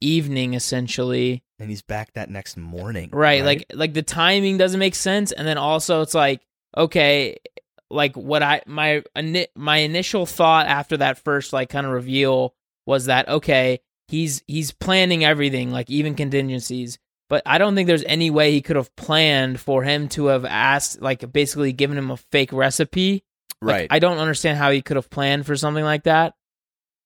evening 0.00 0.54
essentially. 0.54 1.42
And 1.60 1.70
he's 1.70 1.82
back 1.82 2.12
that 2.14 2.30
next 2.30 2.56
morning. 2.56 3.10
Right, 3.12 3.44
like 3.44 3.66
like 3.72 3.94
the 3.94 4.02
timing 4.02 4.58
doesn't 4.58 4.80
make 4.80 4.94
sense 4.94 5.32
and 5.32 5.46
then 5.46 5.58
also 5.58 6.02
it's 6.02 6.14
like 6.14 6.40
okay, 6.76 7.36
like 7.90 8.16
what 8.16 8.42
I 8.42 8.62
my 8.66 9.02
my 9.54 9.76
initial 9.78 10.26
thought 10.26 10.66
after 10.66 10.96
that 10.98 11.18
first 11.18 11.52
like 11.52 11.68
kind 11.68 11.86
of 11.86 11.92
reveal 11.92 12.54
was 12.86 13.06
that 13.06 13.28
okay, 13.28 13.80
he's 14.08 14.42
he's 14.46 14.72
planning 14.72 15.24
everything 15.24 15.70
like 15.70 15.90
even 15.90 16.14
contingencies. 16.14 16.98
But 17.28 17.42
I 17.46 17.58
don't 17.58 17.76
think 17.76 17.86
there's 17.86 18.02
any 18.04 18.28
way 18.30 18.50
he 18.50 18.60
could 18.60 18.74
have 18.74 18.94
planned 18.96 19.60
for 19.60 19.84
him 19.84 20.08
to 20.10 20.26
have 20.26 20.44
asked 20.44 21.00
like 21.00 21.32
basically 21.32 21.72
given 21.72 21.96
him 21.96 22.10
a 22.10 22.16
fake 22.16 22.52
recipe 22.52 23.22
like, 23.62 23.74
right. 23.74 23.88
I 23.90 23.98
don't 23.98 24.18
understand 24.18 24.58
how 24.58 24.70
he 24.70 24.82
could 24.82 24.96
have 24.96 25.10
planned 25.10 25.46
for 25.46 25.54
something 25.54 25.84
like 25.84 26.04
that 26.04 26.34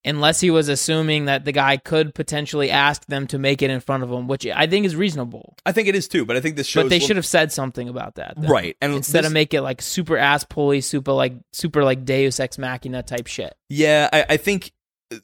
unless 0.05 0.40
he 0.40 0.50
was 0.50 0.68
assuming 0.68 1.24
that 1.26 1.44
the 1.44 1.52
guy 1.52 1.76
could 1.76 2.14
potentially 2.14 2.70
ask 2.70 3.07
them 3.07 3.26
to 3.28 3.38
make 3.38 3.62
it 3.62 3.70
in 3.70 3.80
front 3.80 4.02
of 4.02 4.11
him, 4.11 4.28
which 4.28 4.46
I 4.46 4.66
think 4.66 4.84
is 4.86 4.94
reasonable. 4.96 5.57
I 5.64 5.72
think 5.72 5.88
it 5.88 5.94
is 5.94 6.09
too, 6.09 6.24
but 6.26 6.36
I 6.36 6.40
think 6.40 6.57
this 6.57 6.66
shows 6.66 6.84
But 6.84 6.90
they 6.90 6.98
should 6.98 7.16
have 7.16 7.26
said 7.26 7.52
something 7.52 7.88
about 7.88 8.16
that. 8.16 8.34
then. 8.36 8.50
right 8.50 8.76
and 8.80 8.92
Instead 8.94 9.20
this- 9.24 9.28
of 9.28 9.32
make 9.32 9.55
it 9.55 9.62
like 9.62 9.80
super 9.82 10.16
ass 10.18 10.44
pulley, 10.44 10.80
super 10.80 11.12
like 11.12 11.34
super 11.52 11.84
like 11.84 12.05
Deus 12.05 12.38
Ex 12.40 12.59
Machina 12.59 13.02
type 13.02 13.26
shit. 13.26 13.55
Yeah, 13.68 14.09
I, 14.12 14.26
I 14.30 14.36
think 14.36 14.72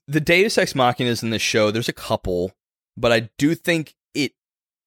the 0.07 0.21
Deus 0.21 0.57
Ex 0.59 0.73
Machinas 0.75 1.23
in 1.23 1.31
this 1.31 1.43
show, 1.43 1.71
there's 1.71 1.89
a 1.89 1.93
couple, 1.93 2.53
but 2.97 3.13
I 3.13 3.29
do 3.39 3.55
think 3.55 3.95
it 4.15 4.33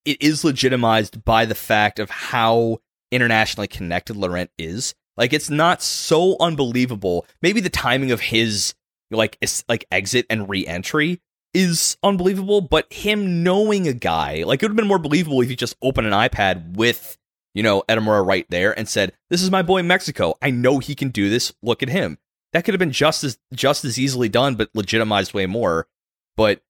it 0.05 0.21
is 0.21 0.43
legitimized 0.43 1.23
by 1.23 1.45
the 1.45 1.55
fact 1.55 1.99
of 1.99 2.09
how 2.09 2.79
internationally 3.11 3.67
connected 3.67 4.15
Laurent 4.15 4.49
is. 4.57 4.95
Like 5.17 5.33
it's 5.33 5.49
not 5.49 5.81
so 5.83 6.35
unbelievable. 6.39 7.25
Maybe 7.41 7.59
the 7.61 7.69
timing 7.69 8.11
of 8.11 8.19
his 8.19 8.73
like 9.14 9.38
like 9.68 9.86
exit 9.91 10.26
and 10.30 10.49
re-entry 10.49 11.22
is 11.53 11.97
unbelievable, 12.03 12.61
but 12.61 12.91
him 12.91 13.43
knowing 13.43 13.88
a 13.88 13.93
guy, 13.93 14.43
like 14.43 14.61
it 14.61 14.66
would 14.66 14.72
have 14.72 14.78
been 14.78 14.88
more 14.88 14.99
believable 14.99 15.41
if 15.41 15.49
he 15.49 15.55
just 15.55 15.76
opened 15.82 16.07
an 16.07 16.14
iPad 16.14 16.76
with, 16.76 17.18
you 17.53 17.64
know, 17.64 17.84
Edamura 17.88 18.26
right 18.26 18.45
there 18.49 18.78
and 18.78 18.89
said, 18.89 19.14
"This 19.30 19.41
is 19.43 19.51
my 19.51 19.61
boy 19.61 19.84
Mexico. 19.84 20.36
I 20.41 20.49
know 20.49 20.80
he 20.80 20.95
can 20.95 21.09
do 21.09 21.30
this. 21.30 21.53
Look 21.61 21.84
at 21.84 21.89
him." 21.89 22.18
That 22.53 22.66
could 22.66 22.74
have 22.74 22.80
been 22.80 22.91
just 22.91 23.24
as 23.24 23.38
just 23.53 23.86
as 23.86 23.99
easily 23.99 24.30
done, 24.30 24.55
but 24.55 24.70
legitimized 24.74 25.34
way 25.34 25.45
more. 25.45 25.88
But 26.36 26.61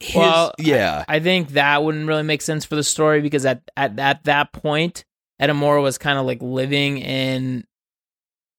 his, 0.00 0.16
Well, 0.16 0.52
yeah, 0.58 1.04
I 1.08 1.20
think 1.20 1.50
that 1.50 1.82
wouldn't 1.82 2.06
really 2.06 2.22
make 2.22 2.42
sense 2.42 2.64
for 2.64 2.76
the 2.76 2.84
story 2.84 3.20
because 3.20 3.46
at 3.46 3.62
at, 3.76 3.98
at 3.98 4.24
that 4.24 4.52
point, 4.52 5.04
Edamura 5.40 5.82
was 5.82 5.98
kind 5.98 6.18
of 6.18 6.26
like 6.26 6.42
living 6.42 6.98
in 6.98 7.66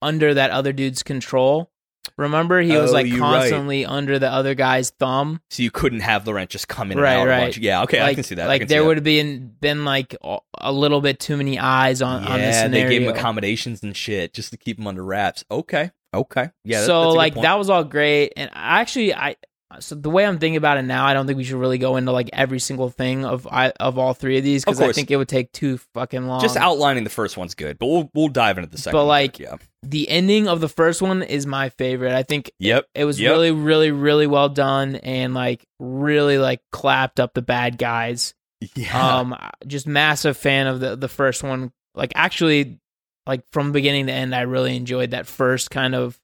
under 0.01 0.33
that 0.33 0.51
other 0.51 0.73
dude's 0.73 1.03
control. 1.03 1.71
Remember, 2.17 2.61
he 2.61 2.75
was 2.77 2.91
Oh, 2.91 2.93
like 2.93 3.07
you're 3.07 3.19
right. 3.19 3.39
constantly 3.41 3.85
under 3.85 4.19
the 4.19 4.29
other 4.31 4.53
guy's 4.55 4.89
thumb. 4.91 5.41
so 5.49 5.63
you 5.63 5.71
couldn't 5.71 5.99
have 6.01 6.25
Laurent 6.27 6.49
just 6.49 6.67
come 6.67 6.91
in 6.91 6.97
Right, 6.99 7.13
and 7.13 7.21
out 7.21 7.27
right. 7.27 7.37
a 7.37 7.41
bunch. 7.45 7.57
Yeah, 7.57 7.83
okay, 7.83 8.01
I 8.01 8.13
can 8.13 8.23
see 8.23 8.35
that. 8.35 8.45
I 8.45 8.47
Like 8.47 8.61
can 8.61 8.67
see 8.69 8.73
there 8.75 8.81
that. 8.83 8.87
would 8.87 8.97
have 8.97 9.03
been 9.03 9.53
been 9.59 9.85
like 9.85 10.15
a- 10.23 10.37
a 10.59 10.71
little 10.71 11.01
bit 11.01 11.19
too 11.19 11.37
many 11.37 11.59
eyes 11.59 12.01
on 12.01 12.23
on 12.25 12.39
the 12.39 12.45
yeah, 12.45 12.63
scenario. 12.63 12.87
they 12.87 12.89
gave 12.99 13.07
him 13.07 13.15
accommodations 13.15 13.83
and 13.83 13.95
shit 13.95 14.33
just 14.33 14.51
to 14.51 14.57
keep 14.57 14.79
him 14.79 14.87
under 14.87 15.03
wraps. 15.03 15.43
Okay, 15.51 15.91
okay, 16.13 16.49
yeah. 16.63 16.79
that- 16.81 16.85
so 16.87 16.99
that's 17.01 17.05
a 17.05 17.11
good 17.11 17.17
like 17.17 17.33
point. 17.35 17.43
that 17.43 17.57
was 17.57 17.69
all 17.69 17.83
great, 17.83 18.33
and 18.37 18.49
I 18.53 18.81
actually 18.81 19.13
I 19.13 19.35
so 19.79 19.95
the 19.95 20.09
way 20.09 20.25
I'm 20.25 20.39
thinking 20.39 20.55
about 20.57 20.77
it 20.77 20.83
now, 20.83 21.05
I 21.05 21.13
don't 21.13 21.27
think 21.27 21.37
we 21.37 21.43
should 21.43 21.59
really 21.59 21.77
go 21.77 21.97
into 21.97 22.11
like 22.13 22.29
every 22.31 22.59
single 22.59 22.89
thing 22.89 23.25
of 23.25 23.45
I 23.47 23.71
of 23.79 23.97
all 23.97 24.13
three 24.13 24.37
of 24.37 24.43
these 24.43 24.63
because 24.63 24.79
I 24.79 24.93
think 24.93 25.11
it 25.11 25.17
would 25.17 25.27
take 25.27 25.51
too 25.51 25.77
fucking 25.93 26.25
long. 26.25 26.39
Just 26.39 26.55
outlining 26.55 27.03
the 27.03 27.09
first 27.09 27.35
one's 27.37 27.53
good, 27.53 27.77
but 27.77 27.87
we'll 27.87 28.09
we'll 28.13 28.27
dive 28.29 28.57
into 28.57 28.69
the 28.69 28.77
second. 28.77 28.97
But, 28.97 29.05
like, 29.05 29.39
yeah, 29.39 29.57
the 29.83 30.07
ending 30.09 30.47
of 30.47 30.61
the 30.61 30.69
first 30.69 31.01
one 31.01 31.21
is 31.21 31.45
my 31.45 31.69
favorite. 31.69 32.13
I 32.13 32.23
think 32.23 32.49
yep, 32.59 32.87
it 32.95 33.03
was 33.03 33.19
Yep. 33.19 33.29
really, 33.31 33.51
really, 33.51 33.91
really 33.91 34.25
well 34.27 34.47
done, 34.49 34.95
and 34.95 35.33
like 35.33 35.65
really 35.79 36.37
like 36.37 36.61
clapped 36.71 37.19
up 37.19 37.33
the 37.33 37.41
bad 37.41 37.77
guys. 37.77 38.33
yeah. 38.75 39.17
Um, 39.19 39.35
just 39.67 39.85
massive 39.85 40.37
fan 40.37 40.67
of 40.67 40.79
the 40.79 40.95
the 40.95 41.09
first 41.09 41.43
one. 41.43 41.73
Like 41.93 42.13
actually, 42.15 42.79
like 43.25 43.43
from 43.51 43.73
beginning 43.73 44.07
to 44.07 44.13
end, 44.13 44.33
I 44.33 44.41
really 44.41 44.77
enjoyed 44.77 45.11
that 45.11 45.27
first 45.27 45.69
kind 45.71 45.93
of 45.93 46.17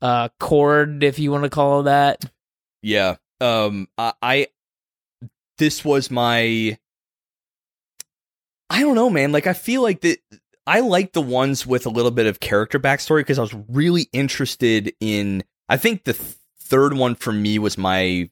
uh 0.00 0.30
chord, 0.38 1.04
if 1.04 1.18
you 1.18 1.30
want 1.30 1.44
to 1.44 1.50
call 1.50 1.80
it 1.80 1.84
that. 1.84 2.24
Yeah. 2.82 3.16
Um 3.40 3.88
I, 3.96 4.12
I 4.22 4.46
this 5.58 5.84
was 5.84 6.10
my 6.10 6.78
I 8.70 8.80
don't 8.80 8.94
know, 8.94 9.10
man. 9.10 9.32
Like 9.32 9.46
I 9.46 9.52
feel 9.52 9.82
like 9.82 10.00
that 10.02 10.18
I 10.66 10.80
like 10.80 11.12
the 11.12 11.22
ones 11.22 11.66
with 11.66 11.86
a 11.86 11.90
little 11.90 12.10
bit 12.10 12.26
of 12.26 12.40
character 12.40 12.78
backstory 12.78 13.20
because 13.20 13.38
I 13.38 13.42
was 13.42 13.54
really 13.68 14.08
interested 14.12 14.92
in 15.00 15.42
I 15.68 15.76
think 15.76 16.04
the 16.04 16.12
th- 16.12 16.36
third 16.60 16.94
one 16.94 17.14
for 17.14 17.32
me 17.32 17.58
was 17.58 17.76
my 17.76 18.30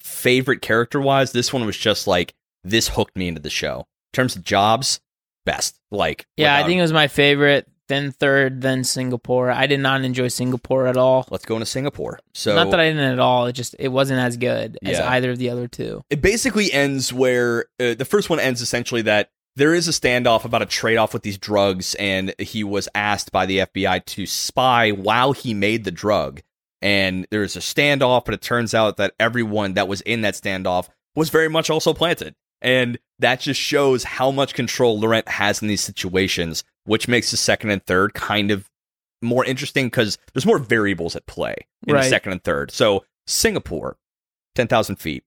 favorite 0.00 0.60
character 0.60 1.00
wise. 1.00 1.32
This 1.32 1.52
one 1.52 1.64
was 1.64 1.76
just 1.76 2.06
like 2.06 2.34
this 2.64 2.88
hooked 2.88 3.16
me 3.16 3.28
into 3.28 3.40
the 3.40 3.50
show. 3.50 3.80
In 3.80 4.16
terms 4.16 4.36
of 4.36 4.44
jobs, 4.44 5.00
best. 5.46 5.78
Like 5.90 6.26
Yeah, 6.36 6.56
I 6.56 6.64
think 6.64 6.78
it 6.78 6.82
was 6.82 6.92
my 6.92 7.08
favorite. 7.08 7.69
Then 7.90 8.12
third, 8.12 8.62
then 8.62 8.84
Singapore. 8.84 9.50
I 9.50 9.66
did 9.66 9.80
not 9.80 10.02
enjoy 10.04 10.28
Singapore 10.28 10.86
at 10.86 10.96
all. 10.96 11.26
let's 11.30 11.44
go 11.44 11.56
into 11.56 11.66
Singapore. 11.66 12.20
So 12.32 12.54
not 12.54 12.70
that 12.70 12.80
I 12.80 12.88
didn't 12.88 13.12
at 13.12 13.18
all. 13.18 13.46
It 13.46 13.52
just 13.52 13.74
it 13.78 13.88
wasn't 13.88 14.20
as 14.20 14.36
good 14.36 14.78
as 14.82 14.98
either 15.00 15.32
of 15.32 15.38
the 15.38 15.50
other 15.50 15.66
two. 15.68 16.02
it 16.08 16.22
basically 16.22 16.72
ends 16.72 17.12
where 17.12 17.66
uh, 17.80 17.94
the 17.94 18.04
first 18.04 18.30
one 18.30 18.38
ends 18.40 18.62
essentially 18.62 19.02
that 19.02 19.30
there 19.56 19.74
is 19.74 19.88
a 19.88 19.90
standoff 19.90 20.44
about 20.44 20.62
a 20.62 20.66
trade 20.66 20.96
off 20.96 21.12
with 21.12 21.22
these 21.24 21.36
drugs, 21.36 21.96
and 21.96 22.32
he 22.38 22.62
was 22.62 22.88
asked 22.94 23.32
by 23.32 23.44
the 23.46 23.58
FBI 23.58 24.04
to 24.04 24.24
spy 24.24 24.92
while 24.92 25.32
he 25.32 25.52
made 25.52 25.84
the 25.84 25.90
drug. 25.90 26.40
And 26.80 27.26
there's 27.30 27.56
a 27.56 27.60
standoff, 27.60 28.24
but 28.24 28.34
it 28.34 28.40
turns 28.40 28.72
out 28.72 28.96
that 28.98 29.14
everyone 29.18 29.74
that 29.74 29.88
was 29.88 30.00
in 30.02 30.22
that 30.22 30.34
standoff 30.34 30.88
was 31.14 31.28
very 31.28 31.48
much 31.48 31.68
also 31.68 31.92
planted. 31.92 32.36
And 32.62 32.98
that 33.18 33.40
just 33.40 33.60
shows 33.60 34.04
how 34.04 34.30
much 34.30 34.54
control 34.54 34.98
Laurent 34.98 35.28
has 35.28 35.62
in 35.62 35.68
these 35.68 35.80
situations, 35.80 36.64
which 36.84 37.08
makes 37.08 37.30
the 37.30 37.36
second 37.36 37.70
and 37.70 37.84
third 37.84 38.14
kind 38.14 38.50
of 38.50 38.68
more 39.22 39.44
interesting 39.44 39.86
because 39.86 40.18
there's 40.32 40.46
more 40.46 40.58
variables 40.58 41.16
at 41.16 41.26
play 41.26 41.54
in 41.86 41.94
the 41.94 42.02
second 42.02 42.32
and 42.32 42.44
third. 42.44 42.70
So, 42.70 43.04
Singapore, 43.26 43.96
10,000 44.54 44.96
feet, 44.96 45.24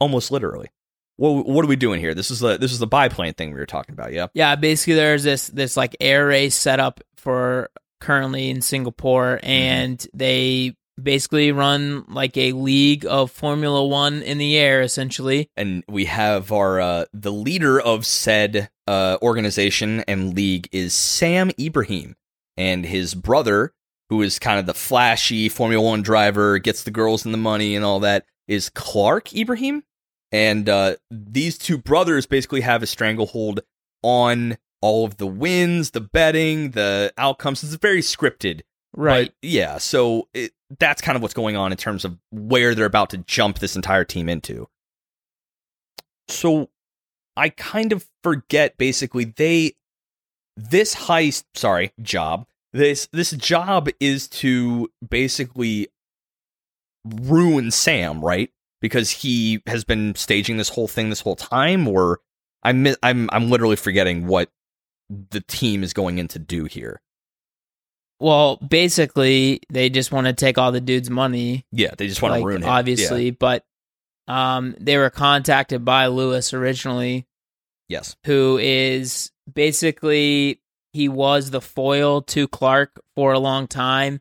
almost 0.00 0.30
literally. 0.30 0.68
What, 1.16 1.46
what 1.46 1.64
are 1.64 1.68
we 1.68 1.76
doing 1.76 2.00
here? 2.00 2.14
This 2.14 2.30
is 2.30 2.40
the 2.40 2.58
this 2.58 2.72
is 2.72 2.78
the 2.78 2.86
biplane 2.86 3.34
thing 3.34 3.52
we 3.52 3.58
were 3.58 3.66
talking 3.66 3.92
about, 3.92 4.12
yeah. 4.12 4.28
Yeah, 4.34 4.54
basically 4.54 4.94
there's 4.94 5.24
this 5.24 5.48
this 5.48 5.76
like 5.76 5.96
air 6.00 6.28
race 6.28 6.54
set 6.54 6.78
up 6.78 7.00
for 7.16 7.70
currently 8.00 8.50
in 8.50 8.60
Singapore, 8.60 9.38
mm-hmm. 9.42 9.50
and 9.50 10.06
they 10.14 10.76
basically 11.02 11.52
run 11.52 12.04
like 12.08 12.36
a 12.36 12.52
league 12.52 13.06
of 13.06 13.30
Formula 13.30 13.86
One 13.86 14.22
in 14.22 14.38
the 14.38 14.56
air, 14.58 14.82
essentially. 14.82 15.50
And 15.56 15.84
we 15.88 16.06
have 16.06 16.52
our 16.52 16.80
uh, 16.80 17.04
the 17.12 17.32
leader 17.32 17.80
of 17.80 18.06
said 18.06 18.70
uh, 18.86 19.18
organization 19.22 20.00
and 20.08 20.34
league 20.34 20.68
is 20.72 20.94
Sam 20.94 21.50
Ibrahim, 21.58 22.16
and 22.56 22.84
his 22.84 23.14
brother, 23.14 23.72
who 24.08 24.22
is 24.22 24.38
kind 24.38 24.58
of 24.58 24.66
the 24.66 24.74
flashy 24.74 25.48
Formula 25.48 25.84
One 25.84 26.02
driver, 26.02 26.58
gets 26.58 26.82
the 26.82 26.90
girls 26.90 27.24
and 27.24 27.34
the 27.34 27.38
money 27.38 27.76
and 27.76 27.84
all 27.84 28.00
that, 28.00 28.24
is 28.46 28.70
Clark 28.70 29.34
Ibrahim. 29.34 29.84
And 30.30 30.68
uh, 30.68 30.96
these 31.10 31.56
two 31.56 31.78
brothers 31.78 32.26
basically 32.26 32.60
have 32.60 32.82
a 32.82 32.86
stranglehold 32.86 33.60
on 34.02 34.58
all 34.80 35.04
of 35.04 35.16
the 35.16 35.26
wins, 35.26 35.90
the 35.90 36.00
betting, 36.00 36.72
the 36.72 37.12
outcomes. 37.16 37.64
It's 37.64 37.74
very 37.74 38.00
scripted. 38.00 38.62
Right. 38.96 39.28
But, 39.28 39.48
yeah, 39.48 39.78
so 39.78 40.28
it, 40.34 40.52
that's 40.78 41.00
kind 41.00 41.16
of 41.16 41.22
what's 41.22 41.34
going 41.34 41.56
on 41.56 41.72
in 41.72 41.78
terms 41.78 42.04
of 42.04 42.18
where 42.30 42.74
they're 42.74 42.86
about 42.86 43.10
to 43.10 43.18
jump 43.18 43.58
this 43.58 43.76
entire 43.76 44.04
team 44.04 44.28
into. 44.28 44.68
So 46.28 46.70
I 47.36 47.50
kind 47.50 47.92
of 47.92 48.06
forget 48.22 48.76
basically 48.76 49.24
they 49.24 49.74
this 50.56 50.94
heist, 50.94 51.44
sorry, 51.54 51.92
job. 52.02 52.46
This 52.72 53.08
this 53.12 53.30
job 53.30 53.88
is 54.00 54.28
to 54.28 54.90
basically 55.08 55.88
ruin 57.04 57.70
Sam, 57.70 58.22
right? 58.24 58.50
Because 58.80 59.10
he 59.10 59.62
has 59.66 59.84
been 59.84 60.14
staging 60.14 60.56
this 60.56 60.68
whole 60.68 60.88
thing 60.88 61.08
this 61.08 61.20
whole 61.20 61.36
time 61.36 61.88
or 61.88 62.20
I'm 62.62 62.86
I'm 63.02 63.30
I'm 63.32 63.50
literally 63.50 63.76
forgetting 63.76 64.26
what 64.26 64.50
the 65.08 65.40
team 65.40 65.82
is 65.82 65.92
going 65.92 66.18
in 66.18 66.28
to 66.28 66.38
do 66.38 66.64
here. 66.64 67.00
Well, 68.20 68.56
basically 68.56 69.60
they 69.70 69.90
just 69.90 70.10
want 70.12 70.26
to 70.26 70.32
take 70.32 70.58
all 70.58 70.72
the 70.72 70.80
dude's 70.80 71.08
money, 71.10 71.64
Yeah, 71.70 71.90
they 71.96 72.08
just 72.08 72.20
want 72.20 72.32
like, 72.32 72.42
to 72.42 72.46
ruin 72.46 72.62
him. 72.62 72.68
obviously, 72.68 73.30
but 73.30 73.64
um, 74.26 74.74
they 74.80 74.96
were 74.98 75.10
contacted 75.10 75.84
by 75.84 76.06
Lewis 76.08 76.52
originally, 76.52 77.26
Yes. 77.88 78.16
who 78.24 78.58
is 78.60 79.30
basically 79.52 80.60
he 80.92 81.08
was 81.08 81.50
the 81.50 81.60
foil 81.60 82.22
to 82.22 82.48
Clark 82.48 83.00
for 83.14 83.32
a 83.32 83.38
long 83.38 83.66
time 83.68 84.20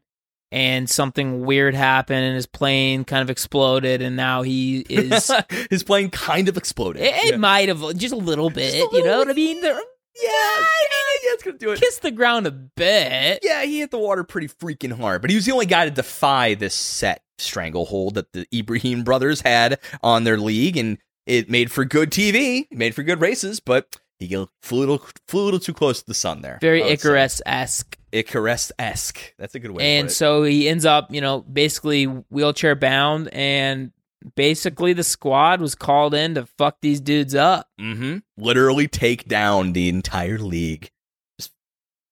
and 0.51 0.89
something 0.89 1.45
weird 1.45 1.73
happened 1.75 2.23
and 2.23 2.35
his 2.35 2.45
plane 2.45 3.03
kind 3.03 3.21
of 3.21 3.29
exploded 3.29 4.01
and 4.01 4.15
now 4.15 4.43
he 4.43 4.79
is 4.89 5.29
His 5.69 5.83
plane 5.83 6.09
kind 6.09 6.47
of 6.47 6.55
exploded. 6.55 7.01
it, 7.01 7.13
it 7.25 7.31
Yeah. 7.31 7.37
might 7.37 7.67
have 7.67 7.95
just 7.97 8.13
a 8.13 8.17
little 8.17 8.49
bit, 8.49 8.75
a 8.75 8.77
you 8.77 8.83
know 9.03 9.09
little 9.09 9.17
what 9.19 9.29
I 9.29 9.33
mean? 9.33 9.61
There- 9.61 9.81
Yeah, 10.21 10.29
yeah, 10.31 11.33
it's 11.33 11.43
gonna 11.43 11.57
do 11.57 11.71
it. 11.71 11.79
Kiss 11.79 11.99
the 11.99 12.11
ground 12.11 12.47
a 12.47 12.51
bit. 12.51 13.39
Yeah, 13.43 13.63
he 13.63 13.79
hit 13.79 13.91
the 13.91 13.99
water 13.99 14.23
pretty 14.23 14.47
freaking 14.47 14.97
hard, 14.97 15.21
but 15.21 15.29
he 15.29 15.35
was 15.35 15.45
the 15.45 15.51
only 15.51 15.65
guy 15.65 15.85
to 15.85 15.91
defy 15.91 16.53
this 16.53 16.73
set 16.73 17.23
stranglehold 17.37 18.15
that 18.15 18.33
the 18.33 18.47
Ibrahim 18.53 19.03
brothers 19.03 19.41
had 19.41 19.79
on 20.01 20.23
their 20.23 20.37
league, 20.37 20.77
and 20.77 20.97
it 21.25 21.49
made 21.49 21.71
for 21.71 21.85
good 21.85 22.09
TV, 22.09 22.67
made 22.71 22.95
for 22.95 23.03
good 23.03 23.21
races, 23.21 23.59
but 23.59 23.97
he 24.19 24.27
flew 24.61 24.79
a 24.79 24.79
little, 24.79 25.01
flew 25.27 25.43
a 25.43 25.45
little 25.45 25.59
too 25.59 25.73
close 25.73 25.99
to 25.99 26.07
the 26.07 26.13
sun 26.13 26.41
there. 26.41 26.57
Very 26.61 26.81
Icarus 26.81 27.41
esque. 27.45 27.97
Icarus 28.11 28.71
esque. 28.79 29.33
That's 29.37 29.53
a 29.53 29.59
good 29.59 29.71
way. 29.71 29.99
And 29.99 30.09
so 30.11 30.43
he 30.43 30.67
ends 30.67 30.85
up, 30.85 31.13
you 31.13 31.21
know, 31.21 31.41
basically 31.41 32.05
wheelchair 32.05 32.73
bound, 32.75 33.29
and 33.33 33.91
basically 34.35 34.93
the 34.93 35.03
squad 35.03 35.61
was 35.61 35.75
called 35.75 36.13
in 36.13 36.35
to 36.35 36.45
fuck 36.45 36.77
these 36.81 36.99
dudes 36.99 37.35
up. 37.35 37.69
Mm-hmm. 37.79 38.17
Literally 38.37 38.87
take 38.87 39.27
down 39.27 39.73
the 39.73 39.89
entire 39.89 40.39
league. 40.39 40.91
Just 41.39 41.51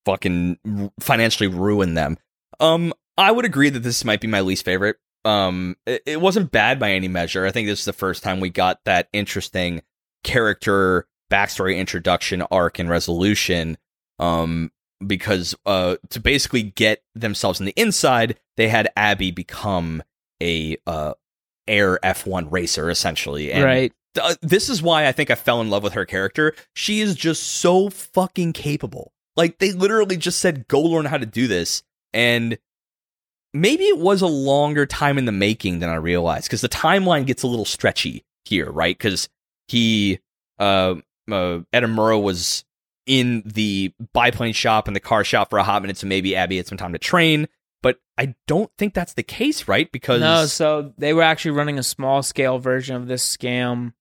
fucking 0.06 0.92
financially 1.00 1.48
ruin 1.48 1.94
them. 1.94 2.18
Um, 2.60 2.94
I 3.18 3.32
would 3.32 3.46
agree 3.46 3.70
that 3.70 3.80
this 3.80 4.06
might 4.06 4.22
be 4.22 4.28
my 4.28 4.42
least 4.42 4.66
favorite. 4.66 4.98
Um, 5.24 5.76
it, 5.86 6.04
it 6.06 6.22
wasn't 6.22 6.52
bad 6.52 6.80
by 6.80 6.92
any 6.92 7.08
measure. 7.08 7.46
I 7.46 7.52
think 7.52 7.68
this 7.68 7.80
is 7.80 7.86
the 7.86 7.94
first 7.94 8.24
time 8.24 8.40
we 8.40 8.50
got 8.50 8.80
that 8.86 9.10
interesting 9.12 9.82
character 10.24 11.08
backstory 11.32 11.78
introduction 11.78 12.44
arc 12.44 12.80
and 12.80 12.90
resolution. 12.90 13.78
Um, 14.20 14.72
because 15.06 15.56
uh, 15.66 15.98
to 16.10 16.20
basically 16.20 16.64
get 16.64 17.04
themselves 17.16 17.60
in 17.60 17.66
the 17.66 17.74
inside, 17.76 18.40
they 18.56 18.70
had 18.70 18.88
Abby 18.96 19.32
become 19.32 20.04
a 20.42 20.78
uh 20.86 21.14
air 21.68 22.00
F1 22.04 22.52
racer 22.52 22.90
essentially. 22.90 23.52
And 23.52 23.64
right. 23.64 23.94
Th- 24.14 24.38
this 24.42 24.70
is 24.70 24.82
why 24.82 25.08
I 25.08 25.12
think 25.12 25.30
I 25.30 25.36
fell 25.36 25.62
in 25.62 25.70
love 25.70 25.84
with 25.84 25.94
her 25.94 26.06
character. 26.06 26.56
She 26.74 27.02
is 27.02 27.16
just 27.16 27.44
so 27.44 27.90
fucking 27.90 28.54
capable. 28.54 29.12
Like 29.36 29.58
they 29.58 29.72
literally 29.74 30.18
just 30.18 30.40
said 30.40 30.68
go 30.68 30.80
learn 30.80 31.06
how 31.06 31.18
to 31.18 31.26
do 31.26 31.48
this 31.48 31.84
and 32.14 32.58
maybe 33.56 33.86
it 33.86 33.98
was 33.98 34.22
a 34.22 34.28
longer 34.28 34.86
time 34.86 35.18
in 35.18 35.26
the 35.26 35.32
making 35.32 35.80
than 35.80 35.90
I 35.90 35.96
realized 35.96 36.48
because 36.48 36.62
the 36.62 36.70
timeline 36.70 37.26
gets 37.26 37.44
a 37.44 37.48
little 37.48 37.66
stretchy 37.66 38.24
here, 38.44 38.70
right? 38.70 38.96
Because 38.98 39.30
he, 39.68 40.20
uh, 40.60 40.96
uh, 41.32 41.60
Edamura 41.74 42.22
was 42.22 42.66
in 43.06 43.44
the 43.46 43.94
biplane 44.14 44.54
shop 44.54 44.88
and 44.88 44.96
the 44.96 45.02
car 45.02 45.24
shop 45.24 45.50
for 45.50 45.60
a 45.60 45.64
hot 45.64 45.82
minute, 45.82 45.98
so 45.98 46.08
maybe 46.08 46.36
Abby 46.36 46.58
had 46.58 46.68
some 46.68 46.78
time 46.78 46.94
to 46.94 47.00
train. 47.00 47.48
But 47.86 48.00
I 48.18 48.34
don't 48.48 48.72
think 48.80 48.96
that's 48.96 49.14
the 49.14 49.22
case, 49.22 49.68
right? 49.68 49.92
Because 49.92 50.20
no, 50.20 50.48
so 50.48 50.92
they 50.98 51.14
were 51.14 51.22
actually 51.22 51.52
running 51.52 51.78
a 51.78 51.84
small 51.84 52.24
scale 52.24 52.58
version 52.58 52.96
of 52.96 53.06
this 53.06 53.24
scam, 53.24 53.94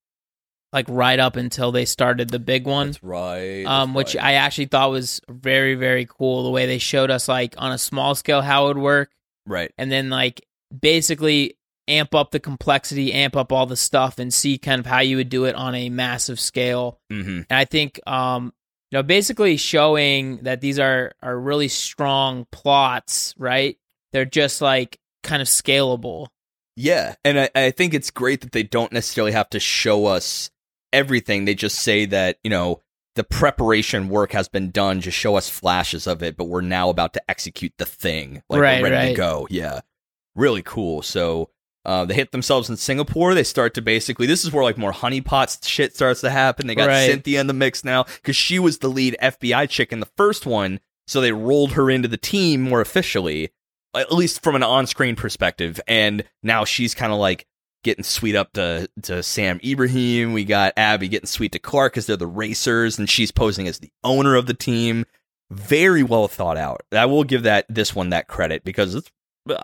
like 0.73 0.87
right 0.89 1.19
up 1.19 1.35
until 1.35 1.71
they 1.71 1.85
started 1.85 2.31
the 2.31 2.39
big 2.39 2.65
one. 2.65 2.87
That's 2.87 3.03
right. 3.03 3.63
That's 3.63 3.69
um, 3.69 3.93
which 3.93 4.15
right. 4.15 4.23
I 4.23 4.33
actually 4.33 4.65
thought 4.65 4.89
was 4.89 5.21
very 5.29 5.75
very 5.75 6.07
cool. 6.09 6.41
The 6.41 6.49
way 6.49 6.65
they 6.65 6.79
showed 6.79 7.11
us 7.11 7.27
like 7.27 7.53
on 7.59 7.73
a 7.73 7.77
small 7.77 8.15
scale 8.15 8.41
how 8.41 8.65
it 8.65 8.67
would 8.69 8.79
work, 8.79 9.11
right? 9.45 9.71
And 9.77 9.91
then 9.91 10.09
like 10.09 10.43
basically 10.81 11.55
amp 11.87 12.15
up 12.15 12.31
the 12.31 12.39
complexity, 12.39 13.13
amp 13.13 13.35
up 13.35 13.51
all 13.51 13.67
the 13.67 13.75
stuff, 13.75 14.17
and 14.17 14.33
see 14.33 14.57
kind 14.57 14.79
of 14.79 14.87
how 14.87 15.01
you 15.01 15.17
would 15.17 15.29
do 15.29 15.45
it 15.45 15.53
on 15.53 15.75
a 15.75 15.89
massive 15.89 16.39
scale. 16.39 16.99
Mm-hmm. 17.13 17.41
And 17.47 17.51
I 17.51 17.65
think, 17.65 17.99
um, 18.07 18.51
know, 18.95 19.03
basically 19.03 19.57
showing 19.57 20.37
that 20.37 20.61
these 20.61 20.79
are 20.79 21.13
are 21.21 21.39
really 21.39 21.67
strong 21.67 22.47
plots, 22.51 23.35
right? 23.37 23.77
They're 24.11 24.25
just 24.25 24.61
like 24.61 24.99
kind 25.23 25.41
of 25.41 25.47
scalable. 25.47 26.27
Yeah, 26.75 27.15
and 27.23 27.39
I, 27.39 27.49
I 27.55 27.71
think 27.71 27.93
it's 27.93 28.11
great 28.11 28.41
that 28.41 28.51
they 28.51 28.63
don't 28.63 28.91
necessarily 28.91 29.31
have 29.31 29.49
to 29.51 29.59
show 29.59 30.07
us 30.07 30.49
everything. 30.91 31.45
They 31.45 31.55
just 31.55 31.79
say 31.79 32.05
that 32.05 32.39
you 32.43 32.49
know 32.49 32.81
the 33.15 33.23
preparation 33.23 34.09
work 34.09 34.31
has 34.33 34.47
been 34.47 34.71
done. 34.71 35.01
Just 35.01 35.17
show 35.17 35.35
us 35.35 35.49
flashes 35.49 36.07
of 36.07 36.23
it, 36.23 36.37
but 36.37 36.45
we're 36.45 36.61
now 36.61 36.89
about 36.89 37.13
to 37.13 37.29
execute 37.29 37.73
the 37.77 37.85
thing. 37.85 38.43
Like 38.49 38.61
right, 38.61 38.81
we're 38.81 38.89
ready 38.91 39.07
right. 39.07 39.09
to 39.09 39.15
go. 39.15 39.47
Yeah, 39.49 39.81
really 40.35 40.63
cool. 40.63 41.01
So 41.01 41.49
uh, 41.85 42.05
they 42.05 42.13
hit 42.15 42.31
themselves 42.31 42.69
in 42.69 42.77
Singapore. 42.77 43.33
They 43.33 43.43
start 43.43 43.73
to 43.75 43.81
basically. 43.81 44.25
This 44.27 44.43
is 44.43 44.51
where 44.51 44.63
like 44.63 44.77
more 44.77 44.91
honeypots 44.93 45.67
shit 45.67 45.95
starts 45.95 46.21
to 46.21 46.29
happen. 46.29 46.67
They 46.67 46.75
got 46.75 46.87
Right. 46.87 47.05
Cynthia 47.09 47.39
in 47.41 47.47
the 47.47 47.53
mix 47.53 47.83
now 47.83 48.03
because 48.03 48.35
she 48.35 48.59
was 48.59 48.79
the 48.79 48.87
lead 48.87 49.15
FBI 49.21 49.69
chick 49.69 49.91
in 49.93 49.99
the 49.99 50.09
first 50.17 50.45
one. 50.45 50.79
So 51.07 51.21
they 51.21 51.31
rolled 51.31 51.73
her 51.73 51.89
into 51.89 52.07
the 52.07 52.17
team 52.17 52.61
more 52.61 52.81
officially, 52.81 53.51
at 53.95 54.11
least 54.11 54.41
from 54.41 54.55
an 54.55 54.63
on-screen 54.63 55.15
perspective. 55.15 55.79
And 55.87 56.23
now 56.41 56.65
she's 56.65 56.95
kind 56.95 57.13
of 57.13 57.19
like 57.19 57.45
getting 57.83 58.03
sweet 58.03 58.35
up 58.35 58.51
to 58.53 58.89
to 59.03 59.21
Sam 59.21 59.59
Ibrahim. 59.63 60.33
We 60.33 60.43
got 60.45 60.73
Abby 60.75 61.07
getting 61.07 61.27
sweet 61.27 61.51
to 61.51 61.59
Clark 61.59 61.93
because 61.93 62.07
they're 62.07 62.17
the 62.17 62.25
racers, 62.25 62.97
and 62.97 63.07
she's 63.07 63.31
posing 63.31 63.67
as 63.67 63.77
the 63.79 63.91
owner 64.03 64.35
of 64.35 64.47
the 64.47 64.55
team. 64.55 65.05
Very 65.51 66.01
well 66.01 66.27
thought 66.27 66.57
out. 66.57 66.81
I 66.91 67.05
will 67.05 67.23
give 67.23 67.43
that 67.43 67.67
this 67.69 67.93
one 67.93 68.09
that 68.09 68.27
credit 68.27 68.63
because 68.63 68.95
it's 68.95 69.11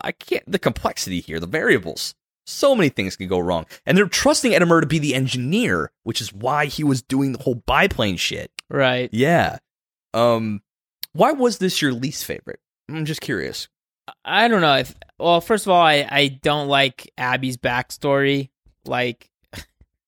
I 0.02 0.12
can't 0.12 0.50
the 0.50 0.60
complexity 0.60 1.22
here, 1.22 1.40
the 1.40 1.48
variables. 1.48 2.16
So 2.46 2.76
many 2.76 2.90
things 2.90 3.16
can 3.16 3.28
go 3.28 3.40
wrong. 3.40 3.66
And 3.86 3.98
they're 3.98 4.08
trusting 4.08 4.52
Edamura 4.52 4.82
to 4.82 4.88
be 4.88 5.00
the 5.00 5.14
engineer, 5.16 5.92
which 6.04 6.22
is 6.22 6.34
why 6.34 6.66
he 6.66 6.84
was 6.84 7.02
doing 7.02 7.32
the 7.34 7.44
whole 7.44 7.56
biplane 7.56 8.18
shit. 8.18 8.52
Right. 8.70 9.10
Yeah. 9.12 9.60
Um 10.14 10.62
why 11.14 11.32
was 11.32 11.58
this 11.58 11.82
your 11.82 11.94
least 11.94 12.26
favorite? 12.26 12.60
I'm 12.90 13.06
just 13.06 13.22
curious. 13.22 13.68
I 14.26 14.48
don't 14.48 14.62
know 14.62 14.78
if. 14.78 14.96
Well, 15.20 15.42
first 15.42 15.66
of 15.66 15.72
all, 15.72 15.82
I 15.82 16.08
I 16.10 16.40
don't 16.42 16.68
like 16.68 17.12
Abby's 17.18 17.58
backstory. 17.58 18.50
Like, 18.86 19.30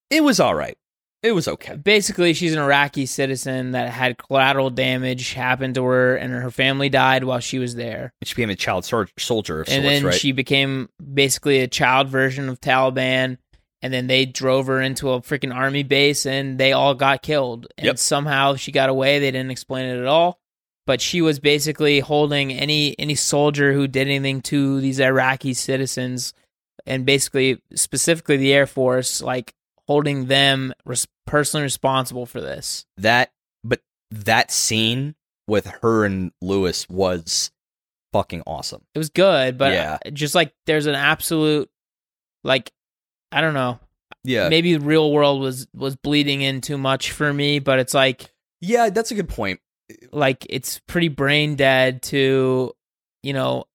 It 0.09 0.23
was 0.23 0.39
all 0.39 0.55
right. 0.55 0.77
It 1.23 1.31
was 1.31 1.47
okay. 1.47 1.77
basically, 1.77 2.33
she's 2.33 2.53
an 2.53 2.59
Iraqi 2.59 3.05
citizen 3.05 3.71
that 3.71 3.89
had 3.89 4.17
collateral 4.17 4.69
damage 4.69 5.33
happen 5.33 5.73
to 5.73 5.83
her, 5.85 6.17
and 6.17 6.33
her 6.33 6.51
family 6.51 6.89
died 6.89 7.23
while 7.23 7.39
she 7.39 7.59
was 7.59 7.75
there. 7.75 8.13
She 8.23 8.35
became 8.35 8.49
a 8.49 8.55
child 8.55 8.83
sol- 8.83 9.05
soldier 9.17 9.61
of 9.61 9.69
and 9.69 9.83
sorts, 9.83 9.87
then 9.87 10.03
right? 10.05 10.13
she 10.13 10.33
became 10.33 10.89
basically 11.13 11.59
a 11.61 11.67
child 11.67 12.09
version 12.09 12.49
of 12.49 12.59
Taliban. 12.59 13.37
And 13.81 13.93
then 13.93 14.07
they 14.07 14.25
drove 14.25 14.67
her 14.67 14.81
into 14.81 15.09
a 15.11 15.19
freaking 15.21 15.53
army 15.53 15.83
base, 15.83 16.25
and 16.25 16.57
they 16.57 16.71
all 16.71 16.93
got 16.95 17.21
killed. 17.21 17.67
And 17.77 17.87
Yep. 17.87 17.97
somehow 17.97 18.55
she 18.55 18.71
got 18.71 18.87
away. 18.89 19.19
They 19.19 19.31
didn't 19.31 19.51
explain 19.51 19.85
it 19.87 19.99
at 19.99 20.05
all. 20.05 20.39
But 20.85 21.01
she 21.01 21.21
was 21.21 21.39
basically 21.41 21.99
holding 21.99 22.53
any 22.53 22.97
any 22.97 23.15
soldier 23.15 23.73
who 23.73 23.87
did 23.89 24.07
anything 24.07 24.41
to 24.43 24.79
these 24.79 25.01
Iraqi 25.01 25.53
citizens, 25.53 26.33
and 26.85 27.05
basically 27.05 27.61
specifically 27.75 28.37
the 28.37 28.53
Air 28.53 28.67
Force, 28.67 29.21
like 29.21 29.53
holding 29.87 30.25
them 30.27 30.73
res- 30.85 31.07
personally 31.25 31.63
responsible 31.63 32.25
for 32.25 32.39
this. 32.41 32.85
that 32.97 33.31
but 33.63 33.81
that 34.11 34.51
scene 34.51 35.15
with 35.47 35.65
her 35.81 36.05
and 36.05 36.31
Lewis 36.41 36.87
was 36.89 37.51
fucking 38.13 38.43
awesome. 38.47 38.81
It 38.93 38.97
was 38.99 39.09
good, 39.09 39.57
but 39.57 39.73
Yeah. 39.73 39.97
Uh, 40.05 40.09
just 40.11 40.35
like 40.35 40.53
there's 40.65 40.85
an 40.85 40.95
absolute, 40.95 41.69
like, 42.43 42.71
I 43.31 43.41
don't 43.41 43.53
know, 43.55 43.79
Yeah. 44.23 44.49
maybe 44.49 44.73
the 44.75 44.85
real 44.85 45.11
world 45.11 45.41
was 45.41 45.67
was 45.73 45.95
bleeding 45.95 46.41
in 46.41 46.61
too 46.61 46.77
much 46.77 47.11
for 47.11 47.33
me 47.33 47.59
but 47.59 47.79
it's 47.79 47.93
like 47.93 48.31
Yeah, 48.61 48.89
that's 48.89 49.11
a 49.11 49.15
good 49.15 49.29
point. 49.29 49.59
like 50.11 50.45
it's 50.49 50.79
pretty 50.87 51.09
brain 51.09 51.55
dead 51.55 52.01
to 52.03 52.73
you 53.23 53.33
know 53.33 53.65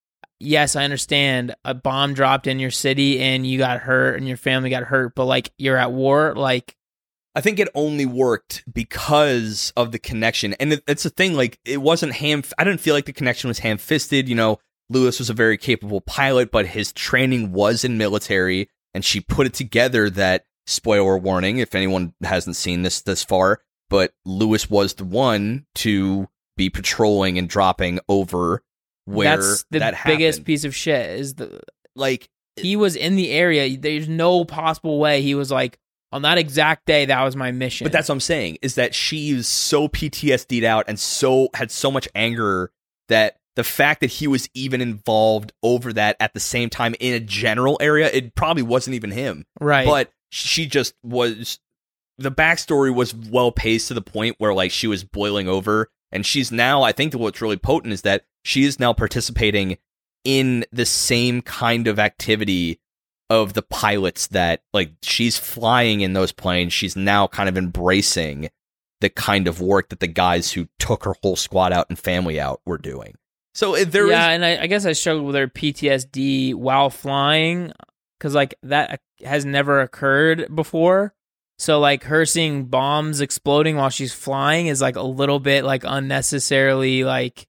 yes 0.40 0.76
i 0.76 0.84
understand 0.84 1.54
a 1.64 1.74
bomb 1.74 2.14
dropped 2.14 2.46
in 2.46 2.58
your 2.58 2.70
city 2.70 3.20
and 3.20 3.46
you 3.46 3.58
got 3.58 3.80
hurt 3.80 4.16
and 4.16 4.28
your 4.28 4.36
family 4.36 4.70
got 4.70 4.84
hurt 4.84 5.14
but 5.14 5.24
like 5.24 5.52
you're 5.58 5.76
at 5.76 5.92
war 5.92 6.34
like 6.34 6.76
I 7.34 7.40
think 7.40 7.60
it 7.60 7.68
only 7.72 8.04
worked 8.04 8.64
because 8.72 9.72
of 9.76 9.92
the 9.92 9.98
connection. 10.00 10.54
And 10.54 10.72
it, 10.72 10.82
it's 10.88 11.04
the 11.04 11.10
thing, 11.10 11.34
like, 11.34 11.60
it 11.64 11.80
wasn't 11.80 12.14
ham. 12.14 12.42
I 12.58 12.64
didn't 12.64 12.80
feel 12.80 12.96
like 12.96 13.04
the 13.04 13.12
connection 13.12 13.46
was 13.46 13.60
ham 13.60 13.78
fisted. 13.78 14.28
You 14.28 14.34
know, 14.34 14.58
Lewis 14.90 15.20
was 15.20 15.30
a 15.30 15.34
very 15.34 15.56
capable 15.56 16.00
pilot, 16.00 16.50
but 16.50 16.66
his 16.66 16.92
training 16.92 17.52
was 17.52 17.84
in 17.84 17.96
military. 17.96 18.68
And 18.92 19.04
she 19.04 19.20
put 19.20 19.46
it 19.46 19.54
together 19.54 20.10
that, 20.10 20.46
spoiler 20.66 21.16
warning, 21.16 21.58
if 21.58 21.76
anyone 21.76 22.12
hasn't 22.22 22.56
seen 22.56 22.82
this 22.82 23.02
this 23.02 23.22
far, 23.22 23.60
but 23.88 24.12
Lewis 24.24 24.68
was 24.68 24.94
the 24.94 25.04
one 25.04 25.66
to 25.76 26.28
be 26.56 26.68
patrolling 26.68 27.38
and 27.38 27.48
dropping 27.48 28.00
over 28.08 28.62
where 29.08 29.36
that's 29.36 29.64
the 29.70 29.80
that 29.80 29.94
biggest 30.04 30.38
happened. 30.38 30.46
piece 30.46 30.64
of 30.64 30.74
shit 30.74 31.18
is 31.18 31.34
the 31.34 31.60
Like, 31.96 32.28
he 32.56 32.76
was 32.76 32.96
in 32.96 33.16
the 33.16 33.30
area 33.30 33.76
there's 33.78 34.08
no 34.08 34.44
possible 34.44 34.98
way 34.98 35.22
he 35.22 35.34
was 35.34 35.50
like 35.50 35.78
on 36.10 36.22
that 36.22 36.38
exact 36.38 36.86
day 36.86 37.04
that 37.04 37.22
was 37.22 37.36
my 37.36 37.52
mission 37.52 37.84
But 37.84 37.92
that's 37.92 38.08
what 38.08 38.14
I'm 38.14 38.20
saying 38.20 38.58
is 38.62 38.74
that 38.76 38.94
she 38.94 39.30
is 39.30 39.46
so 39.46 39.88
PTSD'd 39.88 40.64
out 40.64 40.86
and 40.88 40.98
so 40.98 41.48
had 41.54 41.70
so 41.70 41.90
much 41.90 42.08
anger 42.14 42.72
that 43.08 43.36
the 43.56 43.64
fact 43.64 44.00
that 44.00 44.10
he 44.10 44.26
was 44.26 44.48
even 44.54 44.80
involved 44.80 45.52
over 45.62 45.92
that 45.92 46.16
at 46.20 46.32
the 46.32 46.40
same 46.40 46.70
time 46.70 46.94
in 47.00 47.14
a 47.14 47.20
general 47.20 47.76
area, 47.80 48.08
it 48.12 48.34
probably 48.34 48.62
wasn't 48.62 48.94
even 48.94 49.10
him. 49.10 49.44
right 49.60 49.86
But 49.86 50.10
she 50.30 50.66
just 50.66 50.94
was 51.02 51.58
the 52.18 52.32
backstory 52.32 52.94
was 52.94 53.14
well 53.14 53.52
paced 53.52 53.88
to 53.88 53.94
the 53.94 54.02
point 54.02 54.36
where 54.38 54.54
like 54.54 54.70
she 54.70 54.86
was 54.86 55.04
boiling 55.04 55.48
over 55.48 55.88
and 56.10 56.24
she's 56.26 56.50
now 56.50 56.82
I 56.82 56.92
think 56.92 57.12
that 57.12 57.18
what's 57.18 57.40
really 57.40 57.56
potent 57.56 57.92
is 57.92 58.02
that 58.02 58.24
she 58.44 58.64
is 58.64 58.80
now 58.80 58.92
participating 58.92 59.78
in 60.24 60.64
the 60.72 60.86
same 60.86 61.42
kind 61.42 61.86
of 61.86 61.98
activity 61.98 62.80
of 63.30 63.52
the 63.52 63.62
pilots 63.62 64.28
that 64.28 64.62
like 64.72 64.92
she's 65.02 65.36
flying 65.38 66.00
in 66.00 66.14
those 66.14 66.32
planes 66.32 66.72
she's 66.72 66.96
now 66.96 67.26
kind 67.26 67.48
of 67.48 67.58
embracing 67.58 68.48
the 69.00 69.08
kind 69.08 69.46
of 69.46 69.60
work 69.60 69.90
that 69.90 70.00
the 70.00 70.06
guys 70.06 70.52
who 70.52 70.68
took 70.78 71.04
her 71.04 71.14
whole 71.22 71.36
squad 71.36 71.72
out 71.72 71.86
and 71.88 71.98
family 71.98 72.40
out 72.40 72.60
were 72.66 72.78
doing. 72.78 73.14
So 73.54 73.74
if 73.74 73.90
there 73.90 74.06
is 74.06 74.10
yeah, 74.10 74.30
and 74.30 74.44
I, 74.44 74.62
I 74.62 74.66
guess 74.66 74.86
I 74.86 74.92
struggled 74.92 75.26
with 75.26 75.34
her 75.34 75.48
PTSD 75.48 76.54
while 76.54 76.90
flying 76.90 77.72
because 78.18 78.34
like 78.34 78.54
that 78.62 78.90
uh, 78.92 79.26
has 79.26 79.44
never 79.44 79.80
occurred 79.80 80.54
before. 80.54 81.14
So 81.58 81.80
like 81.80 82.04
her 82.04 82.24
seeing 82.24 82.66
bombs 82.66 83.20
exploding 83.20 83.76
while 83.76 83.90
she's 83.90 84.12
flying 84.12 84.68
is 84.68 84.80
like 84.80 84.96
a 84.96 85.02
little 85.02 85.40
bit 85.40 85.64
like 85.64 85.82
unnecessarily 85.84 87.02
like 87.02 87.46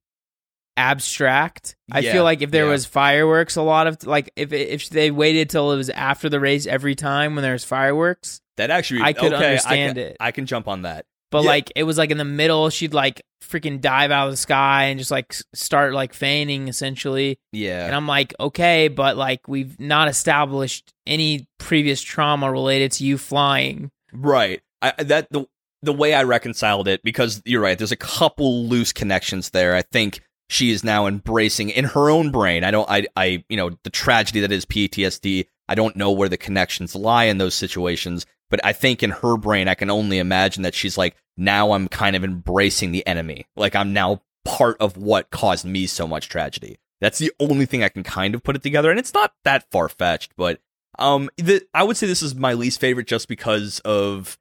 abstract. 0.80 1.76
I 1.92 2.00
Yeah, 2.00 2.14
feel 2.14 2.24
like 2.24 2.42
if 2.42 2.52
there 2.52 2.66
yeah. 2.66 2.72
was 2.72 2.86
fireworks, 2.86 3.56
a 3.56 3.62
lot 3.62 3.88
of 3.88 4.06
like 4.06 4.32
if 4.36 4.52
if 4.54 4.90
they 4.90 5.12
waited 5.12 5.50
till 5.50 5.72
it 5.72 5.78
was 5.78 5.90
after 5.90 6.30
the 6.30 6.40
race 6.40 6.66
every 6.66 6.96
time 6.96 7.36
when 7.36 7.44
there's 7.44 7.64
fireworks, 7.66 8.42
that 8.58 8.70
actually 8.72 9.02
I 9.02 9.14
could 9.14 9.34
okay, 9.34 9.46
understand 9.46 9.92
I 10.00 10.02
can, 10.02 10.12
it. 10.12 10.18
I 10.20 10.32
can 10.32 10.46
jump 10.46 10.68
on 10.68 10.82
that. 10.84 11.06
but 11.32 11.44
Yeah. 11.44 11.50
like 11.50 11.72
it 11.76 11.84
was 11.84 11.98
like 11.98 12.12
in 12.12 12.18
the 12.18 12.26
middle, 12.26 12.70
she'd 12.70 12.94
like 12.94 13.22
freaking 13.44 13.82
dive 13.82 14.12
out 14.12 14.28
of 14.28 14.34
the 14.34 14.38
sky 14.38 14.86
and 14.86 15.00
just 15.00 15.12
like 15.12 15.34
start 15.54 15.94
like 15.94 16.14
feigning 16.14 16.68
essentially. 16.68 17.40
Yeah. 17.52 17.86
And 17.86 17.96
I'm 17.96 18.08
like, 18.08 18.34
okay, 18.40 18.88
but 18.88 19.18
like 19.18 19.48
we've 19.48 19.80
not 19.80 20.08
established 20.08 20.92
any 21.08 21.48
previous 21.58 22.02
trauma 22.02 22.52
related 22.52 22.92
to 22.94 23.06
you 23.06 23.18
flying. 23.18 23.92
Right. 24.14 24.62
I 24.82 24.94
that 25.04 25.30
the 25.32 25.46
the 25.82 25.94
way 25.94 26.14
I 26.14 26.24
reconciled 26.24 26.88
it 26.90 27.02
because 27.04 27.42
you're 27.46 27.62
right. 27.62 27.78
There's 27.78 27.92
a 27.94 27.96
couple 27.96 28.66
loose 28.68 28.92
connections 28.92 29.52
there. 29.52 29.76
I 29.76 29.82
think 29.82 30.22
she 30.50 30.72
is 30.72 30.84
now 30.84 31.06
embracing 31.08 31.70
in 31.70 31.86
her 31.86 32.10
own 32.10 32.32
brain. 32.32 32.64
I 32.64 32.72
don't. 32.72 32.90
I. 32.90 33.08
I. 33.16 33.44
You 33.50 33.58
know 33.58 33.72
the 33.84 33.90
tragedy 33.90 34.42
that 34.42 34.52
is 34.52 34.66
PTSD. 34.66 35.46
I 35.68 35.76
don't 35.76 35.96
know 35.96 36.12
where 36.12 36.30
the 36.30 36.38
connections 36.38 36.96
lie 36.96 37.26
in 37.26 37.38
those 37.38 37.54
situations, 37.54 38.26
but 38.50 38.60
I 38.66 38.74
think 38.74 39.04
in 39.04 39.12
her 39.12 39.38
brain, 39.38 39.68
I 39.68 39.76
can 39.76 39.90
only 39.90 40.18
imagine 40.18 40.64
that 40.64 40.74
she's 40.74 40.98
like, 40.98 41.16
now 41.38 41.74
I'm 41.74 41.88
kind 41.88 42.16
of 42.16 42.24
embracing 42.24 42.92
the 42.92 43.06
enemy. 43.06 43.46
Like 43.56 43.76
I'm 43.76 43.94
now 43.94 44.24
part 44.44 44.78
of 44.80 44.98
what 44.98 45.30
caused 45.30 45.66
me 45.66 45.86
so 45.86 46.08
much 46.08 46.28
tragedy. 46.28 46.80
That's 47.00 47.20
the 47.20 47.32
only 47.40 47.66
thing 47.66 47.84
I 47.84 47.90
can 47.90 48.04
kind 48.04 48.36
of 48.36 48.44
put 48.44 48.56
it 48.56 48.64
together, 48.64 48.90
and 48.90 49.00
it's 49.00 49.14
not 49.14 49.34
that 49.44 49.70
far 49.72 49.88
fetched, 49.88 50.34
but 50.36 50.60
um, 50.98 51.30
the, 51.38 51.66
I 51.74 51.84
would 51.84 51.96
say 51.96 52.08
this 52.08 52.24
is 52.24 52.36
my 52.36 52.54
least 52.54 52.80
favorite 52.80 53.08
just 53.08 53.28
because 53.28 53.80
of 53.86 54.38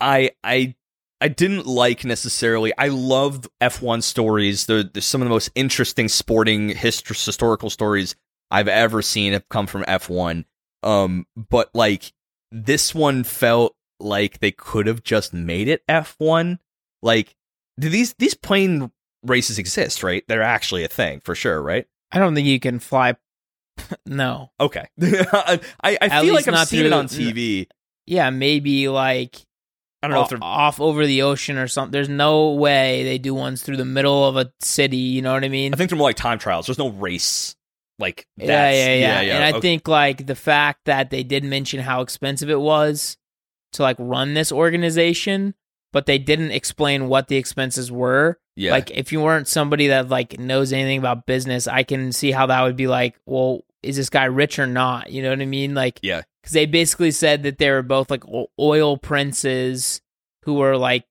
I 0.00 0.30
I 0.42 0.74
I 1.20 1.28
didn't 1.28 1.66
like 1.66 2.04
necessarily. 2.04 2.72
I 2.76 2.88
loved 2.88 3.48
F1 3.60 4.02
stories. 4.02 4.66
They're, 4.66 4.82
they're 4.82 5.00
some 5.00 5.22
of 5.22 5.26
the 5.26 5.34
most 5.34 5.50
interesting 5.54 6.08
sporting 6.08 6.70
hist- 6.70 7.08
historical 7.08 7.70
stories 7.70 8.14
I've 8.50 8.68
ever 8.68 9.02
seen 9.02 9.32
have 9.32 9.48
come 9.48 9.66
from 9.66 9.82
F1. 9.84 10.44
Um, 10.82 11.26
but 11.36 11.70
like 11.74 12.12
this 12.52 12.94
one 12.94 13.24
felt 13.24 13.74
like 13.98 14.40
they 14.40 14.52
could 14.52 14.86
have 14.86 15.02
just 15.02 15.32
made 15.32 15.68
it 15.68 15.82
F1. 15.88 16.58
Like, 17.02 17.34
do 17.78 17.88
these 17.88 18.14
these 18.14 18.34
plane 18.34 18.90
races 19.24 19.58
exist? 19.58 20.02
Right? 20.02 20.24
They're 20.28 20.42
actually 20.42 20.84
a 20.84 20.88
thing 20.88 21.20
for 21.24 21.34
sure, 21.34 21.60
right? 21.62 21.86
I 22.12 22.18
don't 22.18 22.34
think 22.34 22.46
you 22.46 22.60
can 22.60 22.78
fly. 22.78 23.16
no. 24.06 24.50
Okay. 24.60 24.86
I 25.00 25.60
I 25.82 25.96
At 26.00 26.22
feel 26.22 26.34
like 26.34 26.46
I've 26.46 26.54
not 26.54 26.68
seen 26.68 26.86
it 26.86 26.92
on 26.92 27.06
TV. 27.06 27.68
Yeah, 28.06 28.30
maybe 28.30 28.88
like 28.88 29.36
I 30.02 30.08
don't 30.08 30.14
know 30.14 30.22
if 30.22 30.28
they're 30.28 30.38
off 30.42 30.80
over 30.80 31.06
the 31.06 31.22
ocean 31.22 31.56
or 31.58 31.66
something. 31.68 31.90
There's 31.92 32.08
no 32.08 32.52
way 32.52 33.02
they 33.04 33.18
do 33.18 33.34
ones 33.34 33.62
through 33.62 33.78
the 33.78 33.84
middle 33.84 34.26
of 34.26 34.36
a 34.36 34.52
city. 34.60 34.96
You 34.98 35.22
know 35.22 35.32
what 35.32 35.42
I 35.44 35.48
mean? 35.48 35.72
I 35.74 35.76
think 35.76 35.90
they're 35.90 35.98
more 35.98 36.08
like 36.08 36.16
time 36.16 36.38
trials. 36.38 36.66
There's 36.66 36.78
no 36.78 36.90
race 36.90 37.56
like 37.98 38.26
that. 38.36 38.44
yeah, 38.46 38.46
that's- 38.46 39.00
yeah, 39.00 39.20
yeah, 39.22 39.34
And 39.36 39.56
I 39.56 39.58
think 39.60 39.88
like 39.88 40.26
the 40.26 40.34
fact 40.34 40.84
that 40.84 41.10
they 41.10 41.22
did 41.22 41.44
mention 41.44 41.80
how 41.80 42.02
expensive 42.02 42.50
it 42.50 42.60
was 42.60 43.16
to 43.72 43.82
like 43.82 43.96
run 43.98 44.34
this 44.34 44.52
organization, 44.52 45.54
but 45.92 46.06
they 46.06 46.18
didn't 46.18 46.50
explain 46.50 47.08
what 47.08 47.28
the 47.28 47.36
expenses 47.36 47.90
were. 47.90 48.38
yeah, 48.54 48.72
Like 48.72 48.90
if 48.90 49.12
you 49.12 49.20
weren't 49.20 49.48
somebody 49.48 49.88
that 49.88 50.08
like 50.08 50.38
knows 50.38 50.72
anything 50.72 50.98
about 50.98 51.26
business, 51.26 51.66
I 51.66 51.82
can 51.82 52.12
see 52.12 52.30
how 52.30 52.46
that 52.46 52.62
would 52.62 52.76
be 52.76 52.86
like, 52.86 53.16
well, 53.26 53.62
is 53.82 53.96
this 53.96 54.10
guy 54.10 54.24
rich 54.24 54.58
or 54.58 54.66
not? 54.66 55.10
You 55.10 55.22
know 55.22 55.30
what 55.30 55.40
I 55.40 55.46
mean? 55.46 55.74
Like 55.74 55.98
yeah, 56.02 56.22
because 56.46 56.54
they 56.54 56.66
basically 56.66 57.10
said 57.10 57.42
that 57.42 57.58
they 57.58 57.68
were 57.68 57.82
both 57.82 58.08
like 58.08 58.22
oil 58.56 58.96
princes 58.96 60.00
who 60.44 60.54
were 60.54 60.76
like 60.76 61.04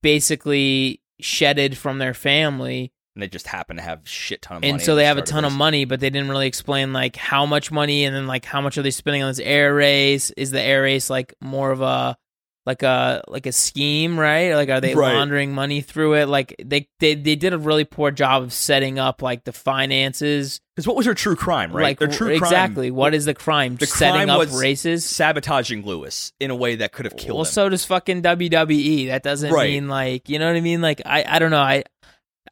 basically 0.00 1.02
shedded 1.18 1.76
from 1.76 1.98
their 1.98 2.14
family 2.14 2.92
and 3.16 3.22
they 3.22 3.26
just 3.26 3.48
happen 3.48 3.74
to 3.74 3.82
have 3.82 4.08
shit 4.08 4.40
ton 4.40 4.58
of 4.58 4.62
money. 4.62 4.70
and 4.70 4.80
so 4.80 4.94
they 4.94 5.06
have 5.06 5.18
a 5.18 5.22
ton 5.22 5.44
of 5.44 5.50
this. 5.50 5.58
money 5.58 5.84
but 5.84 5.98
they 5.98 6.08
didn't 6.08 6.28
really 6.28 6.46
explain 6.46 6.92
like 6.92 7.16
how 7.16 7.44
much 7.44 7.72
money 7.72 8.04
and 8.04 8.14
then 8.14 8.28
like 8.28 8.44
how 8.44 8.60
much 8.60 8.78
are 8.78 8.82
they 8.82 8.92
spending 8.92 9.24
on 9.24 9.28
this 9.30 9.40
air 9.40 9.74
race 9.74 10.30
is 10.36 10.52
the 10.52 10.62
air 10.62 10.82
race 10.82 11.10
like 11.10 11.34
more 11.40 11.72
of 11.72 11.80
a 11.80 12.16
like 12.64 12.82
a 12.84 13.22
like 13.26 13.46
a 13.46 13.52
scheme 13.52 14.18
right 14.18 14.54
like 14.54 14.68
are 14.68 14.80
they 14.80 14.94
Right. 14.94 15.14
laundering 15.14 15.52
money 15.52 15.80
through 15.80 16.14
it 16.14 16.26
like 16.28 16.54
they, 16.64 16.88
they 17.00 17.14
they 17.16 17.34
did 17.34 17.52
a 17.52 17.58
really 17.58 17.84
poor 17.84 18.10
job 18.12 18.42
of 18.44 18.52
setting 18.52 19.00
up 19.00 19.20
like 19.20 19.42
the 19.44 19.52
finances 19.52 20.60
Because 20.76 20.86
what 20.86 20.96
was 20.96 21.06
their 21.06 21.14
true 21.14 21.34
crime, 21.36 21.72
right? 21.72 21.82
like 21.82 21.98
their 21.98 22.08
true 22.08 22.28
crime, 22.38 22.42
exactly 22.52 22.90
what 22.90 23.14
is 23.14 23.24
the 23.24 23.34
crime 23.34 23.76
The 23.76 23.86
setting 23.86 24.14
crime 24.14 24.30
up 24.30 24.38
was 24.38 24.60
races 24.60 25.04
sabotaging 25.04 25.84
Lewis 25.84 26.32
in 26.38 26.50
a 26.50 26.54
way 26.56 26.76
that 26.76 26.92
could 26.92 27.04
have 27.04 27.16
killed 27.16 27.36
well, 27.38 27.44
him. 27.44 27.52
so 27.52 27.68
does 27.68 27.84
fucking 27.84 28.22
WWE. 28.22 29.08
That 29.08 29.22
doesn't 29.24 29.52
Right. 29.52 29.70
mean 29.70 29.88
like 29.88 30.28
you 30.28 30.38
know 30.38 30.46
what 30.46 30.56
I 30.56 30.60
mean. 30.60 30.80
Like 30.80 31.02
I, 31.04 31.24
I 31.26 31.38
don't 31.40 31.50
know. 31.50 31.60
I, 31.60 31.84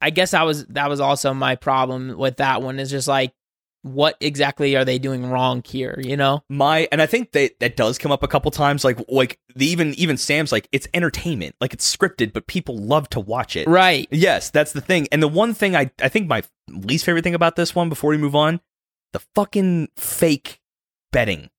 I 0.01 0.11
guess 0.11 0.35
I 0.35 0.43
was 0.43 0.65
that 0.67 0.89
was 0.89 0.99
also 1.01 1.35
my 1.35 1.55
problem 1.57 2.17
with 2.19 2.39
that 2.39 2.63
one. 2.63 2.79
Is 2.81 2.91
just 2.91 3.07
like, 3.09 3.33
what 3.83 4.17
exactly 4.21 4.77
are 4.77 4.85
they 4.85 4.99
doing 4.99 5.27
wrong 5.27 5.63
here? 5.67 5.99
You 5.99 6.17
know? 6.17 6.45
My 6.49 6.89
and 6.93 7.01
I 7.01 7.07
think 7.07 7.33
that 7.33 7.59
that 7.61 7.77
does 7.77 7.99
come 7.99 8.13
up 8.13 8.23
a 8.23 8.29
couple 8.29 8.51
times. 8.51 8.85
Like 8.85 8.99
like 9.09 9.39
the 9.55 9.67
even 9.67 9.95
even 9.95 10.17
Sam's 10.17 10.53
like 10.53 10.69
it's 10.73 10.89
entertainment, 10.95 11.57
like 11.61 11.73
it's 11.73 11.97
scripted, 11.97 12.33
but 12.33 12.47
people 12.47 12.77
love 12.77 13.09
to 13.11 13.21
watch 13.21 13.57
it. 13.57 13.69
Right. 13.69 14.09
Yes, 14.11 14.51
that's 14.51 14.73
the 14.73 14.81
thing. 14.81 15.09
And 15.13 15.23
the 15.23 15.29
one 15.29 15.55
thing 15.55 15.77
I 15.77 15.91
I 16.01 16.09
think 16.09 16.29
my 16.29 16.43
least 16.69 17.05
favorite 17.05 17.25
thing 17.25 17.35
about 17.35 17.57
this 17.57 17.75
one 17.75 17.89
before 17.89 18.11
we 18.11 18.19
move 18.19 18.37
on, 18.37 18.61
the 19.13 19.21
fucking 19.35 19.89
fake 19.97 20.61
betting 21.13 21.51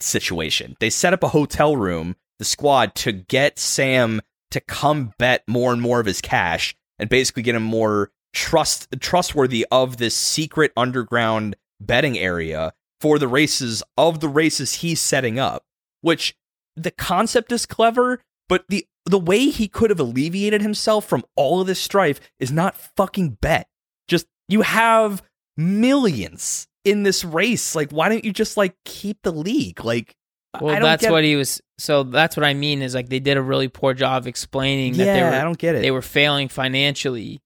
situation. 0.00 0.76
They 0.80 0.90
set 0.90 1.12
up 1.12 1.22
a 1.22 1.28
hotel 1.28 1.76
room, 1.76 2.16
the 2.38 2.44
squad, 2.44 2.94
to 2.96 3.12
get 3.12 3.58
Sam 3.58 4.22
to 4.50 4.60
come 4.60 5.12
bet 5.18 5.44
more 5.46 5.72
and 5.72 5.82
more 5.82 6.00
of 6.00 6.06
his 6.06 6.20
cash 6.20 6.74
and 6.98 7.08
basically 7.08 7.42
get 7.42 7.54
him 7.54 7.62
more 7.62 8.10
trust 8.32 8.88
trustworthy 9.00 9.66
of 9.70 9.96
this 9.96 10.14
secret 10.14 10.72
underground 10.76 11.56
betting 11.80 12.18
area 12.18 12.72
for 13.00 13.18
the 13.18 13.28
races 13.28 13.82
of 13.96 14.20
the 14.20 14.28
races 14.28 14.74
he's 14.74 15.00
setting 15.00 15.38
up. 15.38 15.64
Which 16.02 16.34
the 16.76 16.90
concept 16.90 17.52
is 17.52 17.66
clever, 17.66 18.20
but 18.48 18.64
the 18.68 18.86
the 19.06 19.18
way 19.18 19.48
he 19.48 19.68
could 19.68 19.90
have 19.90 20.00
alleviated 20.00 20.62
himself 20.62 21.04
from 21.04 21.24
all 21.36 21.60
of 21.60 21.66
this 21.66 21.80
strife 21.80 22.20
is 22.38 22.52
not 22.52 22.76
fucking 22.96 23.38
bet. 23.40 23.68
Just 24.08 24.26
you 24.48 24.62
have 24.62 25.22
millions 25.56 26.68
in 26.84 27.02
this 27.02 27.24
race. 27.24 27.74
Like, 27.74 27.90
why 27.90 28.08
don't 28.08 28.24
you 28.24 28.32
just 28.32 28.56
like 28.56 28.74
keep 28.84 29.18
the 29.22 29.32
league? 29.32 29.84
Like, 29.84 30.14
Well, 30.60 30.80
that's 30.80 31.08
what 31.08 31.24
he 31.24 31.36
was. 31.36 31.60
So 31.78 32.02
that's 32.02 32.36
what 32.36 32.44
I 32.44 32.54
mean. 32.54 32.82
Is 32.82 32.94
like 32.94 33.08
they 33.08 33.20
did 33.20 33.36
a 33.36 33.42
really 33.42 33.68
poor 33.68 33.94
job 33.94 34.26
explaining 34.26 34.94
yeah, 34.94 35.04
that 35.04 35.30
they 35.30 35.38
I 35.38 35.42
don't 35.42 35.58
get 35.58 35.74
it. 35.74 35.82
they 35.82 35.90
were 35.90 36.02
failing 36.02 36.48
financially 36.48 37.40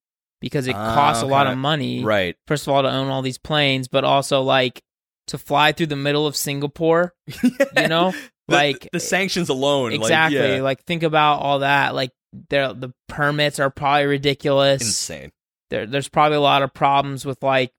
because 0.45 0.67
it 0.69 0.77
Ah, 0.77 0.95
costs 0.95 1.23
a 1.23 1.27
lot 1.27 1.47
of 1.47 1.57
money. 1.57 2.05
right. 2.05 2.37
First 2.47 2.67
of 2.67 2.75
all, 2.75 2.83
to 2.83 2.91
own 2.91 3.09
all 3.09 3.23
these 3.23 3.39
planes, 3.39 3.89
but 3.89 4.05
also 4.05 4.43
like 4.43 4.83
to 5.29 5.39
fly 5.39 5.73
through 5.73 5.87
the 5.87 5.97
middle 5.97 6.27
of 6.27 6.37
Singapore. 6.37 7.15
You 7.77 7.89
know, 7.89 8.11
The- 8.49 8.55
like 8.55 8.89
the, 8.93 9.01
sanctions 9.01 9.49
alone, 9.49 9.93
like, 9.93 10.01
exactly 10.01 10.37
yeah, 10.57 10.61
like 10.61 10.85
think 10.85 11.03
about 11.03 11.41
all 11.41 11.61
that 11.61 11.95
like 11.95 12.11
there 12.51 12.75
the 12.75 12.93
permits 13.09 13.59
are 13.59 13.71
probably 13.71 14.05
ridiculous 14.05 14.83
insane. 14.83 15.31
there, 15.71 15.87
there's 15.87 16.09
probably 16.11 16.37
a 16.37 16.41
lot 16.43 16.63
of 16.63 16.75
problems 16.75 17.25
with 17.25 17.43
like 17.43 17.73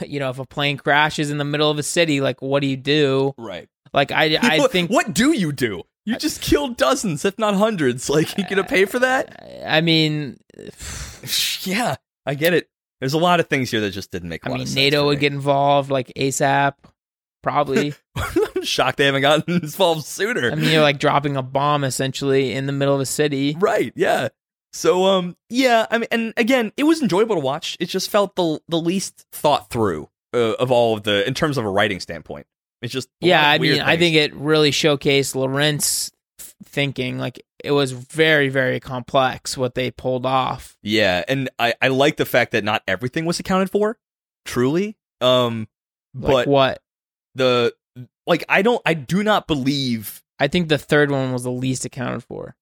you 0.06 0.20
know 0.20 0.28
if 0.30 0.38
a 0.38 0.44
plane 0.44 0.76
crashes 0.76 1.30
in 1.30 1.38
the 1.38 1.44
middle 1.44 1.70
of 1.70 1.78
a 1.78 1.82
city 1.82 2.20
like 2.20 2.42
what 2.42 2.60
do 2.60 2.66
you 2.66 2.76
do 2.76 3.32
Right. 3.38 3.68
like 3.94 4.12
i 4.12 4.36
i 4.42 4.58
think 4.70 4.90
What 4.90 5.14
do 5.14 5.32
you 5.32 5.52
do? 5.52 5.82
You 6.04 6.16
just 6.16 6.40
killed 6.40 6.78
dozens, 6.78 7.26
if 7.26 7.38
not 7.38 7.54
hundreds. 7.54 8.08
Like, 8.08 8.36
you 8.38 8.44
gonna 8.48 8.64
pay 8.64 8.86
for 8.86 8.98
that? 9.00 9.42
i 9.66 9.80
mean 9.82 10.38
yeah, 11.62 11.96
I 12.26 12.34
get 12.34 12.54
it. 12.54 12.68
There's 13.00 13.14
a 13.14 13.18
lot 13.18 13.40
of 13.40 13.48
things 13.48 13.70
here 13.70 13.80
that 13.80 13.90
just 13.90 14.10
didn't 14.10 14.28
make. 14.28 14.46
I 14.46 14.50
i 14.50 14.58
mean 14.58 14.74
nato 14.74 15.06
would 15.06 15.20
get 15.20 15.32
involved 15.32 15.90
like 15.90 16.12
asap 16.16 16.74
probably 17.42 17.94
I'm 18.16 18.62
shocked 18.64 18.98
they 18.98 19.06
haven't 19.06 19.22
gotten 19.22 19.54
involved 19.62 20.04
sooner. 20.04 20.50
i 20.50 20.54
mean 20.56 20.72
you're 20.72 20.82
like 20.82 20.98
dropping 20.98 21.36
a 21.36 21.42
bomb 21.42 21.84
essentially 21.84 22.52
in 22.52 22.66
the 22.66 22.72
middle 22.72 22.94
of 22.94 23.00
a 23.00 23.06
city 23.06 23.56
Right, 23.58 23.92
yeah. 23.94 24.28
So 24.72 25.04
um 25.04 25.36
yeah, 25.48 25.86
I 25.90 25.98
mean 25.98 26.08
and 26.10 26.34
again, 26.36 26.72
it 26.76 26.82
was 26.84 27.00
enjoyable 27.00 27.36
to 27.36 27.40
watch. 27.40 27.76
It 27.80 27.86
just 27.86 28.10
felt 28.10 28.34
the 28.36 28.60
the 28.68 28.80
least 28.80 29.24
thought 29.32 29.70
through 29.70 30.08
uh, 30.34 30.54
of 30.54 30.70
all 30.70 30.96
of 30.96 31.04
the 31.04 31.26
in 31.26 31.34
terms 31.34 31.56
of 31.56 31.64
a 31.64 31.70
writing 31.70 32.00
standpoint. 32.00 32.46
It's 32.82 32.92
just 32.92 33.08
yeah 33.20 33.48
i 33.48 33.58
mean 33.58 33.80
i 33.80 33.96
think 33.96 34.14
it 34.14 34.34
really 34.34 34.70
showcased 34.70 35.34
Laurent's 35.34 36.12
thinking 36.64 37.18
like 37.18 37.40
it 37.64 37.72
was 37.72 37.92
very 37.92 38.48
very 38.48 38.80
complex 38.80 39.56
what 39.56 39.74
they 39.74 39.90
pulled 39.90 40.26
off 40.26 40.76
Yeah, 40.82 41.24
and 41.28 41.50
I 41.58 41.74
I 41.80 41.88
like 41.88 42.16
the 42.16 42.26
fact 42.26 42.52
that 42.52 42.64
not 42.64 42.82
everything 42.86 43.24
was 43.24 43.40
accounted 43.40 43.70
for, 43.70 43.98
truly. 44.44 44.96
Um 45.20 45.68
like 46.14 46.46
but 46.46 46.48
what 46.48 46.82
the 47.34 47.74
like 48.26 48.44
I 48.48 48.62
don't 48.62 48.82
I 48.86 48.94
do 48.94 49.22
not 49.22 49.46
believe 49.46 50.22
i 50.40 50.46
think 50.46 50.68
the 50.68 50.78
third 50.78 51.10
one 51.10 51.32
was 51.32 51.42
the 51.42 51.50
least 51.50 51.84
accounted 51.84 52.22
for 52.22 52.56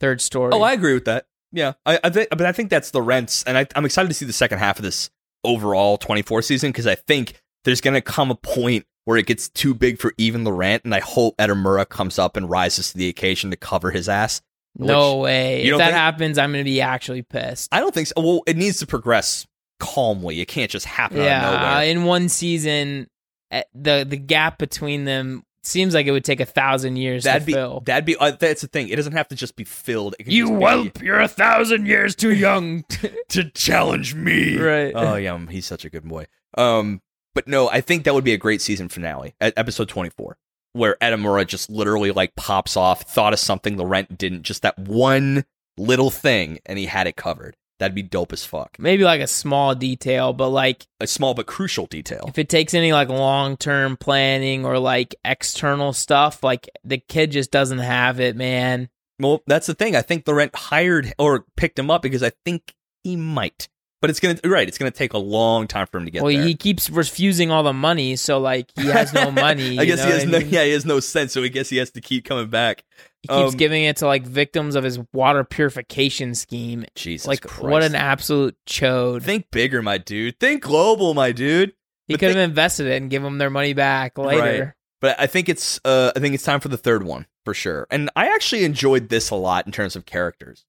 third 0.00 0.20
story. 0.20 0.50
Oh, 0.52 0.62
I 0.62 0.72
agree 0.72 0.94
with 0.94 1.06
that. 1.06 1.26
Yeah, 1.52 1.74
I, 1.86 1.98
I 2.02 2.10
think, 2.10 2.28
but 2.30 2.42
I 2.42 2.52
think 2.52 2.68
that's 2.68 2.92
Laurent's, 2.92 3.44
and 3.44 3.56
I, 3.56 3.66
I'm 3.76 3.84
excited 3.84 4.08
to 4.08 4.14
see 4.14 4.24
the 4.26 4.32
second 4.32 4.58
half 4.58 4.78
of 4.78 4.82
this 4.82 5.08
overall 5.44 5.96
24 5.96 6.42
season 6.42 6.70
because 6.70 6.86
I 6.86 6.96
think 6.96 7.40
there's 7.64 7.80
going 7.80 7.94
to 7.94 8.00
come 8.00 8.30
a 8.30 8.34
point 8.34 8.86
where 9.04 9.16
it 9.18 9.26
gets 9.26 9.48
too 9.48 9.74
big 9.74 9.98
for 9.98 10.12
even 10.18 10.44
Laurent, 10.44 10.84
and 10.84 10.94
I 10.94 11.00
hope 11.00 11.36
Edamura 11.36 11.88
comes 11.88 12.18
up 12.18 12.36
and 12.36 12.48
rises 12.48 12.92
to 12.92 12.98
the 12.98 13.08
occasion 13.08 13.50
to 13.50 13.56
cover 13.56 13.90
his 13.90 14.08
ass. 14.08 14.40
no 14.76 15.18
way. 15.18 15.64
you 15.64 15.74
If 15.74 15.78
that 15.78 15.86
think- 15.88 15.96
happens, 15.96 16.38
I'm 16.38 16.52
going 16.52 16.64
to 16.64 16.68
be 16.70 16.80
actually 16.80 17.22
pissed. 17.22 17.68
I 17.72 17.80
don't 17.80 17.94
think 17.94 18.08
so. 18.08 18.14
Well, 18.16 18.42
it 18.46 18.56
needs 18.56 18.78
to 18.78 18.86
progress 18.86 19.46
calmly. 19.80 20.40
It 20.40 20.46
can't 20.48 20.70
just 20.70 20.86
happen 20.86 21.18
out 21.18 21.22
of 21.22 21.26
yeah, 21.26 21.40
nowhere. 21.70 21.84
in 21.84 22.04
one 22.04 22.28
season, 22.28 23.08
eh, 23.50 23.62
the 23.74 24.06
the 24.08 24.16
gap 24.16 24.58
between 24.58 25.04
them 25.04 25.42
seems 25.62 25.94
like 25.94 26.06
it 26.06 26.10
would 26.10 26.24
take 26.24 26.40
a 26.40 26.44
thousand 26.46 26.96
years 26.96 27.24
That'd 27.24 27.42
to 27.42 27.46
be 27.46 27.52
fill. 27.54 27.80
that'd 27.86 28.04
be 28.04 28.16
uh, 28.16 28.32
that's 28.32 28.62
the 28.62 28.68
thing. 28.68 28.88
It 28.88 28.96
doesn't 28.96 29.12
have 29.14 29.28
to 29.28 29.34
just 29.36 29.56
be 29.56 29.64
filled. 29.64 30.14
It 30.18 30.24
can 30.24 30.32
you 30.32 30.42
just 30.44 30.52
be- 30.52 30.58
whelp! 30.58 31.02
You're 31.02 31.20
a 31.20 31.28
thousand 31.28 31.86
years 31.86 32.14
too 32.14 32.34
young. 32.34 32.84
to 33.28 33.50
challenge 33.50 34.14
me. 34.14 34.56
right. 34.56 34.92
Oh 34.94 35.16
yeah, 35.16 35.38
he's 35.50 35.66
such 35.66 35.84
a 35.84 35.90
good 35.90 36.04
boy. 36.04 36.26
Um, 36.56 37.00
but 37.34 37.46
no, 37.48 37.68
I 37.68 37.80
think 37.80 38.04
that 38.04 38.14
would 38.14 38.24
be 38.24 38.32
a 38.32 38.38
great 38.38 38.60
season 38.62 38.88
finale 38.88 39.34
at 39.40 39.52
episode 39.56 39.88
twenty 39.88 40.10
four, 40.10 40.36
where 40.72 40.96
Edamura 41.02 41.46
just 41.46 41.68
literally 41.70 42.10
like 42.12 42.34
pops 42.36 42.76
off, 42.76 43.02
thought 43.02 43.32
of 43.32 43.38
something 43.38 43.76
Laurent 43.76 44.16
didn't, 44.16 44.42
just 44.42 44.62
that 44.62 44.78
one 44.78 45.44
little 45.76 46.10
thing, 46.10 46.58
and 46.66 46.78
he 46.78 46.86
had 46.86 47.06
it 47.06 47.16
covered. 47.16 47.56
That'd 47.80 47.94
be 47.96 48.02
dope 48.02 48.32
as 48.32 48.44
fuck. 48.44 48.76
Maybe 48.78 49.02
like 49.02 49.20
a 49.20 49.26
small 49.26 49.74
detail, 49.74 50.32
but 50.32 50.50
like 50.50 50.86
A 51.00 51.08
small 51.08 51.34
but 51.34 51.46
crucial 51.46 51.86
detail. 51.86 52.24
if 52.28 52.38
it 52.38 52.48
takes 52.48 52.72
any 52.72 52.92
like 52.92 53.08
long 53.08 53.56
term 53.56 53.96
planning 53.96 54.64
or 54.64 54.78
like 54.78 55.16
external 55.24 55.92
stuff, 55.92 56.44
like 56.44 56.68
the 56.84 56.98
kid 56.98 57.32
just 57.32 57.50
doesn't 57.50 57.80
have 57.80 58.20
it, 58.20 58.36
man. 58.36 58.88
Well, 59.18 59.42
that's 59.48 59.66
the 59.66 59.74
thing. 59.74 59.96
I 59.96 60.02
think 60.02 60.26
Laurent 60.26 60.54
hired 60.54 61.12
or 61.18 61.46
picked 61.56 61.76
him 61.78 61.90
up 61.90 62.02
because 62.02 62.22
I 62.22 62.30
think 62.44 62.74
he 63.02 63.16
might. 63.16 63.68
But 64.04 64.10
it's 64.10 64.20
gonna 64.20 64.38
right. 64.44 64.68
It's 64.68 64.76
gonna 64.76 64.90
take 64.90 65.14
a 65.14 65.18
long 65.18 65.66
time 65.66 65.86
for 65.86 65.96
him 65.96 66.04
to 66.04 66.10
get 66.10 66.18
there. 66.18 66.24
well, 66.26 66.36
there. 66.36 66.46
he 66.46 66.54
keeps 66.54 66.90
refusing 66.90 67.50
all 67.50 67.62
the 67.62 67.72
money, 67.72 68.16
so 68.16 68.38
like 68.38 68.70
he 68.76 68.84
has 68.88 69.14
no 69.14 69.30
money. 69.46 69.78
I 69.78 69.86
guess 69.86 70.04
he 70.04 70.10
has 70.10 70.26
no. 70.26 70.40
mean? 70.40 70.48
Yeah, 70.50 70.64
he 70.64 70.72
has 70.72 70.84
no 70.84 71.00
sense. 71.00 71.32
So 71.32 71.42
I 71.42 71.48
guess 71.48 71.70
he 71.70 71.78
has 71.78 71.90
to 71.92 72.02
keep 72.02 72.26
coming 72.26 72.50
back. 72.50 72.84
He 73.22 73.28
keeps 73.28 73.52
Um, 73.52 73.56
giving 73.56 73.84
it 73.84 73.96
to 73.96 74.06
like 74.06 74.26
victims 74.26 74.74
of 74.74 74.84
his 74.84 74.98
water 75.14 75.42
purification 75.42 76.34
scheme. 76.34 76.84
Jesus, 76.94 77.26
like 77.26 77.40
Christ. 77.40 77.62
what 77.62 77.82
an 77.82 77.94
absolute 77.94 78.56
chode. 78.66 79.22
Think 79.22 79.46
bigger, 79.50 79.80
my 79.80 79.96
dude. 79.96 80.38
Think 80.38 80.62
global, 80.62 81.14
my 81.14 81.32
dude. 81.32 81.72
he 82.06 82.18
could 82.18 82.28
have 82.28 82.36
invested 82.36 82.86
it 82.86 83.00
and 83.00 83.08
give 83.08 83.22
them 83.22 83.38
their 83.38 83.48
money 83.48 83.72
back 83.72 84.18
later. 84.18 84.76
But 85.00 85.18
I 85.18 85.26
think 85.28 85.48
it's 85.48 85.80
uh 85.86 86.12
I 86.14 86.20
think 86.20 86.34
it's 86.34 86.44
time 86.44 86.60
for 86.60 86.68
the 86.68 86.76
third 86.76 87.04
one 87.04 87.24
for 87.46 87.54
sure. 87.54 87.86
And 87.90 88.10
I 88.14 88.26
actually 88.34 88.64
enjoyed 88.64 89.08
this 89.08 89.30
a 89.30 89.34
lot 89.34 89.64
in 89.64 89.72
terms 89.72 89.96
of 89.96 90.04
characters. 90.04 90.66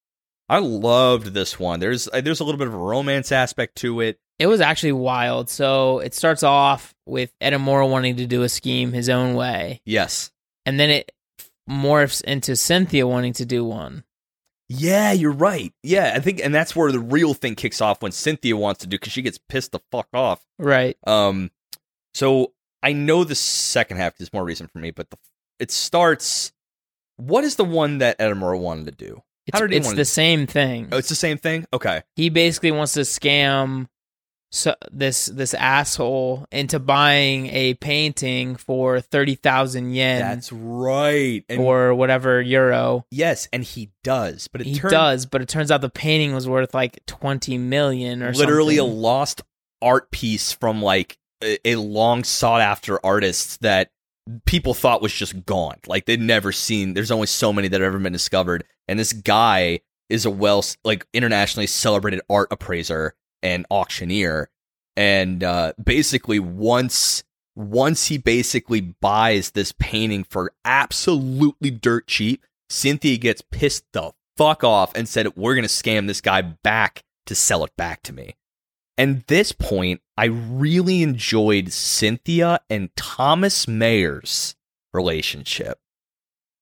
I 0.48 0.60
loved 0.60 1.28
this 1.34 1.60
one. 1.60 1.80
There's 1.80 2.08
uh, 2.08 2.22
there's 2.22 2.40
a 2.40 2.44
little 2.44 2.60
bit 2.60 2.68
of 2.68 2.74
a 2.74 2.78
romance 2.78 3.32
aspect 3.32 3.76
to 3.78 4.02
it. 4.02 4.20
It 4.38 4.48
was 4.48 4.62
actually 4.62 4.92
wild. 4.92 5.50
So 5.50 6.00
it 6.00 6.14
starts 6.14 6.44
off 6.44 6.94
with 7.06 7.34
Edamura 7.40 7.90
wanting 7.90 8.18
to 8.18 8.28
do 8.28 8.44
a 8.44 8.50
scheme 8.50 8.92
his 8.92 9.10
own 9.10 9.36
way, 9.36 9.82
Yes. 9.86 10.32
and 10.66 10.80
then 10.80 10.90
it 10.90 11.12
morphs 11.70 12.24
into 12.24 12.56
Cynthia 12.56 13.08
wanting 13.08 13.34
to 13.34 13.46
do 13.46 13.64
one. 13.66 14.04
Yeah, 14.68 15.12
you're 15.12 15.32
right. 15.32 15.74
Yeah, 15.84 16.14
I 16.16 16.20
think 16.20 16.42
and 16.44 16.54
that's 16.54 16.76
where 16.76 16.92
the 16.92 17.00
real 17.00 17.34
thing 17.34 17.56
kicks 17.56 17.82
off 17.82 18.02
when 18.02 18.12
Cynthia 18.12 18.58
wants 18.58 18.82
to 18.82 18.88
do 18.88 18.98
cuz 18.98 19.14
she 19.14 19.22
gets 19.22 19.38
pissed 19.50 19.72
the 19.72 19.80
fuck 19.92 20.08
off. 20.14 20.46
Right. 20.60 20.98
Um 21.08 21.52
so 22.14 22.54
I 22.84 22.94
know 22.94 23.24
the 23.24 23.36
second 23.36 23.98
half 23.98 24.20
is 24.22 24.32
more 24.34 24.44
recent 24.44 24.72
for 24.72 24.80
me, 24.80 24.92
but 24.92 25.10
the, 25.10 25.18
it 25.60 25.72
starts 25.72 26.52
what 27.18 27.44
is 27.44 27.56
the 27.56 27.64
one 27.66 28.00
that 28.00 28.18
Edamura 28.20 28.60
wanted 28.60 28.86
to 28.86 28.92
do? 29.06 29.22
It's, 29.48 29.62
it's 29.62 29.94
the 29.94 30.06
same 30.06 30.48
thing. 30.48 30.90
Oh, 30.92 30.98
it's 30.98 31.10
the 31.10 31.16
same 31.16 31.38
thing? 31.38 31.66
Okay. 31.74 32.02
he 32.16 32.30
basically 32.30 32.72
wants 32.72 32.94
to 32.94 33.02
scam 33.02 33.88
so 34.52 34.74
this 34.92 35.26
this 35.26 35.54
asshole 35.54 36.46
into 36.52 36.80
buying 36.80 37.48
a 37.48 37.74
painting 37.74 38.56
for 38.56 39.02
thirty 39.02 39.36
thousand 39.36 39.94
yen 39.94 40.22
That's 40.22 40.52
right. 40.52 41.44
And 41.50 41.60
or 41.60 41.94
whatever 41.94 42.42
euro. 42.42 43.06
yes, 43.12 43.50
and 43.52 43.64
he 43.64 43.92
does. 44.04 44.48
But 44.48 44.62
it 44.62 44.68
He 44.68 44.76
turns 44.76 44.92
does, 44.92 45.26
but 45.26 45.42
it 45.42 45.50
turns 45.50 45.72
out 45.72 45.82
the 45.82 45.90
painting 45.90 46.34
was 46.34 46.48
worth 46.48 46.74
like 46.74 47.06
twenty 47.06 47.58
million 47.58 48.24
or 48.24 48.32
literally 48.34 48.78
a 48.78 48.86
lost 48.86 49.42
art 49.82 50.10
piece 50.12 50.54
from 50.54 50.82
like 50.82 51.18
a, 51.44 51.58
a 51.66 51.76
long 51.76 52.24
sought 52.24 52.62
after 52.62 53.06
artist 53.06 53.62
that 53.62 53.90
people 54.46 54.74
thought 54.74 55.02
was 55.02 55.14
just 55.14 55.46
gone. 55.46 55.78
Like 55.88 56.06
they'd 56.06 56.20
never 56.20 56.52
seen. 56.52 56.94
There's 56.94 57.12
only 57.12 57.28
so 57.28 57.54
many 57.54 57.68
that 57.68 57.82
have 57.82 57.88
ever 57.88 58.00
been 58.00 58.14
discovered, 58.14 58.64
and 58.88 59.00
this 59.00 59.14
guy 59.14 59.82
is 60.10 60.26
a 60.26 60.32
well 60.32 60.64
like 60.84 61.06
internationally 61.14 61.68
celebrated 61.68 62.22
art 62.30 62.48
appraiser 62.52 63.14
and 63.42 63.66
auctioneer, 63.70 64.50
and 64.96 65.44
uh, 65.44 65.74
basically 65.84 66.40
once. 66.40 67.24
Once 67.58 68.08
he 68.08 68.18
basically 68.18 68.82
buys 68.82 69.52
this 69.52 69.72
painting 69.80 70.26
for 70.26 70.52
absolutely 70.66 71.72
dirt 71.72 72.06
cheap, 72.06 72.44
Cynthia 72.70 73.16
gets 73.16 73.42
pissed 73.42 73.86
the 73.94 74.12
fuck 74.36 74.64
off 74.64 74.94
and 74.96 75.08
said, 75.08 75.36
We're 75.36 75.56
to 75.56 75.74
scam 75.74 76.08
this 76.08 76.22
guy 76.22 76.42
back 76.42 77.04
to 77.26 77.36
sell 77.36 77.64
it 77.64 77.76
back 77.78 78.04
to 78.04 78.14
me. 78.14 78.36
And 78.98 79.24
this 79.28 79.52
point, 79.52 80.02
I 80.18 80.26
really 80.26 81.04
enjoyed 81.04 81.74
Cynthia 81.74 82.62
and 82.70 82.96
Thomas 82.96 83.68
Mayer's 83.68 84.56
relationship. 84.94 85.80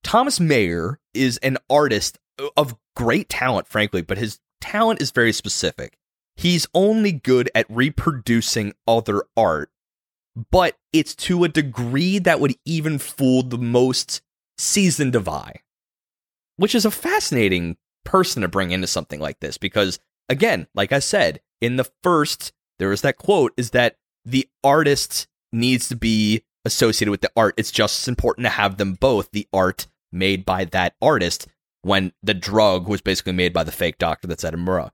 Thomas 0.04 0.40
Mayer 0.40 1.00
is 1.14 1.38
an 1.38 1.58
artist 1.70 2.20
of 2.58 2.76
great 2.96 3.30
talent, 3.30 3.68
frankly, 3.68 4.02
but 4.02 4.18
his 4.18 4.40
talent 4.60 5.02
is 5.02 5.12
very 5.12 5.32
specific. 5.32 5.98
He's 6.36 6.68
only 6.74 7.12
good 7.12 7.50
at 7.54 7.68
reproducing 7.70 8.74
other 8.88 9.24
art, 9.38 9.70
but 10.52 10.78
it's 10.92 11.16
to 11.16 11.44
a 11.44 11.50
degree 11.50 12.18
that 12.20 12.40
would 12.40 12.56
even 12.66 12.98
fool 12.98 13.44
the 13.44 13.58
most 13.58 14.22
seasoned 14.58 15.16
of 15.16 15.30
eye, 15.30 15.62
which 16.58 16.74
is 16.74 16.86
a 16.86 16.92
fascinating 16.92 17.78
person 18.04 18.42
to 18.42 18.48
bring 18.48 18.72
into 18.72 18.88
something 18.88 19.20
like 19.20 19.40
this 19.40 19.58
because, 19.58 20.00
again, 20.28 20.68
like 20.74 20.92
I 20.92 21.00
said, 21.00 21.40
in 21.64 21.78
the 21.78 21.90
first, 22.04 22.52
there 22.78 22.90
was 22.90 23.02
that 23.02 23.18
quote 23.18 23.54
is 23.56 23.70
that 23.72 23.96
the 24.26 24.50
artist 24.66 25.28
needs 25.54 25.88
to 25.88 25.96
be 25.96 26.44
associated 26.66 27.10
with 27.10 27.22
the 27.22 27.32
art. 27.38 27.54
It's 27.58 27.72
just 27.72 28.04
as 28.04 28.08
important 28.10 28.46
to 28.46 28.50
have 28.50 28.76
them 28.76 28.96
both, 28.96 29.32
the 29.32 29.48
art 29.54 29.88
made 30.12 30.44
by 30.44 30.66
that 30.66 30.94
artist, 31.02 31.48
when 31.82 32.12
the 32.22 32.34
drug 32.34 32.90
was 32.90 33.00
basically 33.00 33.32
made 33.32 33.54
by 33.54 33.64
the 33.64 33.72
fake 33.72 33.98
doctor 33.98 34.28
that's 34.28 34.44
Edamura. 34.44 34.90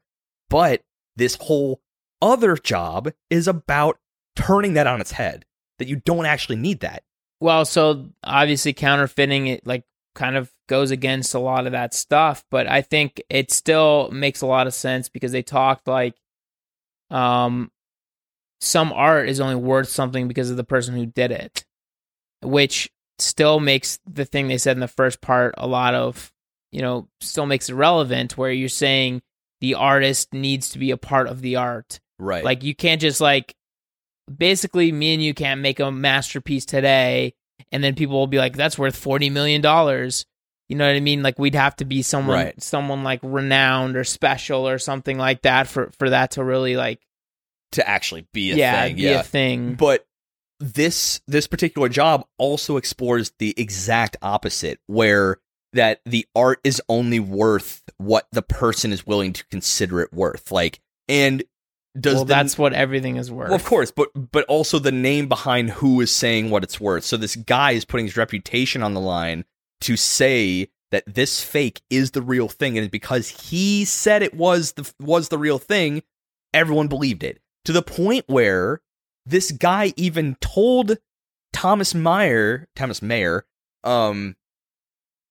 But 0.47 0.83
this 1.15 1.35
whole 1.41 1.81
other 2.21 2.55
job 2.55 3.11
is 3.31 3.47
about 3.47 3.97
turning 4.35 4.73
that 4.73 4.87
on 4.87 5.01
its 5.01 5.13
head, 5.13 5.45
that 5.79 5.87
you 5.87 5.95
don't 6.05 6.27
actually 6.27 6.57
need 6.57 6.81
that. 6.81 7.03
Well, 7.41 7.65
so 7.65 8.09
obviously 8.23 8.73
counterfeiting 8.73 9.47
it 9.47 9.65
like 9.65 9.85
kind 10.13 10.35
of 10.35 10.51
goes 10.67 10.91
against 10.91 11.33
a 11.33 11.39
lot 11.39 11.65
of 11.65 11.71
that 11.71 11.95
stuff, 11.95 12.43
but 12.51 12.67
I 12.67 12.83
think 12.83 13.23
it 13.27 13.51
still 13.51 14.11
makes 14.11 14.41
a 14.41 14.47
lot 14.47 14.67
of 14.67 14.73
sense 14.75 15.09
because 15.09 15.31
they 15.31 15.41
talked 15.41 15.87
like 15.87 16.15
um 17.09 17.71
some 18.61 18.91
art 18.91 19.29
is 19.29 19.39
only 19.39 19.55
worth 19.55 19.89
something 19.89 20.27
because 20.27 20.51
of 20.51 20.57
the 20.57 20.63
person 20.63 20.95
who 20.95 21.05
did 21.05 21.31
it, 21.31 21.65
which 22.41 22.89
still 23.17 23.59
makes 23.59 23.99
the 24.05 24.25
thing 24.25 24.47
they 24.47 24.57
said 24.57 24.75
in 24.75 24.81
the 24.81 24.87
first 24.87 25.21
part 25.21 25.53
a 25.57 25.67
lot 25.67 25.93
of, 25.93 26.31
you 26.71 26.81
know, 26.81 27.07
still 27.21 27.45
makes 27.45 27.69
it 27.69 27.75
relevant 27.75 28.37
where 28.37 28.51
you're 28.51 28.69
saying 28.69 29.21
the 29.61 29.75
artist 29.75 30.33
needs 30.33 30.69
to 30.69 30.79
be 30.79 30.91
a 30.91 30.97
part 30.97 31.27
of 31.27 31.41
the 31.41 31.55
art. 31.55 31.99
Right. 32.17 32.43
Like 32.43 32.63
you 32.63 32.75
can't 32.75 33.01
just 33.01 33.21
like 33.21 33.55
basically 34.35 34.91
me 34.91 35.13
and 35.13 35.23
you 35.23 35.33
can't 35.33 35.61
make 35.61 35.79
a 35.79 35.91
masterpiece 35.91 36.65
today 36.65 37.33
and 37.71 37.83
then 37.83 37.95
people 37.95 38.17
will 38.17 38.27
be 38.27 38.37
like 38.37 38.55
that's 38.55 38.77
worth 38.77 38.95
40 38.95 39.29
million 39.29 39.61
dollars. 39.61 40.25
You 40.69 40.75
know 40.77 40.87
what 40.87 40.95
I 40.95 40.99
mean? 40.99 41.23
Like 41.23 41.37
we'd 41.39 41.55
have 41.55 41.75
to 41.77 41.85
be 41.85 42.01
someone 42.03 42.35
Right. 42.37 42.61
someone 42.63 43.03
like 43.03 43.19
renowned 43.23 43.97
or 43.97 44.03
special 44.03 44.67
or 44.67 44.77
something 44.77 45.17
like 45.17 45.41
that 45.41 45.67
for 45.67 45.89
for 45.97 46.09
that 46.11 46.31
to 46.31 46.43
really 46.43 46.77
like 46.77 47.01
to 47.73 47.87
actually 47.87 48.27
be 48.33 48.51
a 48.51 48.55
yeah, 48.55 48.83
thing. 48.85 48.95
be 48.95 49.01
Yeah. 49.01 49.19
a 49.19 49.23
thing. 49.23 49.73
But 49.75 50.05
this 50.59 51.21
this 51.27 51.47
particular 51.47 51.89
job 51.89 52.25
also 52.37 52.77
explores 52.77 53.31
the 53.39 53.53
exact 53.57 54.17
opposite, 54.21 54.79
where 54.87 55.37
that 55.73 56.01
the 56.05 56.27
art 56.35 56.59
is 56.63 56.81
only 56.89 57.19
worth 57.19 57.81
what 57.97 58.27
the 58.31 58.41
person 58.41 58.91
is 58.91 59.05
willing 59.05 59.33
to 59.33 59.45
consider 59.47 60.01
it 60.01 60.11
worth. 60.13 60.51
Like, 60.51 60.79
and 61.07 61.43
does 61.99 62.15
well, 62.15 62.25
the, 62.25 62.33
that's 62.33 62.57
what 62.57 62.73
everything 62.73 63.15
is 63.17 63.31
worth. 63.31 63.49
well, 63.49 63.55
of 63.55 63.63
course, 63.65 63.89
but 63.91 64.09
but 64.31 64.45
also 64.45 64.77
the 64.79 64.91
name 64.91 65.27
behind 65.27 65.71
who 65.71 66.01
is 66.01 66.11
saying 66.11 66.49
what 66.51 66.63
it's 66.63 66.79
worth. 66.79 67.03
So 67.03 67.17
this 67.17 67.35
guy 67.35 67.71
is 67.71 67.85
putting 67.85 68.05
his 68.05 68.17
reputation 68.17 68.83
on 68.83 68.93
the 68.93 68.99
line 69.01 69.45
to 69.81 69.95
say 69.97 70.69
that 70.91 71.03
this 71.07 71.43
fake 71.43 71.81
is 71.89 72.11
the 72.11 72.21
real 72.21 72.47
thing, 72.47 72.77
and 72.77 72.89
because 72.89 73.29
he 73.49 73.85
said 73.85 74.21
it 74.23 74.33
was 74.33 74.73
the 74.73 74.91
was 74.99 75.29
the 75.29 75.37
real 75.37 75.59
thing, 75.59 76.01
everyone 76.53 76.87
believed 76.87 77.23
it 77.23 77.39
to 77.65 77.71
the 77.71 77.81
point 77.83 78.25
where 78.27 78.81
this 79.25 79.51
guy 79.51 79.93
even 79.97 80.35
told 80.41 80.97
Thomas 81.53 81.93
Meyer, 81.93 82.67
Thomas 82.75 83.01
Mayer, 83.01 83.45
um, 83.83 84.35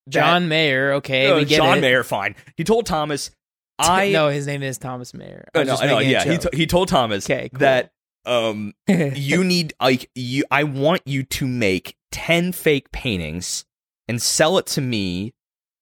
John 0.09 0.49
Mayer. 0.49 0.93
Okay, 0.95 1.31
uh, 1.31 1.37
we 1.37 1.45
get 1.45 1.57
John 1.57 1.79
it. 1.79 1.81
Mayer, 1.81 2.03
fine. 2.05 2.35
He 2.57 2.65
told 2.65 2.87
Thomas, 2.87 3.31
I 3.79 4.11
no, 4.13 4.29
his 4.29 4.47
name 4.47 4.63
is 4.63 4.79
Thomas 4.79 5.13
Mayer. 5.15 5.49
I 5.55 5.59
Uh, 5.59 5.61
was 5.63 5.67
no, 5.67 5.73
just 5.73 5.83
I 5.83 5.87
know, 5.87 5.97
making 5.99 6.09
a 6.09 6.13
yeah. 6.13 6.25
He, 6.33 6.39
t- 6.39 6.57
he 6.57 6.67
told 6.67 6.89
Thomas 6.89 7.27
Okay, 7.27 7.49
cool. 7.51 7.59
that 7.61 7.93
um 8.25 8.75
you 8.89 9.45
need 9.45 9.75
like 9.81 10.11
you 10.15 10.45
I 10.51 10.65
want 10.65 11.03
you 11.07 11.23
to 11.25 11.47
make 11.47 11.97
10 12.13 12.53
fake 12.53 12.91
paintings 12.93 13.65
and 14.09 14.21
sell 14.21 14.59
it 14.59 14.67
to 14.67 14.81
me 14.81 15.35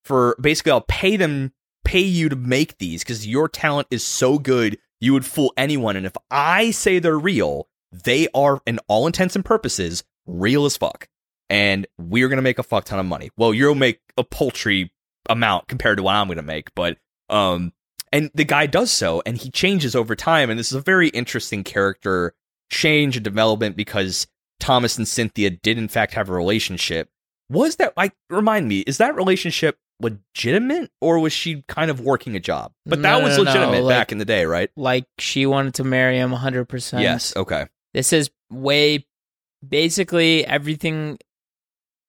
for 0.05 0.37
basically 0.41 0.73
I'll 0.73 0.81
pay 0.83 1.17
them 1.17 1.53
pay 1.85 2.01
you 2.01 2.29
to 2.29 2.37
make 2.37 2.79
these 2.79 3.05
cuz 3.05 3.27
your 3.27 3.49
talent 3.49 3.89
is 3.91 4.05
so 4.05 4.39
good 4.39 4.79
you 5.01 5.13
would 5.13 5.27
fool 5.27 5.53
anyone. 5.57 5.97
And 5.97 6.07
if 6.07 6.17
I 6.31 6.71
say 6.71 6.99
they're 6.99 7.19
real 7.19 7.69
they 7.93 8.29
are 8.35 8.61
in 8.67 8.79
all 8.89 9.07
intents 9.07 9.37
and 9.37 9.45
purposes 9.45 10.05
real 10.27 10.65
as 10.65 10.77
fuck. 10.77 11.09
And 11.49 11.87
we're 11.97 12.29
to 12.29 12.43
make 12.43 12.59
a 12.59 12.65
fuck 12.65 12.85
ton 12.85 12.99
of 12.99 13.07
money. 13.07 13.31
Well, 13.37 13.55
you'll 13.55 13.77
make 13.77 14.01
a 14.19 14.25
paltry 14.25 14.93
amount 15.29 15.69
compared 15.69 15.99
to 15.99 16.03
what 16.03 16.15
I'm 16.15 16.29
to 16.29 16.43
make, 16.43 16.75
but 16.75 16.99
um 17.29 17.73
and 18.13 18.31
the 18.35 18.45
guy 18.45 18.67
does 18.67 18.91
so 18.91 19.23
and 19.27 19.37
he 19.37 19.51
changes 19.51 19.95
over 19.95 20.15
time 20.15 20.51
and 20.51 20.59
this 20.59 20.69
is 20.69 20.77
a 20.77 20.81
very 20.81 21.09
interesting 21.09 21.65
character 21.65 22.35
change 22.71 23.17
and 23.17 23.25
development 23.25 23.77
because 23.77 24.27
thomas 24.61 24.97
and 24.97 25.09
cynthia 25.09 25.51
did 25.51 25.79
in 25.79 25.89
fact 25.89 26.15
have 26.15 26.29
a 26.29 26.33
relationship 26.33 27.09
was 27.49 27.77
that 27.77 27.97
like 27.97 28.13
remind 28.31 28.69
me 28.69 28.81
is 28.81 28.99
that 28.99 29.15
relationship 29.15 29.79
legitimate 30.01 30.91
or 31.01 31.19
was 31.19 31.33
she 31.33 31.65
kind 31.69 31.91
of 31.91 32.01
working 32.01 32.37
a 32.37 32.41
job? 32.41 32.73
But 32.85 33.01
that 33.03 33.19
No, 33.19 33.25
was 33.25 33.37
no, 33.39 33.45
no, 33.45 33.51
legitimate 33.51 33.83
like- 33.85 33.97
back 33.97 34.13
in 34.13 34.19
the 34.19 34.25
day 34.25 34.45
right? 34.45 34.71
like 34.77 35.07
she 35.19 35.47
wanted 35.47 35.75
to 35.75 35.85
marry 35.85 36.17
him 36.19 36.33
100%. 36.33 37.01
yes 37.03 37.35
okay. 37.37 37.67
This 37.95 38.13
is 38.13 38.31
way 38.51 39.07
basically 39.67 40.45
everything 40.47 41.19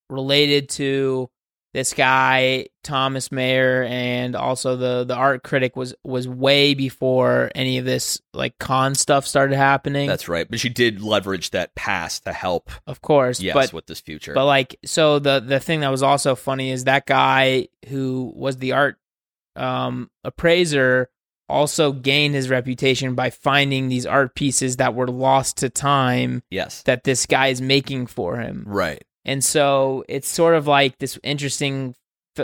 related 0.10 0.70
to 0.70 1.30
this 1.74 1.94
guy 1.94 2.68
Thomas 2.84 3.32
Mayer 3.32 3.84
and 3.84 4.36
also 4.36 4.76
the 4.76 5.04
the 5.04 5.16
art 5.16 5.44
critic 5.44 5.76
was 5.76 5.94
was 6.04 6.28
way 6.28 6.74
before 6.74 7.52
any 7.54 7.78
of 7.78 7.86
this 7.86 8.22
like 8.34 8.58
con 8.58 8.96
stuff 8.96 9.28
started 9.28 9.56
happening. 9.56 10.08
that's 10.08 10.28
right 10.28 10.50
but 10.50 10.60
she 10.60 10.70
did 10.70 11.02
leverage 11.02 11.52
that 11.52 11.76
past 11.76 12.24
to 12.24 12.34
help 12.34 12.72
of 12.88 13.02
course, 13.02 13.40
yes 13.40 13.54
but 13.54 13.74
with 13.74 13.86
this 13.88 14.00
future 14.00 14.34
But 14.34 14.46
like, 14.46 14.80
so 14.86 15.20
the 15.20 15.40
the 15.40 15.60
thing 15.60 15.82
that 15.82 15.92
was 15.92 16.04
also 16.04 16.36
funny 16.36 16.72
is 16.72 16.86
that 16.86 17.06
guy 17.06 17.68
who 17.88 18.32
was 18.36 18.58
the 18.58 18.72
art 18.72 18.98
um, 19.56 20.10
appraiser 20.24 21.10
also 21.50 21.92
gained 21.92 22.36
his 22.36 22.50
reputation 22.50 23.16
by 23.16 23.30
finding 23.30 23.88
these 23.88 24.06
art 24.06 24.36
pieces 24.36 24.78
that 24.78 24.94
were 24.96 25.08
lost 25.08 25.58
to 25.58 25.70
time 25.70 26.44
yes 26.50 26.84
that 26.84 27.04
this 27.04 27.26
guy 27.26 27.48
is 27.48 27.62
making 27.62 28.06
for 28.08 28.38
him. 28.38 28.64
right 28.68 29.04
And 29.28 29.44
so 29.44 30.06
it's 30.08 30.28
sort 30.28 30.56
of 30.56 30.66
like 30.66 30.98
this 30.98 31.20
interesting 31.22 31.94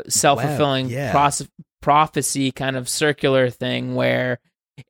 self 0.07 0.41
fulfilling 0.41 0.89
yeah. 0.89 1.11
pros- 1.11 1.47
prophecy 1.81 2.51
kind 2.51 2.75
of 2.75 2.89
circular 2.89 3.49
thing 3.49 3.95
where 3.95 4.39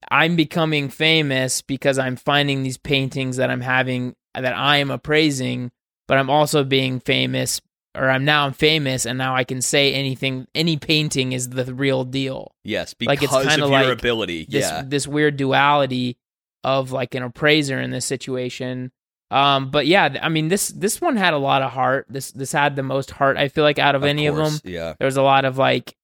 I'm 0.09 0.35
becoming 0.35 0.89
famous 0.89 1.61
because 1.61 1.99
I'm 1.99 2.15
finding 2.15 2.63
these 2.63 2.77
paintings 2.77 3.37
that 3.37 3.49
I'm 3.49 3.61
having 3.61 4.15
that 4.33 4.57
I 4.57 4.77
am 4.77 4.89
appraising, 4.89 5.71
but 6.07 6.17
I'm 6.17 6.29
also 6.29 6.63
being 6.63 6.99
famous 6.99 7.61
or 7.95 8.09
I'm 8.09 8.25
now 8.25 8.45
I'm 8.47 8.53
famous 8.53 9.05
and 9.05 9.17
now 9.17 9.35
I 9.35 9.43
can 9.43 9.61
say 9.61 9.93
anything 9.93 10.47
any 10.55 10.77
painting 10.77 11.31
is 11.31 11.49
the 11.49 11.73
real 11.73 12.03
deal. 12.05 12.55
yes 12.63 12.95
Like, 12.99 13.19
because 13.19 13.45
it's 13.45 13.49
kinda 13.49 13.65
of 13.65 13.71
your 13.71 13.89
like 13.89 13.99
ability 13.99 14.47
This 14.49 14.63
yeah 14.63 14.83
this 14.83 15.07
weird 15.07 15.37
duality 15.37 16.17
of 16.63 16.91
like 16.91 17.13
an 17.13 17.23
appraiser 17.23 17.79
in 17.79 17.91
this 17.91 18.05
situation. 18.05 18.91
Um, 19.33 19.71
but 19.71 19.87
yeah, 19.87 20.19
I 20.21 20.29
mean 20.29 20.47
this 20.47 20.67
this 20.67 21.01
one 21.01 21.15
had 21.17 21.33
a 21.33 21.39
lot 21.39 21.63
of 21.63 21.71
heart. 21.71 22.05
This 22.07 22.31
this 22.31 22.51
had 22.51 22.75
the 22.75 22.83
most 22.83 23.09
heart 23.09 23.35
I 23.35 23.47
feel 23.47 23.63
like 23.63 23.79
out 23.79 23.95
of, 23.95 24.03
any 24.03 24.27
of 24.27 24.35
them. 24.35 24.53
yeah. 24.63 24.93
There 24.99 25.07
was 25.07 25.17
a 25.17 25.23
lot 25.23 25.43
of 25.43 25.57
like 25.57 25.95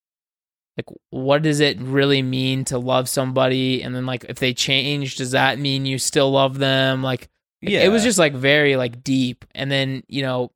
like 0.75 0.87
what 1.11 1.43
does 1.43 1.59
it 1.59 1.79
really 1.79 2.23
mean 2.23 2.65
to 2.65 2.79
love 2.79 3.07
somebody? 3.07 3.83
And 3.83 3.93
then 3.93 4.07
like 4.07 4.25
if 4.27 4.39
they 4.39 4.55
change 4.55 5.17
does 5.17 5.31
that 5.31 5.59
mean 5.59 5.85
you 5.85 5.99
still 5.99 6.31
love 6.31 6.57
them? 6.57 7.03
Like 7.03 7.29
yeah 7.61 7.81
it 7.81 7.89
was 7.89 8.03
just 8.03 8.17
like 8.17 8.33
very 8.33 8.75
like 8.75 9.03
deep. 9.03 9.45
And 9.53 9.71
then 9.71 10.01
you 10.07 10.23
know 10.23 10.51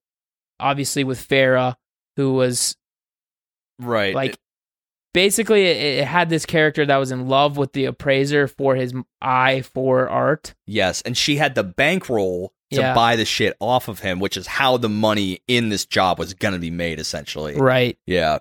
obviously 0.60 1.04
with 1.04 1.28
Farah 1.28 1.76
who 2.16 2.34
was 2.34 2.76
right 3.80 4.16
like 4.16 4.40
basically 5.14 5.66
it, 5.66 6.00
it 6.00 6.06
had 6.06 6.30
this 6.30 6.48
character 6.48 6.88
that 6.88 6.98
was 6.98 7.12
in 7.12 7.28
love 7.28 7.56
with 7.56 7.74
the 7.74 7.86
appraiser 7.86 8.48
for 8.48 8.76
his 8.76 8.96
eye 9.22 9.62
for 9.62 10.10
art. 10.10 10.56
Yes, 10.66 11.04
and 11.04 11.16
she 11.16 11.38
had 11.38 11.54
the 11.54 11.64
bankroll 11.64 12.52
to 12.74 12.82
Yeah. 12.82 12.94
buy 12.94 13.16
the 13.16 13.26
shit 13.26 13.56
off 13.60 13.88
of 13.88 14.00
him, 14.00 14.20
which 14.20 14.38
is 14.38 14.48
how 14.48 14.78
the 14.78 14.90
money 14.90 15.40
in 15.48 15.70
this 15.70 15.86
job 15.86 16.20
was 16.20 16.34
gonna 16.34 16.60
be 16.60 16.72
made, 16.72 17.00
essentially. 17.00 17.56
right 17.56 17.98
Yeah. 18.06 18.40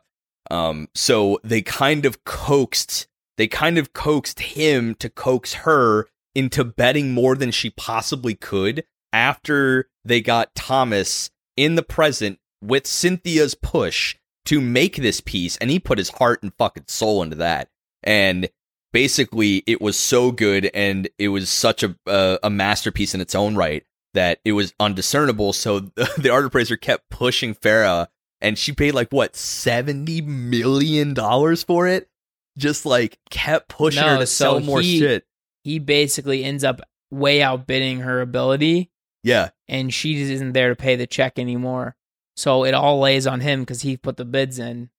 Um. 0.50 0.88
So 0.94 1.38
they 1.44 1.62
kind 1.62 2.04
of 2.04 2.24
coaxed. 2.24 3.06
They 3.38 3.46
kind 3.48 3.78
of 3.78 3.92
coaxed 3.92 4.40
him 4.40 4.94
to 4.96 5.08
coax 5.08 5.54
her 5.54 6.08
into 6.34 6.64
betting 6.64 7.12
more 7.12 7.34
than 7.36 7.50
she 7.50 7.70
possibly 7.70 8.34
could 8.34 8.84
after 9.12 9.88
they 10.04 10.20
got 10.20 10.54
Thomas 10.54 11.30
in 11.56 11.74
the 11.76 11.82
present 11.82 12.38
with 12.62 12.86
Cynthia's 12.86 13.54
push 13.54 14.16
to 14.46 14.60
make 14.60 14.96
this 14.96 15.20
piece, 15.20 15.56
and 15.58 15.70
he 15.70 15.78
put 15.78 15.98
his 15.98 16.10
heart 16.10 16.42
and 16.42 16.52
fucking 16.58 16.84
soul 16.88 17.22
into 17.22 17.36
that. 17.36 17.68
And 18.02 18.48
basically, 18.92 19.62
it 19.66 19.80
was 19.80 19.98
so 19.98 20.32
good, 20.32 20.70
and 20.74 21.08
it 21.18 21.28
was 21.28 21.48
such 21.48 21.82
a 21.82 21.94
uh, 22.06 22.38
a 22.42 22.50
masterpiece 22.50 23.14
in 23.14 23.20
its 23.20 23.34
own 23.34 23.54
right 23.56 23.84
that 24.14 24.40
it 24.44 24.52
was 24.52 24.74
undiscernible. 24.80 25.52
So 25.52 25.78
the, 25.80 26.08
the 26.18 26.30
art 26.30 26.44
appraiser 26.44 26.76
kept 26.76 27.08
pushing 27.10 27.54
Farah, 27.54 28.08
and 28.40 28.58
she 28.58 28.72
paid 28.72 28.92
like 28.92 29.10
what 29.10 29.36
seventy 29.36 30.20
million 30.20 31.14
dollars 31.14 31.62
for 31.62 31.86
it. 31.88 32.08
Just 32.58 32.84
like 32.84 33.18
kept 33.30 33.68
pushing 33.68 34.02
No, 34.02 34.08
her 34.14 34.18
to 34.18 34.26
so 34.26 34.44
sell 34.44 34.60
more 34.60 34.80
he- 34.82 34.98
shit. 34.98 35.24
he 35.64 35.78
basically 35.78 36.44
ends 36.44 36.64
up 36.64 36.80
way 37.10 37.42
outbidding 37.42 38.00
her 38.00 38.20
ability 38.20 38.90
Yeah, 39.22 39.50
and 39.68 39.92
she 39.92 40.14
just 40.16 40.30
isn't 40.30 40.52
there 40.52 40.68
to 40.70 40.76
pay 40.76 40.96
the 40.96 41.06
check 41.06 41.38
anymore. 41.38 41.96
So 42.36 42.64
it 42.64 42.72
all 42.74 42.98
lays 43.00 43.26
on 43.26 43.40
him 43.40 43.60
because 43.60 43.82
he 43.82 43.96
put 43.96 44.16
the 44.16 44.24
bids 44.24 44.58
in. 44.58 44.90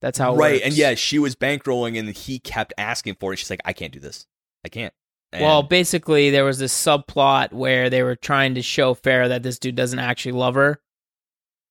That's 0.00 0.18
how 0.18 0.34
it 0.34 0.38
right. 0.38 0.52
works. 0.54 0.64
And 0.66 0.74
yeah, 0.74 0.94
she 0.94 1.18
was 1.18 1.34
bankrolling, 1.36 1.98
and 1.98 2.08
he 2.10 2.38
kept 2.38 2.72
asking 2.78 3.16
for 3.20 3.32
it. 3.32 3.36
She's 3.36 3.50
like, 3.50 3.60
"I 3.64 3.72
can't 3.72 3.92
do 3.92 4.00
this. 4.00 4.26
I 4.64 4.68
can't." 4.68 4.94
And- 5.32 5.44
Well, 5.44 5.62
basically, 5.62 6.30
there 6.30 6.44
was 6.44 6.58
this 6.58 6.72
subplot 6.74 7.52
where 7.52 7.88
they 7.88 8.02
were 8.02 8.16
trying 8.16 8.54
to 8.56 8.62
show 8.62 8.94
Farah 8.94 9.28
that 9.28 9.42
this 9.42 9.58
dude 9.58 9.76
doesn't 9.76 9.98
actually 9.98 10.32
love 10.32 10.54
her. 10.56 10.80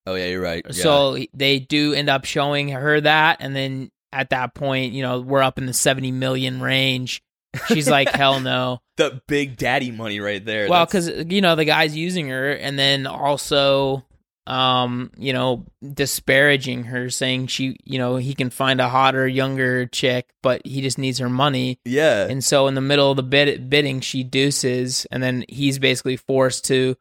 oh 0.05 0.15
yeah, 0.15 0.25
you're 0.27 0.41
right. 0.41 0.65
Yeah. 0.65 0.71
So 0.71 1.17
they 1.33 1.59
do 1.59 1.93
end 1.93 2.09
up 2.09 2.25
showing 2.25 2.69
her 2.69 2.99
that, 3.01 3.37
and 3.41 3.55
then 3.55 3.91
at 4.11 4.29
that 4.31 4.55
point, 4.55 4.93
you 4.93 5.03
know, 5.03 5.19
we're 5.19 5.43
up 5.43 5.57
in 5.57 5.65
the 5.65 5.73
seventy 5.73 6.11
million 6.11 6.61
range. 6.61 7.21
She's 7.67 7.89
like, 7.89 8.09
"Hell 8.09 8.39
no." 8.39 8.79
the 8.97 9.21
big 9.27 9.57
daddy 9.57 9.91
money 9.91 10.19
right 10.19 10.43
there. 10.43 10.67
Well, 10.69 10.85
because 10.85 11.09
you 11.31 11.41
know 11.41 11.55
the 11.55 11.65
guy's 11.65 11.95
using 11.95 12.29
her, 12.29 12.51
and 12.51 12.77
then 12.79 13.05
also, 13.07 14.05
um, 14.49 15.11
you 15.15 15.31
know, 15.31 15.65
disparaging 15.93 16.85
her, 16.85 17.09
saying 17.11 17.47
she, 17.47 17.77
you 17.83 17.99
know, 17.99 18.15
he 18.15 18.33
can 18.33 18.49
find 18.49 18.81
a 18.81 18.89
hotter, 18.89 19.27
younger 19.27 19.85
chick, 19.85 20.27
but 20.41 20.65
he 20.65 20.81
just 20.81 20.97
needs 20.97 21.19
her 21.19 21.29
money. 21.29 21.79
yeah, 21.85 22.25
And 22.27 22.43
so, 22.43 22.65
in 22.67 22.73
the 22.73 22.81
middle 22.81 23.11
of 23.11 23.17
the 23.17 23.23
bid- 23.23 23.69
bidding, 23.69 24.01
she 24.01 24.23
deuces, 24.23 25.05
and 25.11 25.21
then 25.21 25.45
he's 25.47 25.77
basically 25.77 26.17
forced 26.17 26.65
to, 26.65 26.95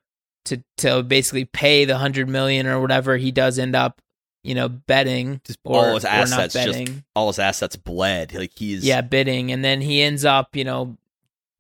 to, 0.45 0.63
to 0.79 1.03
basically 1.03 1.47
pay 1.47 1.87
the 1.87 1.97
hundred 1.97 2.29
million 2.29 2.67
or 2.67 2.81
whatever 2.81 3.17
he 3.17 3.33
does 3.33 3.59
end 3.59 3.75
up, 3.75 4.03
you 4.45 4.55
know, 4.55 4.69
betting 4.69 5.41
just 5.45 5.59
or, 5.65 5.87
all 5.89 5.95
his 5.95 6.05
assets, 6.05 6.53
just 6.53 6.91
all 7.17 7.29
his 7.29 7.39
assets 7.39 7.77
bled. 7.77 8.35
Like 8.35 8.53
he's 8.55 8.85
Yeah, 8.85 9.01
bidding, 9.01 9.53
and 9.53 9.65
then 9.65 9.81
he 9.81 10.03
ends 10.03 10.27
up, 10.27 10.55
you 10.55 10.65
know, 10.65 10.99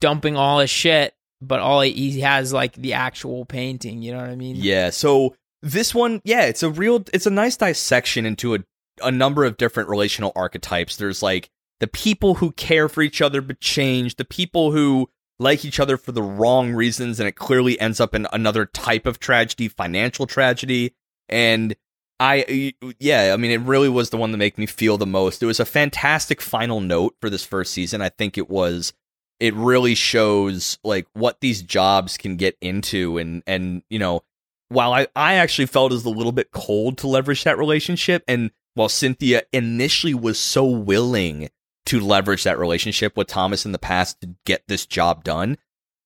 dumping 0.01 0.37
all 0.37 0.59
his 0.59 0.71
shit, 0.71 1.15
but 1.41 1.61
all 1.61 1.81
he 1.81 2.21
has 2.21 2.53
like 2.53 2.75
the 2.75 2.93
actual 2.93 3.47
painting. 3.47 4.03
You 4.03 4.13
know 4.13 4.19
what 4.21 4.29
I 4.29 4.37
mean? 4.37 4.57
Yeah. 4.57 4.91
So 4.91 5.35
this 5.63 5.95
one, 5.95 6.21
yeah, 6.25 6.43
it's 6.43 6.63
a 6.63 6.71
real, 6.71 7.05
it's 7.13 7.27
a 7.27 7.31
nice 7.31 7.57
dissection 7.57 8.27
into 8.27 8.55
a, 8.55 8.59
a 9.03 9.11
number 9.11 9.45
of 9.45 9.57
different 9.57 9.89
relational 9.89 10.33
archetypes. 10.35 10.97
There's 10.97 11.23
like 11.23 11.51
the 11.81 11.87
people 11.87 12.35
who 12.35 12.53
care 12.53 12.89
for 12.89 13.03
each 13.03 13.21
other 13.21 13.41
but 13.41 13.61
change, 13.61 14.17
the 14.17 14.25
people 14.25 14.73
who 14.73 15.09
like 15.39 15.65
each 15.65 15.79
other 15.79 15.97
for 15.97 16.13
the 16.13 16.23
wrong 16.23 16.73
reasons, 16.73 17.21
and 17.21 17.29
it 17.29 17.37
clearly 17.37 17.79
ends 17.81 18.01
up 18.01 18.15
in 18.15 18.27
another 18.33 18.67
type 18.67 19.07
of 19.07 19.21
tragedy, 19.21 19.69
financial 19.69 20.27
tragedy. 20.27 20.95
And 21.29 21.77
I, 22.19 22.75
yeah, 22.99 23.33
I 23.33 23.37
mean, 23.37 23.53
it 23.53 23.61
really 23.61 23.89
was 23.89 24.11
the 24.11 24.17
one 24.17 24.33
that 24.33 24.39
made 24.39 24.59
me 24.59 24.67
feel 24.67 24.99
the 24.99 25.07
most. 25.07 25.43
It 25.43 25.47
was 25.47 25.61
a 25.61 25.65
fantastic 25.65 26.41
final 26.41 26.81
note 26.81 27.15
for 27.21 27.31
this 27.31 27.45
first 27.45 27.73
season. 27.73 28.03
I 28.03 28.09
think 28.09 28.37
it 28.37 28.51
was 28.51 28.93
it 29.41 29.55
really 29.55 29.95
shows 29.95 30.79
like 30.83 31.07
what 31.13 31.41
these 31.41 31.63
jobs 31.63 32.17
can 32.17 32.37
get 32.37 32.57
into 32.61 33.19
and 33.19 33.43
and 33.47 33.83
you 33.89 33.99
know 33.99 34.23
while 34.69 34.93
I, 34.93 35.07
I 35.17 35.35
actually 35.35 35.67
felt 35.67 35.93
as 35.93 36.05
a 36.05 36.11
little 36.11 36.33
bit 36.33 36.51
cold 36.51 36.99
to 36.99 37.07
leverage 37.07 37.45
that 37.45 37.59
relationship 37.59 38.23
and 38.29 38.51
while 38.75 38.89
cynthia 38.89 39.43
initially 39.53 40.15
was 40.15 40.39
so 40.39 40.65
willing 40.65 41.49
to 41.87 42.01
leverage 42.01 42.45
that 42.45 42.59
relationship 42.59 43.17
with 43.17 43.29
thomas 43.29 43.65
in 43.65 43.73
the 43.73 43.79
past 43.79 44.21
to 44.21 44.35
get 44.45 44.63
this 44.69 44.87
job 44.87 45.25
done 45.25 45.59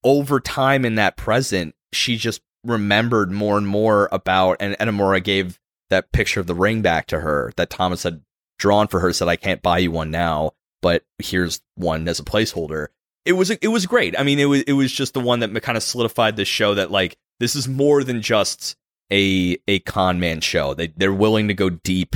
over 0.04 0.40
time 0.40 0.84
in 0.84 0.94
that 0.94 1.16
present 1.16 1.74
she 1.92 2.16
just 2.16 2.40
remembered 2.64 3.30
more 3.30 3.58
and 3.58 3.66
more 3.66 4.08
about 4.12 4.56
and 4.60 4.76
Edamura 4.78 5.22
gave 5.22 5.58
that 5.90 6.12
picture 6.12 6.40
of 6.40 6.46
the 6.46 6.54
ring 6.54 6.82
back 6.82 7.06
to 7.08 7.20
her 7.20 7.52
that 7.56 7.70
Thomas 7.70 8.02
had 8.02 8.22
drawn 8.58 8.88
for 8.88 9.00
her. 9.00 9.12
Said, 9.12 9.28
"I 9.28 9.36
can't 9.36 9.62
buy 9.62 9.78
you 9.78 9.90
one 9.90 10.10
now, 10.10 10.52
but 10.80 11.04
here's 11.18 11.60
one 11.76 12.08
as 12.08 12.18
a 12.18 12.24
placeholder." 12.24 12.88
It 13.24 13.32
was 13.32 13.50
it 13.50 13.68
was 13.68 13.86
great. 13.86 14.18
I 14.18 14.24
mean, 14.24 14.38
it 14.38 14.46
was 14.46 14.62
it 14.62 14.72
was 14.72 14.90
just 14.90 15.14
the 15.14 15.20
one 15.20 15.40
that 15.40 15.62
kind 15.62 15.76
of 15.76 15.82
solidified 15.82 16.36
the 16.36 16.44
show 16.44 16.74
that 16.74 16.90
like 16.90 17.16
this 17.42 17.56
is 17.56 17.66
more 17.68 18.04
than 18.04 18.22
just 18.22 18.76
a 19.12 19.58
a 19.68 19.80
con 19.80 20.18
man 20.20 20.40
show. 20.40 20.72
They 20.74 20.88
they're 20.96 21.12
willing 21.12 21.48
to 21.48 21.54
go 21.54 21.68
deep 21.70 22.14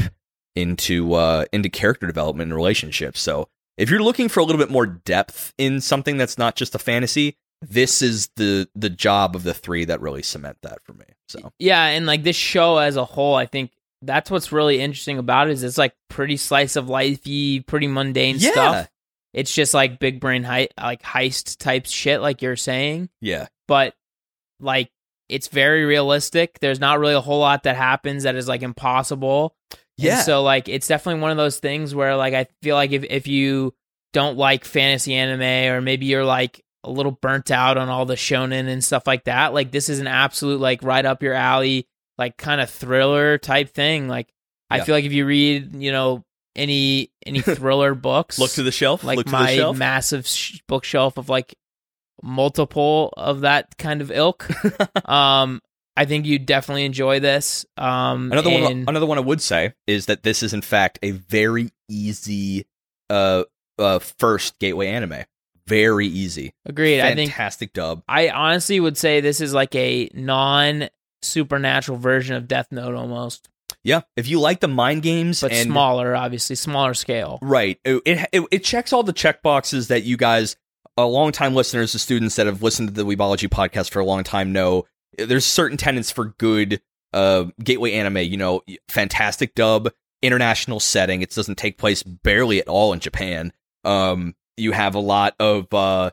into 0.54 1.14
uh 1.14 1.44
into 1.52 1.68
character 1.68 2.06
development 2.06 2.48
and 2.50 2.56
relationships. 2.56 3.20
So 3.20 3.48
if 3.76 3.90
you're 3.90 4.02
looking 4.02 4.28
for 4.28 4.40
a 4.40 4.44
little 4.44 4.58
bit 4.60 4.70
more 4.70 4.86
depth 4.86 5.52
in 5.58 5.80
something 5.80 6.16
that's 6.16 6.38
not 6.38 6.56
just 6.56 6.74
a 6.74 6.78
fantasy, 6.78 7.36
this 7.60 8.00
is 8.00 8.28
the 8.36 8.68
the 8.74 8.88
job 8.90 9.36
of 9.36 9.42
the 9.42 9.52
three 9.54 9.84
that 9.84 10.00
really 10.00 10.22
cement 10.22 10.58
that 10.62 10.78
for 10.84 10.94
me. 10.94 11.04
So 11.28 11.52
Yeah, 11.58 11.84
and 11.84 12.06
like 12.06 12.22
this 12.22 12.36
show 12.36 12.78
as 12.78 12.96
a 12.96 13.04
whole, 13.04 13.34
I 13.34 13.44
think 13.46 13.72
that's 14.02 14.30
what's 14.30 14.52
really 14.52 14.80
interesting 14.80 15.18
about 15.18 15.48
it 15.48 15.52
is 15.52 15.62
it's 15.62 15.78
like 15.78 15.94
pretty 16.08 16.36
slice 16.36 16.76
of 16.76 16.86
lifey, 16.86 17.66
pretty 17.66 17.88
mundane 17.88 18.36
Yeah. 18.38 18.50
stuff. 18.52 18.88
It's 19.34 19.52
just 19.54 19.74
like 19.74 19.98
big 19.98 20.20
brain 20.20 20.44
hei- 20.44 20.68
like 20.80 21.02
heist 21.02 21.58
type 21.58 21.84
shit, 21.86 22.22
like 22.22 22.40
you're 22.40 22.56
saying. 22.56 23.10
yeah, 23.20 23.48
But 23.68 23.94
like 24.60 24.90
it's 25.28 25.48
very 25.48 25.84
realistic. 25.84 26.58
There's 26.60 26.80
not 26.80 26.98
really 26.98 27.14
a 27.14 27.20
whole 27.20 27.40
lot 27.40 27.64
that 27.64 27.76
happens 27.76 28.22
that 28.24 28.36
is 28.36 28.48
like 28.48 28.62
impossible. 28.62 29.54
And 29.72 29.78
yeah, 29.96 30.20
so 30.22 30.42
like 30.42 30.68
it's 30.68 30.86
definitely 30.86 31.22
one 31.22 31.30
of 31.30 31.36
those 31.36 31.58
things 31.58 31.94
where 31.94 32.16
like 32.16 32.34
I 32.34 32.46
feel 32.62 32.76
like 32.76 32.92
if 32.92 33.04
if 33.04 33.26
you 33.26 33.74
don't 34.12 34.36
like 34.36 34.64
fantasy 34.64 35.14
anime 35.14 35.72
or 35.74 35.80
maybe 35.80 36.06
you're 36.06 36.24
like 36.24 36.62
a 36.84 36.90
little 36.90 37.12
burnt 37.12 37.50
out 37.50 37.76
on 37.76 37.88
all 37.88 38.06
the 38.06 38.14
shonen 38.14 38.68
and 38.68 38.84
stuff 38.84 39.06
like 39.06 39.24
that, 39.24 39.52
like 39.54 39.70
this 39.72 39.88
is 39.88 39.98
an 39.98 40.06
absolute 40.06 40.60
like 40.60 40.82
right 40.82 41.04
up 41.04 41.22
your 41.22 41.34
alley, 41.34 41.88
like 42.18 42.36
kind 42.36 42.60
of 42.60 42.70
thriller 42.70 43.38
type 43.38 43.70
thing. 43.70 44.06
Like 44.08 44.32
I 44.70 44.80
feel 44.80 44.94
like 44.94 45.04
if 45.04 45.12
you 45.12 45.26
read, 45.26 45.74
you 45.76 45.92
know, 45.92 46.24
any 46.54 47.10
any 47.24 47.40
thriller 47.40 47.94
books, 47.94 48.38
look 48.38 48.50
to 48.52 48.62
the 48.62 48.72
shelf. 48.72 49.02
like 49.02 49.16
look 49.16 49.26
to 49.26 49.32
the 49.32 49.38
my 49.38 49.56
shelf. 49.56 49.76
massive 49.76 50.26
sh- 50.26 50.60
bookshelf 50.68 51.16
of 51.16 51.28
like 51.28 51.54
multiple 52.22 53.12
of 53.16 53.40
that 53.40 53.76
kind 53.78 54.00
of 54.00 54.10
ilk. 54.10 54.48
um, 55.08 55.60
I 55.96 56.04
think 56.04 56.26
you 56.26 56.38
definitely 56.38 56.84
enjoy 56.84 57.20
this. 57.20 57.64
Um, 57.76 58.30
Another 58.32 58.50
one, 58.50 58.84
another 58.86 59.06
one 59.06 59.18
I 59.18 59.22
would 59.22 59.40
say 59.40 59.74
is 59.86 60.06
that 60.06 60.22
this 60.22 60.42
is 60.42 60.52
in 60.52 60.62
fact 60.62 60.98
a 61.02 61.12
very 61.12 61.70
easy, 61.88 62.66
uh, 63.08 63.44
uh, 63.78 63.98
first 63.98 64.58
gateway 64.58 64.88
anime. 64.88 65.24
Very 65.66 66.06
easy. 66.06 66.52
agreed. 66.64 67.00
I 67.00 67.14
think 67.14 67.30
Fantastic 67.32 67.72
dub. 67.72 68.02
I 68.06 68.28
honestly 68.28 68.78
would 68.78 68.96
say 68.96 69.20
this 69.20 69.40
is 69.40 69.52
like 69.52 69.74
a 69.74 70.08
non 70.14 70.88
supernatural 71.22 71.98
version 71.98 72.36
of 72.36 72.46
Death 72.46 72.70
Note 72.70 72.94
almost, 72.94 73.48
Yeah, 73.82 74.02
if 74.16 74.28
you 74.28 74.38
like 74.38 74.60
the 74.60 74.68
mind 74.68 75.02
games 75.02 75.40
but 75.40 75.50
and 75.52 75.66
smaller, 75.66 76.14
obviously 76.14 76.54
smaller 76.54 76.94
scale. 76.94 77.38
Right. 77.42 77.80
It, 77.84 78.28
it 78.32 78.44
it 78.50 78.64
checks 78.64 78.92
all 78.92 79.02
the 79.02 79.12
check 79.12 79.42
boxes 79.42 79.88
that 79.88 80.04
you 80.04 80.16
guys, 80.16 80.56
longtime 81.04 81.54
listeners, 81.54 81.92
the 81.92 81.98
students 81.98 82.36
that 82.36 82.46
have 82.46 82.62
listened 82.62 82.88
to 82.88 82.94
the 82.94 83.04
Weebology 83.04 83.48
podcast 83.48 83.90
for 83.90 83.98
a 84.00 84.04
long 84.04 84.22
time 84.24 84.52
know. 84.52 84.86
There's 85.18 85.44
certain 85.44 85.76
tenets 85.76 86.10
for 86.10 86.26
good 86.38 86.80
uh 87.12 87.44
gateway 87.62 87.92
anime. 87.94 88.18
You 88.18 88.36
know, 88.36 88.62
fantastic 88.88 89.54
dub, 89.54 89.90
international 90.22 90.80
setting. 90.80 91.22
It 91.22 91.30
doesn't 91.34 91.56
take 91.58 91.76
place 91.78 92.02
barely 92.02 92.60
at 92.60 92.68
all 92.68 92.92
in 92.92 93.00
Japan. 93.00 93.52
Um, 93.84 94.34
you 94.56 94.72
have 94.72 94.94
a 94.94 95.00
lot 95.00 95.34
of 95.38 95.72
uh, 95.74 96.10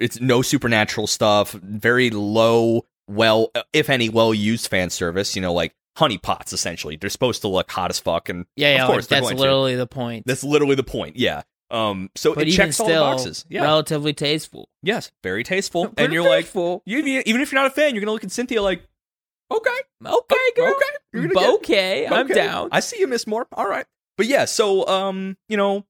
it's 0.00 0.20
no 0.20 0.40
supernatural 0.42 1.06
stuff. 1.06 1.52
Very 1.52 2.10
low, 2.10 2.86
well, 3.08 3.50
if 3.72 3.90
any, 3.90 4.08
well 4.08 4.32
used 4.32 4.68
fan 4.68 4.90
service. 4.90 5.36
You 5.36 5.42
know, 5.42 5.52
like 5.52 5.74
honeypots. 5.98 6.52
Essentially, 6.52 6.96
they're 6.96 7.10
supposed 7.10 7.42
to 7.42 7.48
look 7.48 7.70
hot 7.70 7.90
as 7.90 7.98
fuck 8.00 8.28
and 8.28 8.46
Yeah, 8.56 8.68
Of 8.70 8.76
yeah, 8.78 8.86
course 8.86 8.96
like, 9.04 9.08
that's 9.08 9.20
going 9.26 9.36
to. 9.36 9.40
literally 9.42 9.76
the 9.76 9.86
point. 9.86 10.24
that's 10.26 10.42
literally 10.44 10.74
the 10.74 10.82
point. 10.82 11.16
Yeah. 11.16 11.42
Um. 11.72 12.10
So 12.14 12.34
but 12.34 12.46
it 12.46 12.52
checks 12.52 12.78
all 12.78 12.86
still, 12.86 13.04
the 13.04 13.10
boxes. 13.16 13.44
Yeah. 13.48 13.62
relatively 13.62 14.12
tasteful. 14.12 14.68
yes. 14.82 15.10
Very 15.22 15.42
tasteful. 15.42 15.92
and 15.96 16.12
you're 16.12 16.22
like, 16.22 16.44
tasteful. 16.44 16.82
you 16.84 16.98
even 16.98 17.40
if 17.40 17.50
you're 17.50 17.60
not 17.60 17.70
a 17.70 17.74
fan, 17.74 17.94
you're 17.94 18.02
gonna 18.02 18.12
look 18.12 18.24
at 18.24 18.30
Cynthia 18.30 18.60
like, 18.62 18.82
okay, 19.50 19.70
okay, 20.04 20.36
girl, 20.56 20.74
okay, 20.74 21.28
get- 21.28 21.54
okay, 21.54 22.06
I'm 22.06 22.26
okay. 22.26 22.34
down. 22.34 22.68
I 22.72 22.80
see 22.80 22.98
you, 23.00 23.06
Miss 23.06 23.26
Moore. 23.26 23.46
All 23.52 23.66
right. 23.66 23.86
But 24.18 24.26
yeah. 24.26 24.44
So 24.44 24.86
um, 24.86 25.36
you 25.48 25.56
know, 25.56 25.86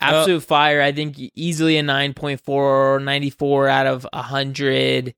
Absolute 0.00 0.42
fire. 0.42 0.82
I 0.82 0.92
think 0.92 1.16
easily 1.36 1.78
a 1.78 1.82
9.4, 1.82 3.02
94 3.04 3.68
out 3.68 3.86
of 3.86 4.06
100 4.12 5.14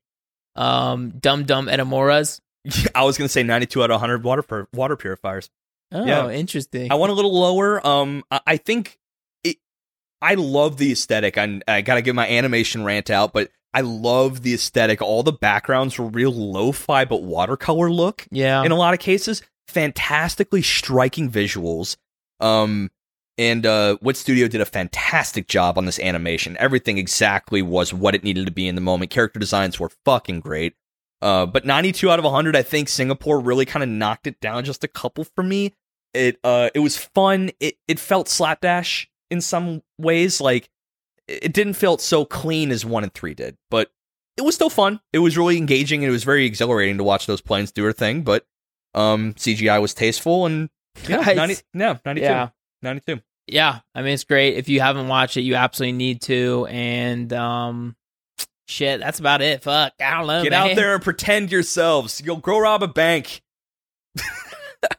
um, 0.56 1.10
dumb 1.18 1.44
dumb 1.44 1.66
Edamuras. 1.66 2.40
I 2.94 3.04
was 3.04 3.16
gonna 3.18 3.28
say 3.28 3.42
92 3.42 3.82
out 3.82 3.90
of 3.90 3.94
100 3.94 4.22
water 4.24 4.42
pur- 4.42 4.68
water 4.72 4.96
purifiers. 4.96 5.50
Oh, 5.92 6.04
Yeah. 6.04 6.30
interesting. 6.30 6.90
I 6.92 6.96
went 6.96 7.10
a 7.12 7.14
little 7.14 7.32
lower. 7.38 7.84
Um, 7.86 8.24
I, 8.30 8.40
I 8.46 8.56
think. 8.56 8.98
I 10.24 10.34
love 10.34 10.78
the 10.78 10.90
aesthetic. 10.90 11.36
I, 11.36 11.60
I 11.68 11.82
gotta 11.82 12.00
give 12.00 12.14
my 12.14 12.26
animation 12.26 12.82
rant 12.82 13.10
out, 13.10 13.34
but 13.34 13.50
I 13.74 13.82
love 13.82 14.42
the 14.42 14.54
aesthetic. 14.54 15.02
All 15.02 15.22
the 15.22 15.32
backgrounds 15.32 15.98
were 15.98 16.06
real 16.06 16.32
lo-fi, 16.32 17.04
but 17.04 17.22
watercolor 17.22 17.90
look. 17.90 18.26
yeah. 18.30 18.64
in 18.64 18.72
a 18.72 18.76
lot 18.76 18.94
of 18.94 19.00
cases. 19.00 19.42
Fantastically 19.68 20.62
striking 20.62 21.30
visuals. 21.30 21.96
Um, 22.40 22.90
and 23.36 23.66
uh, 23.66 23.98
Wit 24.00 24.16
Studio 24.16 24.48
did 24.48 24.62
a 24.62 24.66
fantastic 24.66 25.46
job 25.46 25.76
on 25.76 25.84
this 25.84 25.98
animation. 25.98 26.56
Everything 26.58 26.96
exactly 26.96 27.60
was 27.60 27.92
what 27.92 28.14
it 28.14 28.24
needed 28.24 28.46
to 28.46 28.52
be 28.52 28.66
in 28.66 28.76
the 28.76 28.80
moment. 28.80 29.10
Character 29.10 29.38
designs 29.38 29.78
were 29.78 29.90
fucking 30.06 30.40
great. 30.40 30.74
Uh, 31.20 31.44
but 31.44 31.66
92 31.66 32.10
out 32.10 32.18
of 32.18 32.24
100, 32.24 32.56
I 32.56 32.62
think 32.62 32.88
Singapore 32.88 33.40
really 33.40 33.66
kind 33.66 33.82
of 33.82 33.90
knocked 33.90 34.26
it 34.26 34.40
down 34.40 34.64
just 34.64 34.84
a 34.84 34.88
couple 34.88 35.24
for 35.24 35.42
me. 35.42 35.74
It 36.14 36.38
uh, 36.44 36.70
it 36.74 36.78
was 36.78 36.96
fun. 36.96 37.50
It 37.58 37.76
it 37.88 37.98
felt 37.98 38.28
slapdash 38.28 39.10
in 39.30 39.40
some 39.40 39.82
ways. 39.98 40.40
Like 40.40 40.68
it 41.28 41.52
didn't 41.52 41.74
feel 41.74 41.98
so 41.98 42.24
clean 42.24 42.70
as 42.70 42.84
one 42.84 43.02
and 43.02 43.12
three 43.12 43.34
did, 43.34 43.56
but 43.70 43.90
it 44.36 44.42
was 44.42 44.54
still 44.54 44.70
fun. 44.70 45.00
It 45.12 45.20
was 45.20 45.38
really 45.38 45.56
engaging 45.56 46.02
and 46.02 46.08
it 46.08 46.12
was 46.12 46.24
very 46.24 46.44
exhilarating 46.44 46.98
to 46.98 47.04
watch 47.04 47.26
those 47.26 47.40
planes 47.40 47.72
do 47.72 47.82
their 47.82 47.92
thing. 47.92 48.22
But 48.22 48.46
um, 48.94 49.34
CGI 49.34 49.80
was 49.80 49.94
tasteful 49.94 50.46
and 50.46 50.68
yeah, 51.08 51.16
Nice. 51.16 51.36
90, 51.36 51.56
no, 51.74 51.98
92, 52.04 52.24
yeah. 52.24 52.48
92. 52.82 53.20
Yeah. 53.46 53.80
I 53.94 54.02
mean, 54.02 54.14
it's 54.14 54.24
great. 54.24 54.56
If 54.56 54.68
you 54.68 54.80
haven't 54.80 55.08
watched 55.08 55.36
it, 55.36 55.42
you 55.42 55.54
absolutely 55.54 55.96
need 55.96 56.22
to. 56.22 56.66
And 56.70 57.32
um, 57.32 57.96
shit, 58.66 59.00
that's 59.00 59.18
about 59.18 59.42
it. 59.42 59.62
Fuck. 59.62 59.94
I 60.00 60.18
don't 60.18 60.26
know. 60.26 60.42
Get 60.42 60.50
man. 60.50 60.70
out 60.70 60.76
there 60.76 60.94
and 60.94 61.02
pretend 61.02 61.52
yourselves. 61.52 62.22
You'll 62.24 62.36
go 62.36 62.58
rob 62.58 62.82
a 62.82 62.88
bank. 62.88 63.42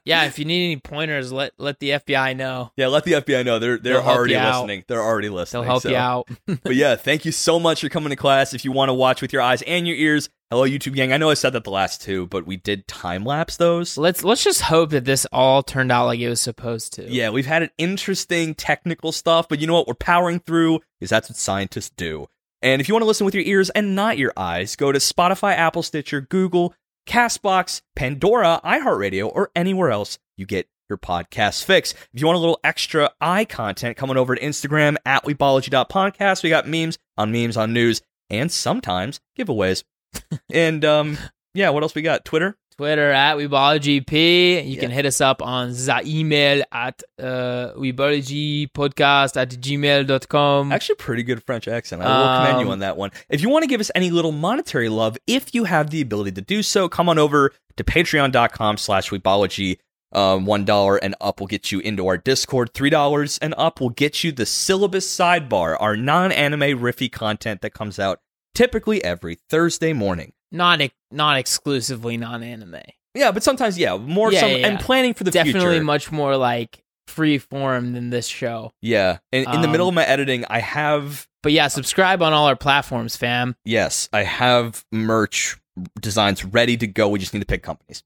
Yeah. 0.04 0.24
If 0.24 0.38
you 0.38 0.44
need 0.44 0.64
any 0.66 0.76
pointers, 0.76 1.32
let 1.32 1.52
let 1.58 1.80
the 1.80 1.90
FBI 1.90 2.36
know. 2.36 2.72
Yeah, 2.76 2.88
let 2.88 3.04
the 3.04 3.12
FBI 3.14 3.44
know 3.44 3.58
they're 3.58 3.78
they're 3.78 3.94
They'll 3.94 4.02
already 4.02 4.38
listening. 4.38 4.84
They're 4.86 5.02
already 5.02 5.28
listening. 5.28 5.62
They'll 5.62 5.70
help 5.70 5.82
so- 5.82 5.90
you 5.90 5.96
out. 5.96 6.28
but 6.62 6.74
yeah, 6.74 6.96
thank 6.96 7.24
you 7.24 7.32
so 7.32 7.58
much 7.58 7.80
for 7.80 7.88
coming 7.88 8.10
to 8.10 8.16
class. 8.16 8.54
If 8.54 8.64
you 8.64 8.72
want 8.72 8.88
to 8.88 8.94
watch 8.94 9.22
with 9.22 9.32
your 9.32 9.42
eyes 9.42 9.62
and 9.62 9.86
your 9.86 9.96
ears, 9.96 10.28
hello 10.50 10.66
YouTube 10.66 10.94
gang. 10.94 11.12
I 11.12 11.16
know 11.16 11.30
I 11.30 11.34
said 11.34 11.54
that 11.54 11.64
the 11.64 11.70
last 11.70 12.02
two, 12.02 12.26
but 12.26 12.46
we 12.46 12.56
did 12.56 12.86
time 12.86 13.24
lapse 13.24 13.56
those. 13.56 13.98
let's 13.98 14.22
let's 14.22 14.44
just 14.44 14.62
hope 14.62 14.90
that 14.90 15.04
this 15.04 15.26
all 15.32 15.62
turned 15.62 15.90
out 15.90 16.06
like 16.06 16.20
it 16.20 16.28
was 16.28 16.40
supposed 16.40 16.92
to. 16.94 17.10
Yeah, 17.10 17.30
we've 17.30 17.46
had 17.46 17.62
an 17.62 17.70
interesting 17.78 18.54
technical 18.54 19.12
stuff, 19.12 19.48
but 19.48 19.60
you 19.60 19.66
know 19.66 19.74
what? 19.74 19.88
We're 19.88 19.94
powering 19.94 20.40
through 20.40 20.80
because 21.00 21.10
that's 21.10 21.28
what 21.28 21.36
scientists 21.36 21.90
do. 21.96 22.28
And 22.62 22.80
if 22.80 22.88
you 22.88 22.94
want 22.94 23.02
to 23.02 23.06
listen 23.06 23.24
with 23.24 23.34
your 23.34 23.44
ears 23.44 23.70
and 23.70 23.94
not 23.94 24.18
your 24.18 24.32
eyes, 24.36 24.76
go 24.76 24.90
to 24.90 24.98
Spotify, 24.98 25.52
Apple, 25.54 25.82
Stitcher, 25.82 26.20
Google, 26.20 26.74
Castbox, 27.06 27.82
Pandora, 27.94 28.60
iHeartRadio, 28.64 29.30
or 29.32 29.50
anywhere 29.54 29.90
else 29.90 30.18
you 30.36 30.46
get 30.46 30.68
your 30.88 30.98
podcast 30.98 31.64
fix. 31.64 31.92
If 31.92 32.20
you 32.20 32.26
want 32.26 32.36
a 32.36 32.40
little 32.40 32.60
extra 32.62 33.10
eye 33.20 33.44
content, 33.44 33.96
coming 33.96 34.16
over 34.16 34.34
to 34.34 34.40
Instagram 34.40 34.96
at 35.04 35.24
weebology.podcast. 35.24 36.42
We 36.42 36.50
got 36.50 36.68
memes 36.68 36.98
on 37.16 37.32
memes 37.32 37.56
on 37.56 37.72
news 37.72 38.02
and 38.30 38.50
sometimes 38.50 39.20
giveaways. 39.38 39.84
and 40.52 40.84
um, 40.84 41.18
yeah, 41.54 41.70
what 41.70 41.82
else 41.82 41.94
we 41.94 42.02
got? 42.02 42.24
Twitter. 42.24 42.56
Twitter 42.78 43.10
at 43.10 43.36
WeebologyP. 43.36 44.64
You 44.66 44.74
Yeah. 44.74 44.80
can 44.80 44.90
hit 44.90 45.06
us 45.06 45.20
up 45.20 45.40
on 45.40 45.72
the 45.72 46.02
email 46.04 46.62
at 46.72 47.02
uh, 47.18 47.72
WeebologyPodcast 47.76 49.36
at 49.36 49.50
gmail.com. 49.50 50.72
Actually, 50.72 50.94
pretty 50.96 51.22
good 51.22 51.42
French 51.42 51.68
accent. 51.68 52.02
I 52.02 52.18
will 52.18 52.36
commend 52.38 52.60
you 52.60 52.66
Um, 52.66 52.72
on 52.72 52.78
that 52.80 52.96
one. 52.96 53.10
If 53.28 53.40
you 53.42 53.48
want 53.48 53.62
to 53.62 53.68
give 53.68 53.80
us 53.80 53.90
any 53.94 54.10
little 54.10 54.32
monetary 54.32 54.88
love, 54.88 55.16
if 55.26 55.54
you 55.54 55.64
have 55.64 55.90
the 55.90 56.00
ability 56.00 56.32
to 56.32 56.40
do 56.42 56.62
so, 56.62 56.88
come 56.88 57.08
on 57.08 57.18
over 57.18 57.52
to 57.76 57.84
patreon.com 57.84 58.76
slash 58.76 59.10
weebology. 59.10 59.78
Um, 60.12 60.46
one 60.46 60.64
dollar 60.64 60.96
and 60.96 61.14
up 61.20 61.40
will 61.40 61.46
get 61.48 61.72
you 61.72 61.80
into 61.80 62.06
our 62.06 62.16
Discord. 62.16 62.72
Three 62.72 62.90
dollars 62.90 63.38
and 63.42 63.54
up 63.58 63.80
will 63.80 63.90
get 63.90 64.22
you 64.22 64.32
the 64.32 64.46
syllabus 64.46 65.06
sidebar, 65.06 65.76
our 65.80 65.96
non-anime 65.96 66.78
riffy 66.80 67.10
content 67.10 67.60
that 67.62 67.74
comes 67.74 67.98
out 67.98 68.20
typically 68.54 69.02
every 69.04 69.36
Thursday 69.50 69.92
morning. 69.92 70.32
Not 70.52 70.80
not 71.10 71.36
exclusively 71.38 72.16
non 72.16 72.42
anime. 72.42 72.80
Yeah, 73.14 73.32
but 73.32 73.42
sometimes, 73.42 73.78
yeah, 73.78 73.96
more 73.96 74.30
Yeah, 74.32 74.40
some 74.40 74.50
yeah, 74.50 74.66
and 74.66 74.78
planning 74.80 75.14
for 75.14 75.24
the 75.24 75.30
Definitely 75.30 75.60
future. 75.70 75.84
much 75.84 76.12
more 76.12 76.36
like 76.36 76.82
free 77.08 77.38
form 77.38 77.92
than 77.94 78.10
this 78.10 78.26
show. 78.26 78.72
yeah, 78.82 79.18
and 79.32 79.46
in 79.46 79.60
the 79.62 79.66
Um, 79.68 79.72
middle 79.72 79.88
of 79.88 79.94
my 79.94 80.04
editing, 80.04 80.44
I 80.50 80.58
have 80.60 81.26
But 81.42 81.52
yeah, 81.52 81.68
subscribe 81.68 82.20
on 82.22 82.32
all 82.32 82.46
our 82.46 82.56
platforms, 82.56 83.16
fam. 83.16 83.56
Yes, 83.64 84.08
I 84.12 84.24
have 84.24 84.84
merch 84.92 85.56
designs 86.00 86.44
ready 86.44 86.76
to 86.78 86.86
go. 86.86 87.08
We 87.08 87.18
just 87.18 87.32
need 87.32 87.40
to 87.40 87.46
pick 87.46 87.62
companies. 87.62 88.02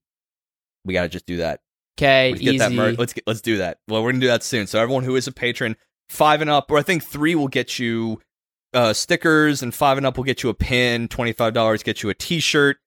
We 0.85 0.93
got 0.93 1.03
to 1.03 1.09
just 1.09 1.25
do 1.25 1.37
that. 1.37 1.59
Okay, 1.99 2.33
easy. 2.33 2.43
get 2.45 2.59
that 2.59 2.71
merch. 2.71 2.97
Let's 2.97 3.13
get, 3.13 3.23
let's 3.27 3.41
do 3.41 3.57
that. 3.57 3.79
Well, 3.87 4.03
we're 4.03 4.11
gonna 4.11 4.21
do 4.21 4.27
that 4.27 4.43
soon. 4.43 4.65
So 4.67 4.79
everyone 4.79 5.03
who 5.03 5.15
is 5.15 5.27
a 5.27 5.31
patron, 5.31 5.75
five 6.09 6.41
and 6.41 6.49
up, 6.49 6.71
or 6.71 6.77
I 6.77 6.83
think 6.83 7.03
three 7.03 7.35
will 7.35 7.47
get 7.49 7.79
you 7.79 8.19
uh, 8.73 8.93
stickers, 8.93 9.61
and 9.61 9.73
five 9.73 9.97
and 9.97 10.05
up 10.05 10.17
will 10.17 10.23
get 10.23 10.43
you 10.43 10.49
a 10.49 10.53
pin. 10.53 11.07
Twenty 11.07 11.33
five 11.33 11.53
dollars 11.53 11.83
get 11.83 12.03
you 12.03 12.09
a 12.09 12.13
T 12.13 12.39
shirt 12.39 12.77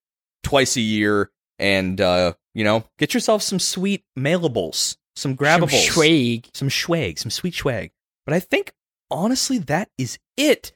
twice 0.43 0.75
a 0.77 0.81
year, 0.81 1.31
and 1.59 1.99
uh, 2.01 2.33
you 2.53 2.63
know, 2.63 2.85
get 2.97 3.13
yourself 3.13 3.41
some 3.41 3.59
sweet 3.59 4.03
mailables, 4.17 4.97
some 5.15 5.35
grabables, 5.35 5.69
Some 5.71 5.93
swag. 5.93 6.47
some 6.53 6.69
swag, 6.69 7.19
some 7.19 7.31
sweet 7.31 7.55
swag. 7.55 7.91
But 8.25 8.33
I 8.33 8.39
think 8.39 8.73
honestly, 9.11 9.57
that 9.59 9.89
is 9.97 10.17
it. 10.37 10.73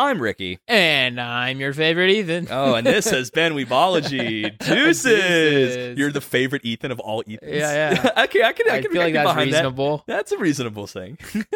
I'm 0.00 0.22
Ricky. 0.22 0.60
And 0.68 1.20
I'm 1.20 1.58
your 1.58 1.72
favorite 1.72 2.10
Ethan. 2.10 2.46
Oh, 2.52 2.74
and 2.74 2.86
this 2.86 3.10
has 3.10 3.32
been 3.32 3.52
Weebology. 3.54 4.56
Deuces. 4.58 5.04
Deuces. 5.04 5.98
You're 5.98 6.12
the 6.12 6.20
favorite 6.20 6.64
Ethan 6.64 6.92
of 6.92 7.00
all 7.00 7.24
Ethans. 7.24 7.40
Yeah, 7.42 7.92
yeah. 8.14 8.22
okay, 8.24 8.44
I 8.44 8.52
can. 8.52 8.70
I, 8.70 8.76
I 8.76 8.82
can 8.82 8.92
feel 8.92 9.02
like 9.02 9.14
that's 9.14 9.28
behind 9.28 9.52
that. 9.52 9.58
reasonable. 9.58 10.04
That's 10.06 10.30
a 10.30 10.38
reasonable 10.38 10.86
thing. 10.86 11.18